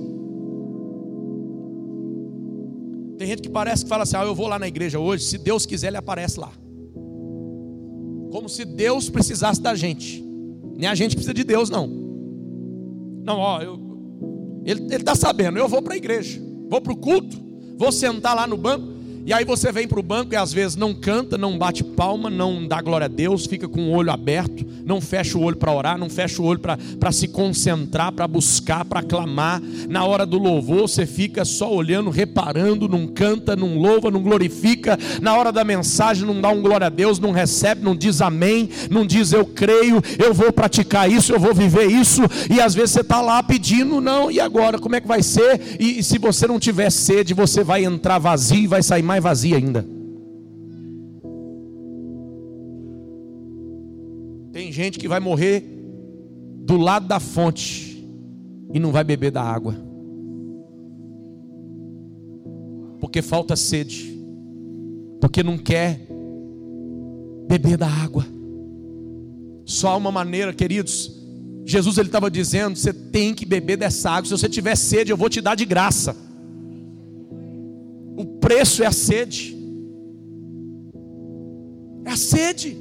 Tem 3.18 3.28
gente 3.28 3.42
que 3.42 3.50
parece 3.50 3.84
que 3.84 3.88
fala 3.88 4.04
assim: 4.04 4.16
ah, 4.16 4.24
eu 4.24 4.34
vou 4.34 4.46
lá 4.46 4.58
na 4.58 4.66
igreja 4.66 4.98
hoje, 4.98 5.24
se 5.24 5.36
Deus 5.36 5.66
quiser, 5.66 5.88
ele 5.88 5.98
aparece 5.98 6.40
lá. 6.40 6.52
Como 8.30 8.48
se 8.48 8.64
Deus 8.64 9.10
precisasse 9.10 9.60
da 9.60 9.74
gente. 9.74 10.24
Nem 10.76 10.88
a 10.88 10.94
gente 10.94 11.14
precisa 11.14 11.32
de 11.32 11.44
Deus, 11.44 11.70
não. 11.70 11.86
Não, 13.24 13.38
ó, 13.38 13.60
eu, 13.60 13.85
ele 14.66 14.96
está 14.96 15.14
sabendo, 15.14 15.58
eu 15.58 15.68
vou 15.68 15.80
para 15.80 15.94
a 15.94 15.96
igreja, 15.96 16.40
vou 16.68 16.80
para 16.80 16.92
o 16.92 16.96
culto, 16.96 17.38
vou 17.78 17.92
sentar 17.92 18.34
lá 18.34 18.46
no 18.46 18.56
banco, 18.56 18.95
e 19.26 19.32
aí 19.32 19.44
você 19.44 19.72
vem 19.72 19.88
para 19.88 19.98
o 19.98 20.04
banco 20.04 20.34
e 20.34 20.36
às 20.36 20.52
vezes 20.52 20.76
não 20.76 20.94
canta, 20.94 21.36
não 21.36 21.58
bate 21.58 21.82
palma, 21.82 22.30
não 22.30 22.64
dá 22.64 22.80
glória 22.80 23.06
a 23.06 23.08
Deus, 23.08 23.44
fica 23.44 23.66
com 23.66 23.88
o 23.88 23.90
olho 23.90 24.12
aberto, 24.12 24.64
não 24.84 25.00
fecha 25.00 25.36
o 25.36 25.42
olho 25.42 25.56
para 25.56 25.72
orar, 25.72 25.98
não 25.98 26.08
fecha 26.08 26.40
o 26.40 26.44
olho 26.44 26.60
para 26.60 27.10
se 27.10 27.26
concentrar, 27.26 28.12
para 28.12 28.28
buscar, 28.28 28.84
para 28.84 29.02
clamar. 29.02 29.60
Na 29.88 30.04
hora 30.04 30.24
do 30.24 30.38
louvor 30.38 30.82
você 30.82 31.04
fica 31.04 31.44
só 31.44 31.74
olhando, 31.74 32.08
reparando, 32.08 32.88
não 32.88 33.08
canta, 33.08 33.56
não 33.56 33.76
louva, 33.76 34.12
não 34.12 34.22
glorifica. 34.22 34.96
Na 35.20 35.36
hora 35.36 35.50
da 35.50 35.64
mensagem 35.64 36.24
não 36.24 36.40
dá 36.40 36.50
um 36.50 36.62
glória 36.62 36.86
a 36.86 36.90
Deus, 36.90 37.18
não 37.18 37.32
recebe, 37.32 37.82
não 37.82 37.96
diz 37.96 38.20
amém, 38.20 38.68
não 38.88 39.04
diz 39.04 39.32
eu 39.32 39.44
creio, 39.44 40.00
eu 40.24 40.32
vou 40.32 40.52
praticar 40.52 41.10
isso, 41.10 41.32
eu 41.32 41.40
vou 41.40 41.52
viver 41.52 41.86
isso. 41.86 42.22
E 42.48 42.60
às 42.60 42.76
vezes 42.76 42.92
você 42.92 43.00
está 43.00 43.20
lá 43.20 43.42
pedindo, 43.42 44.00
não, 44.00 44.30
e 44.30 44.38
agora 44.38 44.78
como 44.78 44.94
é 44.94 45.00
que 45.00 45.08
vai 45.08 45.24
ser? 45.24 45.78
E, 45.80 45.98
e 45.98 46.02
se 46.04 46.16
você 46.16 46.46
não 46.46 46.60
tiver 46.60 46.90
sede, 46.90 47.34
você 47.34 47.64
vai 47.64 47.84
entrar 47.84 48.20
vazio 48.20 48.62
e 48.62 48.66
vai 48.68 48.84
sair 48.84 49.02
mais 49.02 49.15
mais 49.16 49.22
vazia 49.22 49.56
ainda. 49.56 49.84
Tem 54.52 54.72
gente 54.72 54.98
que 54.98 55.08
vai 55.08 55.20
morrer 55.20 55.64
do 56.64 56.76
lado 56.76 57.06
da 57.06 57.20
fonte 57.20 58.04
e 58.72 58.78
não 58.78 58.90
vai 58.90 59.04
beber 59.04 59.30
da 59.30 59.42
água, 59.42 59.74
porque 63.00 63.22
falta 63.22 63.54
sede, 63.54 64.18
porque 65.20 65.42
não 65.42 65.56
quer 65.56 66.06
beber 67.48 67.76
da 67.76 67.86
água. 67.86 68.26
Só 69.64 69.90
há 69.90 69.96
uma 69.96 70.12
maneira, 70.12 70.52
queridos. 70.52 71.12
Jesus 71.64 71.98
ele 71.98 72.08
estava 72.08 72.30
dizendo: 72.30 72.76
você 72.76 72.92
tem 72.92 73.34
que 73.34 73.44
beber 73.44 73.76
dessa 73.76 74.10
água. 74.10 74.24
Se 74.24 74.30
você 74.30 74.48
tiver 74.48 74.76
sede, 74.76 75.10
eu 75.10 75.16
vou 75.16 75.28
te 75.28 75.40
dar 75.40 75.54
de 75.54 75.64
graça. 75.64 76.25
O 78.16 78.24
preço 78.24 78.82
é 78.82 78.86
a 78.86 78.92
sede. 78.92 79.56
É 82.04 82.10
a 82.10 82.16
sede. 82.16 82.76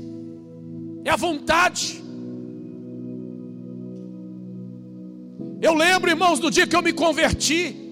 É 1.04 1.10
a 1.10 1.16
vontade. 1.16 2.04
Eu 5.62 5.74
lembro, 5.74 6.10
irmãos, 6.10 6.40
do 6.40 6.52
dia 6.52 6.68
que 6.68 6.76
eu 6.76 6.82
me 6.82 6.94
converti. 6.94 7.86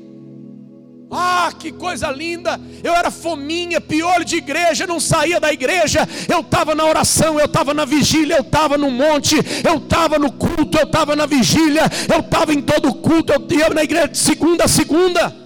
Ah, 1.15 1.51
que 1.57 1.71
coisa 1.71 2.09
linda! 2.09 2.59
Eu 2.83 2.93
era 2.93 3.11
fominha, 3.11 3.79
piolho 3.79 4.25
de 4.25 4.37
igreja, 4.37 4.87
não 4.87 4.99
saía 4.99 5.39
da 5.39 5.53
igreja. 5.53 6.07
Eu 6.27 6.39
estava 6.39 6.73
na 6.73 6.85
oração, 6.85 7.39
eu 7.39 7.45
estava 7.45 7.73
na 7.73 7.85
vigília, 7.85 8.37
eu 8.37 8.41
estava 8.41 8.77
no 8.77 8.89
monte, 8.89 9.35
eu 9.63 9.77
estava 9.77 10.17
no 10.17 10.31
culto, 10.31 10.77
eu 10.77 10.85
estava 10.85 11.15
na 11.15 11.27
vigília, 11.27 11.83
eu 12.11 12.19
estava 12.19 12.53
em 12.53 12.61
todo 12.61 12.93
culto, 12.95 13.31
eu 13.31 13.57
ia 13.57 13.69
na 13.69 13.83
igreja 13.83 14.07
de 14.07 14.17
segunda 14.17 14.63
a 14.63 14.67
segunda. 14.67 15.42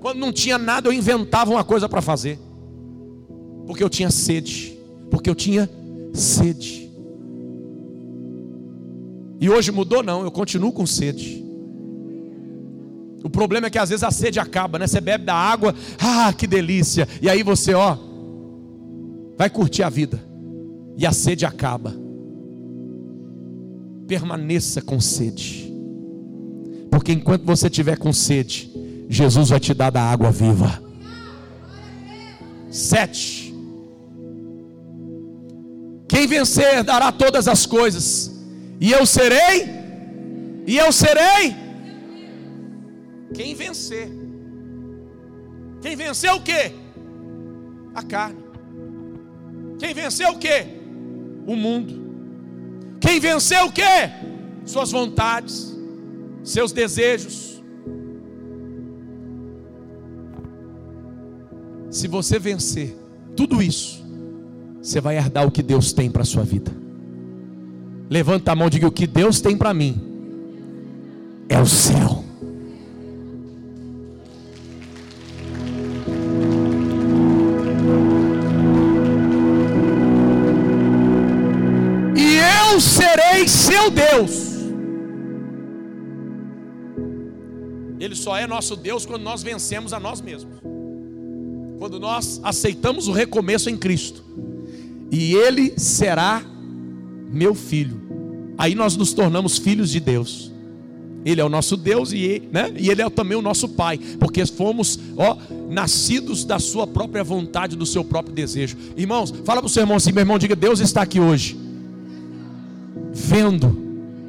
Quando 0.00 0.18
não 0.18 0.32
tinha 0.32 0.56
nada, 0.56 0.88
eu 0.88 0.92
inventava 0.92 1.50
uma 1.50 1.62
coisa 1.62 1.88
para 1.88 2.00
fazer. 2.00 2.38
Porque 3.66 3.84
eu 3.84 3.90
tinha 3.90 4.10
sede. 4.10 4.78
Porque 5.10 5.28
eu 5.28 5.34
tinha 5.34 5.68
sede. 6.14 6.90
E 9.40 9.48
hoje 9.48 9.70
mudou 9.70 10.02
não, 10.02 10.22
eu 10.22 10.30
continuo 10.30 10.72
com 10.72 10.86
sede. 10.86 11.44
O 13.22 13.28
problema 13.28 13.66
é 13.66 13.70
que 13.70 13.78
às 13.78 13.90
vezes 13.90 14.02
a 14.02 14.10
sede 14.10 14.40
acaba, 14.40 14.78
né? 14.78 14.86
Você 14.86 15.00
bebe 15.00 15.24
da 15.24 15.34
água, 15.34 15.74
ah, 15.98 16.32
que 16.32 16.46
delícia. 16.46 17.06
E 17.20 17.28
aí 17.28 17.42
você, 17.42 17.74
ó, 17.74 17.96
vai 19.36 19.50
curtir 19.50 19.82
a 19.82 19.90
vida. 19.90 20.22
E 20.96 21.06
a 21.06 21.12
sede 21.12 21.44
acaba. 21.44 21.94
Permaneça 24.06 24.80
com 24.80 25.00
sede. 25.00 25.72
Porque 26.90 27.12
enquanto 27.12 27.44
você 27.44 27.70
tiver 27.70 27.96
com 27.96 28.12
sede, 28.12 28.70
Jesus 29.12 29.48
vai 29.48 29.58
te 29.58 29.74
dar 29.74 29.90
da 29.90 30.00
água 30.00 30.30
viva. 30.30 30.80
Sete. 32.70 33.52
Quem 36.06 36.28
vencer 36.28 36.84
dará 36.84 37.10
todas 37.10 37.48
as 37.48 37.66
coisas, 37.66 38.30
e 38.80 38.92
eu 38.92 39.04
serei, 39.04 39.68
e 40.64 40.78
eu 40.78 40.92
serei. 40.92 41.56
Quem 43.34 43.52
vencer, 43.52 44.08
quem 45.82 45.96
venceu 45.96 46.36
o 46.36 46.42
que? 46.42 46.72
A 47.92 48.04
carne. 48.04 48.38
Quem 49.80 49.92
venceu 49.92 50.30
o 50.30 50.38
que? 50.38 50.66
O 51.48 51.56
mundo. 51.56 51.98
Quem 53.00 53.18
venceu 53.18 53.66
o 53.66 53.72
que? 53.72 53.82
Suas 54.64 54.92
vontades, 54.92 55.76
seus 56.44 56.70
desejos 56.70 57.59
Se 61.90 62.06
você 62.06 62.38
vencer 62.38 62.96
tudo 63.36 63.60
isso, 63.60 64.04
você 64.80 65.00
vai 65.00 65.16
herdar 65.16 65.46
o 65.46 65.50
que 65.50 65.62
Deus 65.62 65.92
tem 65.92 66.08
para 66.08 66.22
a 66.22 66.24
sua 66.24 66.44
vida. 66.44 66.70
Levanta 68.08 68.52
a 68.52 68.56
mão 68.56 68.68
e 68.68 68.70
diga: 68.70 68.86
O 68.86 68.92
que 68.92 69.08
Deus 69.08 69.40
tem 69.40 69.56
para 69.56 69.74
mim 69.74 70.00
é 71.48 71.60
o 71.60 71.66
céu. 71.66 72.24
E 82.16 82.36
eu 82.72 82.80
serei 82.80 83.48
seu 83.48 83.90
Deus. 83.90 84.50
Ele 87.98 88.14
só 88.14 88.36
é 88.36 88.46
nosso 88.46 88.76
Deus 88.76 89.04
quando 89.04 89.22
nós 89.22 89.42
vencemos 89.42 89.92
a 89.92 89.98
nós 89.98 90.20
mesmos 90.20 90.69
quando 91.80 91.98
nós 91.98 92.38
aceitamos 92.44 93.08
o 93.08 93.12
recomeço 93.12 93.70
em 93.70 93.76
Cristo, 93.76 94.22
e 95.10 95.32
Ele 95.32 95.72
será 95.78 96.42
meu 97.32 97.54
filho, 97.54 97.98
aí 98.58 98.74
nós 98.74 98.98
nos 98.98 99.14
tornamos 99.14 99.56
filhos 99.56 99.88
de 99.88 99.98
Deus. 99.98 100.52
Ele 101.24 101.40
é 101.40 101.44
o 101.44 101.48
nosso 101.48 101.78
Deus 101.78 102.12
e, 102.12 102.42
né? 102.52 102.70
e 102.76 102.90
Ele 102.90 103.00
é 103.00 103.08
também 103.08 103.36
o 103.36 103.40
nosso 103.40 103.66
Pai, 103.66 103.98
porque 104.18 104.44
fomos 104.44 105.00
ó, 105.16 105.38
nascidos 105.70 106.44
da 106.44 106.58
Sua 106.58 106.86
própria 106.86 107.24
vontade, 107.24 107.76
do 107.76 107.86
seu 107.86 108.04
próprio 108.04 108.34
desejo. 108.34 108.76
Irmãos, 108.94 109.32
fala 109.42 109.62
para 109.62 109.66
o 109.66 109.70
seu 109.70 109.82
irmão 109.82 109.96
assim: 109.96 110.12
meu 110.12 110.20
irmão, 110.20 110.38
diga, 110.38 110.54
Deus 110.54 110.80
está 110.80 111.00
aqui 111.00 111.18
hoje, 111.18 111.58
vendo 113.10 113.74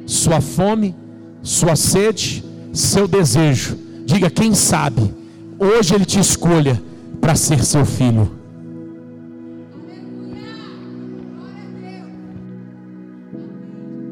sua 0.06 0.40
fome, 0.40 0.94
sua 1.42 1.76
sede, 1.76 2.42
seu 2.72 3.06
desejo. 3.06 3.76
Diga, 4.06 4.30
quem 4.30 4.54
sabe, 4.54 5.02
hoje 5.58 5.94
Ele 5.94 6.06
te 6.06 6.18
escolha 6.18 6.82
para 7.22 7.36
ser 7.36 7.64
seu 7.64 7.86
filho. 7.86 8.36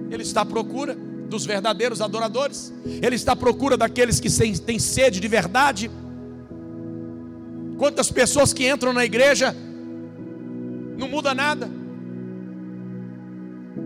Ele 0.08 0.22
está 0.22 0.42
à 0.42 0.46
procura 0.46 0.94
dos 1.28 1.44
verdadeiros 1.44 2.00
adoradores. 2.00 2.72
Ele 2.84 3.16
está 3.16 3.32
à 3.32 3.36
procura 3.36 3.76
daqueles 3.76 4.20
que 4.20 4.30
têm 4.60 4.78
sede 4.78 5.18
de 5.18 5.26
verdade. 5.26 5.90
Quantas 7.78 8.12
pessoas 8.12 8.52
que 8.52 8.70
entram 8.70 8.92
na 8.92 9.04
igreja 9.04 9.56
não 10.96 11.08
muda 11.08 11.34
nada. 11.34 11.68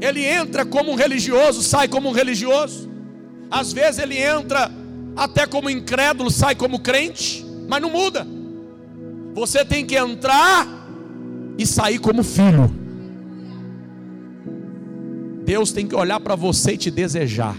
Ele 0.02 0.22
entra 0.22 0.66
como 0.66 0.92
um 0.92 0.96
religioso, 0.96 1.62
sai 1.62 1.88
como 1.88 2.10
um 2.10 2.12
religioso. 2.12 2.90
Às 3.50 3.72
vezes 3.72 4.00
ele 4.00 4.18
entra 4.18 4.70
até 5.16 5.46
como 5.46 5.70
incrédulo, 5.70 6.30
sai 6.30 6.54
como 6.54 6.78
crente, 6.78 7.42
mas 7.66 7.80
não 7.80 7.88
muda. 7.88 8.33
Você 9.34 9.64
tem 9.64 9.84
que 9.84 9.96
entrar 9.96 10.66
e 11.58 11.66
sair 11.66 11.98
como 11.98 12.22
filho. 12.22 12.70
Deus 15.44 15.72
tem 15.72 15.86
que 15.86 15.94
olhar 15.94 16.20
para 16.20 16.36
você 16.36 16.72
e 16.72 16.78
te 16.78 16.90
desejar. 16.90 17.56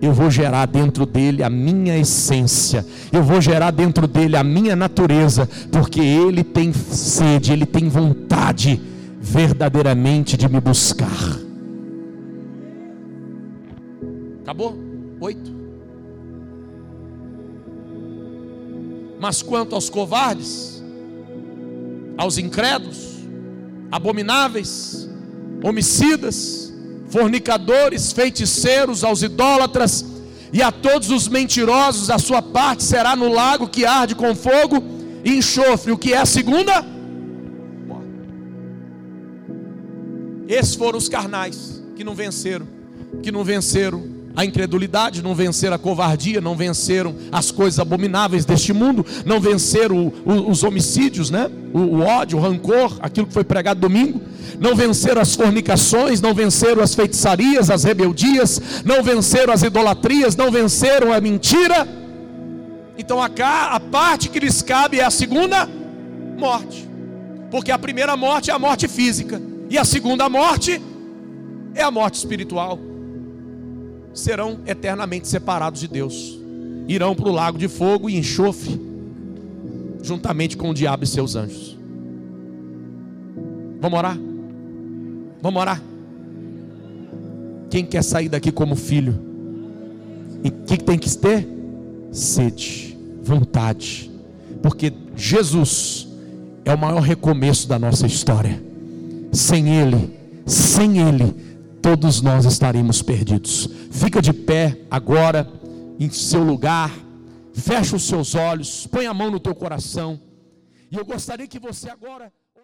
Eu 0.00 0.14
vou 0.14 0.30
gerar 0.30 0.64
dentro 0.66 1.04
dele 1.04 1.42
a 1.42 1.50
minha 1.50 1.98
essência, 1.98 2.86
eu 3.12 3.22
vou 3.22 3.38
gerar 3.38 3.70
dentro 3.70 4.06
dele 4.06 4.34
a 4.34 4.42
minha 4.42 4.74
natureza, 4.74 5.46
porque 5.70 6.00
ele 6.00 6.42
tem 6.42 6.72
sede, 6.72 7.52
ele 7.52 7.66
tem 7.66 7.86
vontade 7.86 8.80
verdadeiramente 9.20 10.38
de 10.38 10.48
me 10.48 10.58
buscar. 10.58 11.38
Acabou? 14.42 14.74
Oito. 15.20 15.59
Mas 19.20 19.42
quanto 19.42 19.74
aos 19.74 19.90
covardes, 19.90 20.82
aos 22.16 22.38
incrédulos, 22.38 23.18
abomináveis, 23.92 25.06
homicidas, 25.62 26.72
fornicadores, 27.10 28.12
feiticeiros, 28.12 29.04
aos 29.04 29.22
idólatras 29.22 30.06
e 30.50 30.62
a 30.62 30.72
todos 30.72 31.10
os 31.10 31.28
mentirosos, 31.28 32.08
a 32.08 32.18
sua 32.18 32.40
parte 32.40 32.82
será 32.82 33.14
no 33.14 33.28
lago 33.28 33.68
que 33.68 33.84
arde 33.84 34.14
com 34.14 34.34
fogo 34.34 34.82
e 35.22 35.36
enxofre, 35.36 35.92
o 35.92 35.98
que 35.98 36.14
é 36.14 36.18
a 36.18 36.24
segunda? 36.24 36.82
Esses 40.48 40.74
foram 40.74 40.96
os 40.96 41.10
carnais 41.10 41.82
que 41.94 42.02
não 42.02 42.14
venceram, 42.14 42.66
que 43.22 43.30
não 43.30 43.44
venceram 43.44 44.19
a 44.34 44.44
incredulidade, 44.44 45.22
não 45.22 45.34
venceram 45.34 45.74
a 45.74 45.78
covardia, 45.78 46.40
não 46.40 46.54
venceram 46.54 47.14
as 47.32 47.50
coisas 47.50 47.80
abomináveis 47.80 48.44
deste 48.44 48.72
mundo, 48.72 49.04
não 49.24 49.40
venceram 49.40 50.06
o, 50.06 50.12
o, 50.24 50.50
os 50.50 50.62
homicídios, 50.62 51.30
né? 51.30 51.50
O, 51.72 51.78
o, 51.78 52.00
ódio, 52.00 52.38
o 52.38 52.40
rancor, 52.40 52.96
aquilo 53.00 53.26
que 53.26 53.32
foi 53.32 53.44
pregado 53.44 53.80
domingo, 53.80 54.20
não 54.58 54.74
venceram 54.74 55.20
as 55.20 55.34
fornicações, 55.34 56.20
não 56.20 56.32
venceram 56.32 56.82
as 56.82 56.94
feitiçarias, 56.94 57.70
as 57.70 57.84
rebeldias, 57.84 58.60
não 58.84 59.02
venceram 59.02 59.52
as 59.52 59.62
idolatrias, 59.62 60.36
não 60.36 60.50
venceram 60.50 61.12
a 61.12 61.20
mentira. 61.20 61.86
Então 62.96 63.20
a, 63.20 63.28
a 63.74 63.80
parte 63.80 64.28
que 64.28 64.38
lhes 64.38 64.62
cabe 64.62 65.00
é 65.00 65.04
a 65.04 65.10
segunda 65.10 65.68
morte, 66.38 66.88
porque 67.50 67.72
a 67.72 67.78
primeira 67.78 68.16
morte 68.16 68.50
é 68.50 68.54
a 68.54 68.58
morte 68.58 68.86
física, 68.86 69.42
e 69.68 69.76
a 69.76 69.84
segunda 69.84 70.28
morte 70.28 70.80
é 71.74 71.82
a 71.82 71.90
morte 71.90 72.14
espiritual 72.14 72.89
serão 74.12 74.60
eternamente 74.66 75.28
separados 75.28 75.80
de 75.80 75.88
Deus. 75.88 76.38
Irão 76.88 77.14
para 77.14 77.28
o 77.28 77.32
lago 77.32 77.58
de 77.58 77.68
fogo 77.68 78.10
e 78.10 78.16
enxofre, 78.16 78.80
juntamente 80.02 80.56
com 80.56 80.70
o 80.70 80.74
diabo 80.74 81.04
e 81.04 81.06
seus 81.06 81.36
anjos. 81.36 81.78
Vamos 83.80 83.98
orar? 83.98 84.18
Vamos 85.40 85.60
orar? 85.60 85.82
Quem 87.70 87.84
quer 87.84 88.02
sair 88.02 88.28
daqui 88.28 88.50
como 88.50 88.74
filho? 88.74 89.18
E 90.42 90.48
o 90.48 90.52
que 90.66 90.76
tem 90.76 90.98
que 90.98 91.16
ter? 91.16 91.48
Sede, 92.10 92.98
vontade. 93.22 94.10
Porque 94.60 94.92
Jesus 95.16 96.08
é 96.64 96.74
o 96.74 96.78
maior 96.78 97.00
recomeço 97.00 97.68
da 97.68 97.78
nossa 97.78 98.06
história. 98.06 98.60
Sem 99.32 99.68
Ele, 99.68 100.10
sem 100.44 100.98
Ele, 100.98 101.34
todos 101.82 102.20
nós 102.20 102.44
estaremos 102.44 103.02
perdidos. 103.02 103.68
Fica 103.90 104.20
de 104.20 104.32
pé 104.32 104.80
agora 104.90 105.50
em 105.98 106.10
seu 106.10 106.42
lugar, 106.42 106.90
fecha 107.52 107.96
os 107.96 108.02
seus 108.02 108.34
olhos, 108.34 108.86
põe 108.86 109.06
a 109.06 109.14
mão 109.14 109.30
no 109.30 109.40
teu 109.40 109.54
coração. 109.54 110.20
E 110.90 110.96
eu 110.96 111.04
gostaria 111.04 111.46
que 111.46 111.58
você 111.58 111.88
agora 111.88 112.32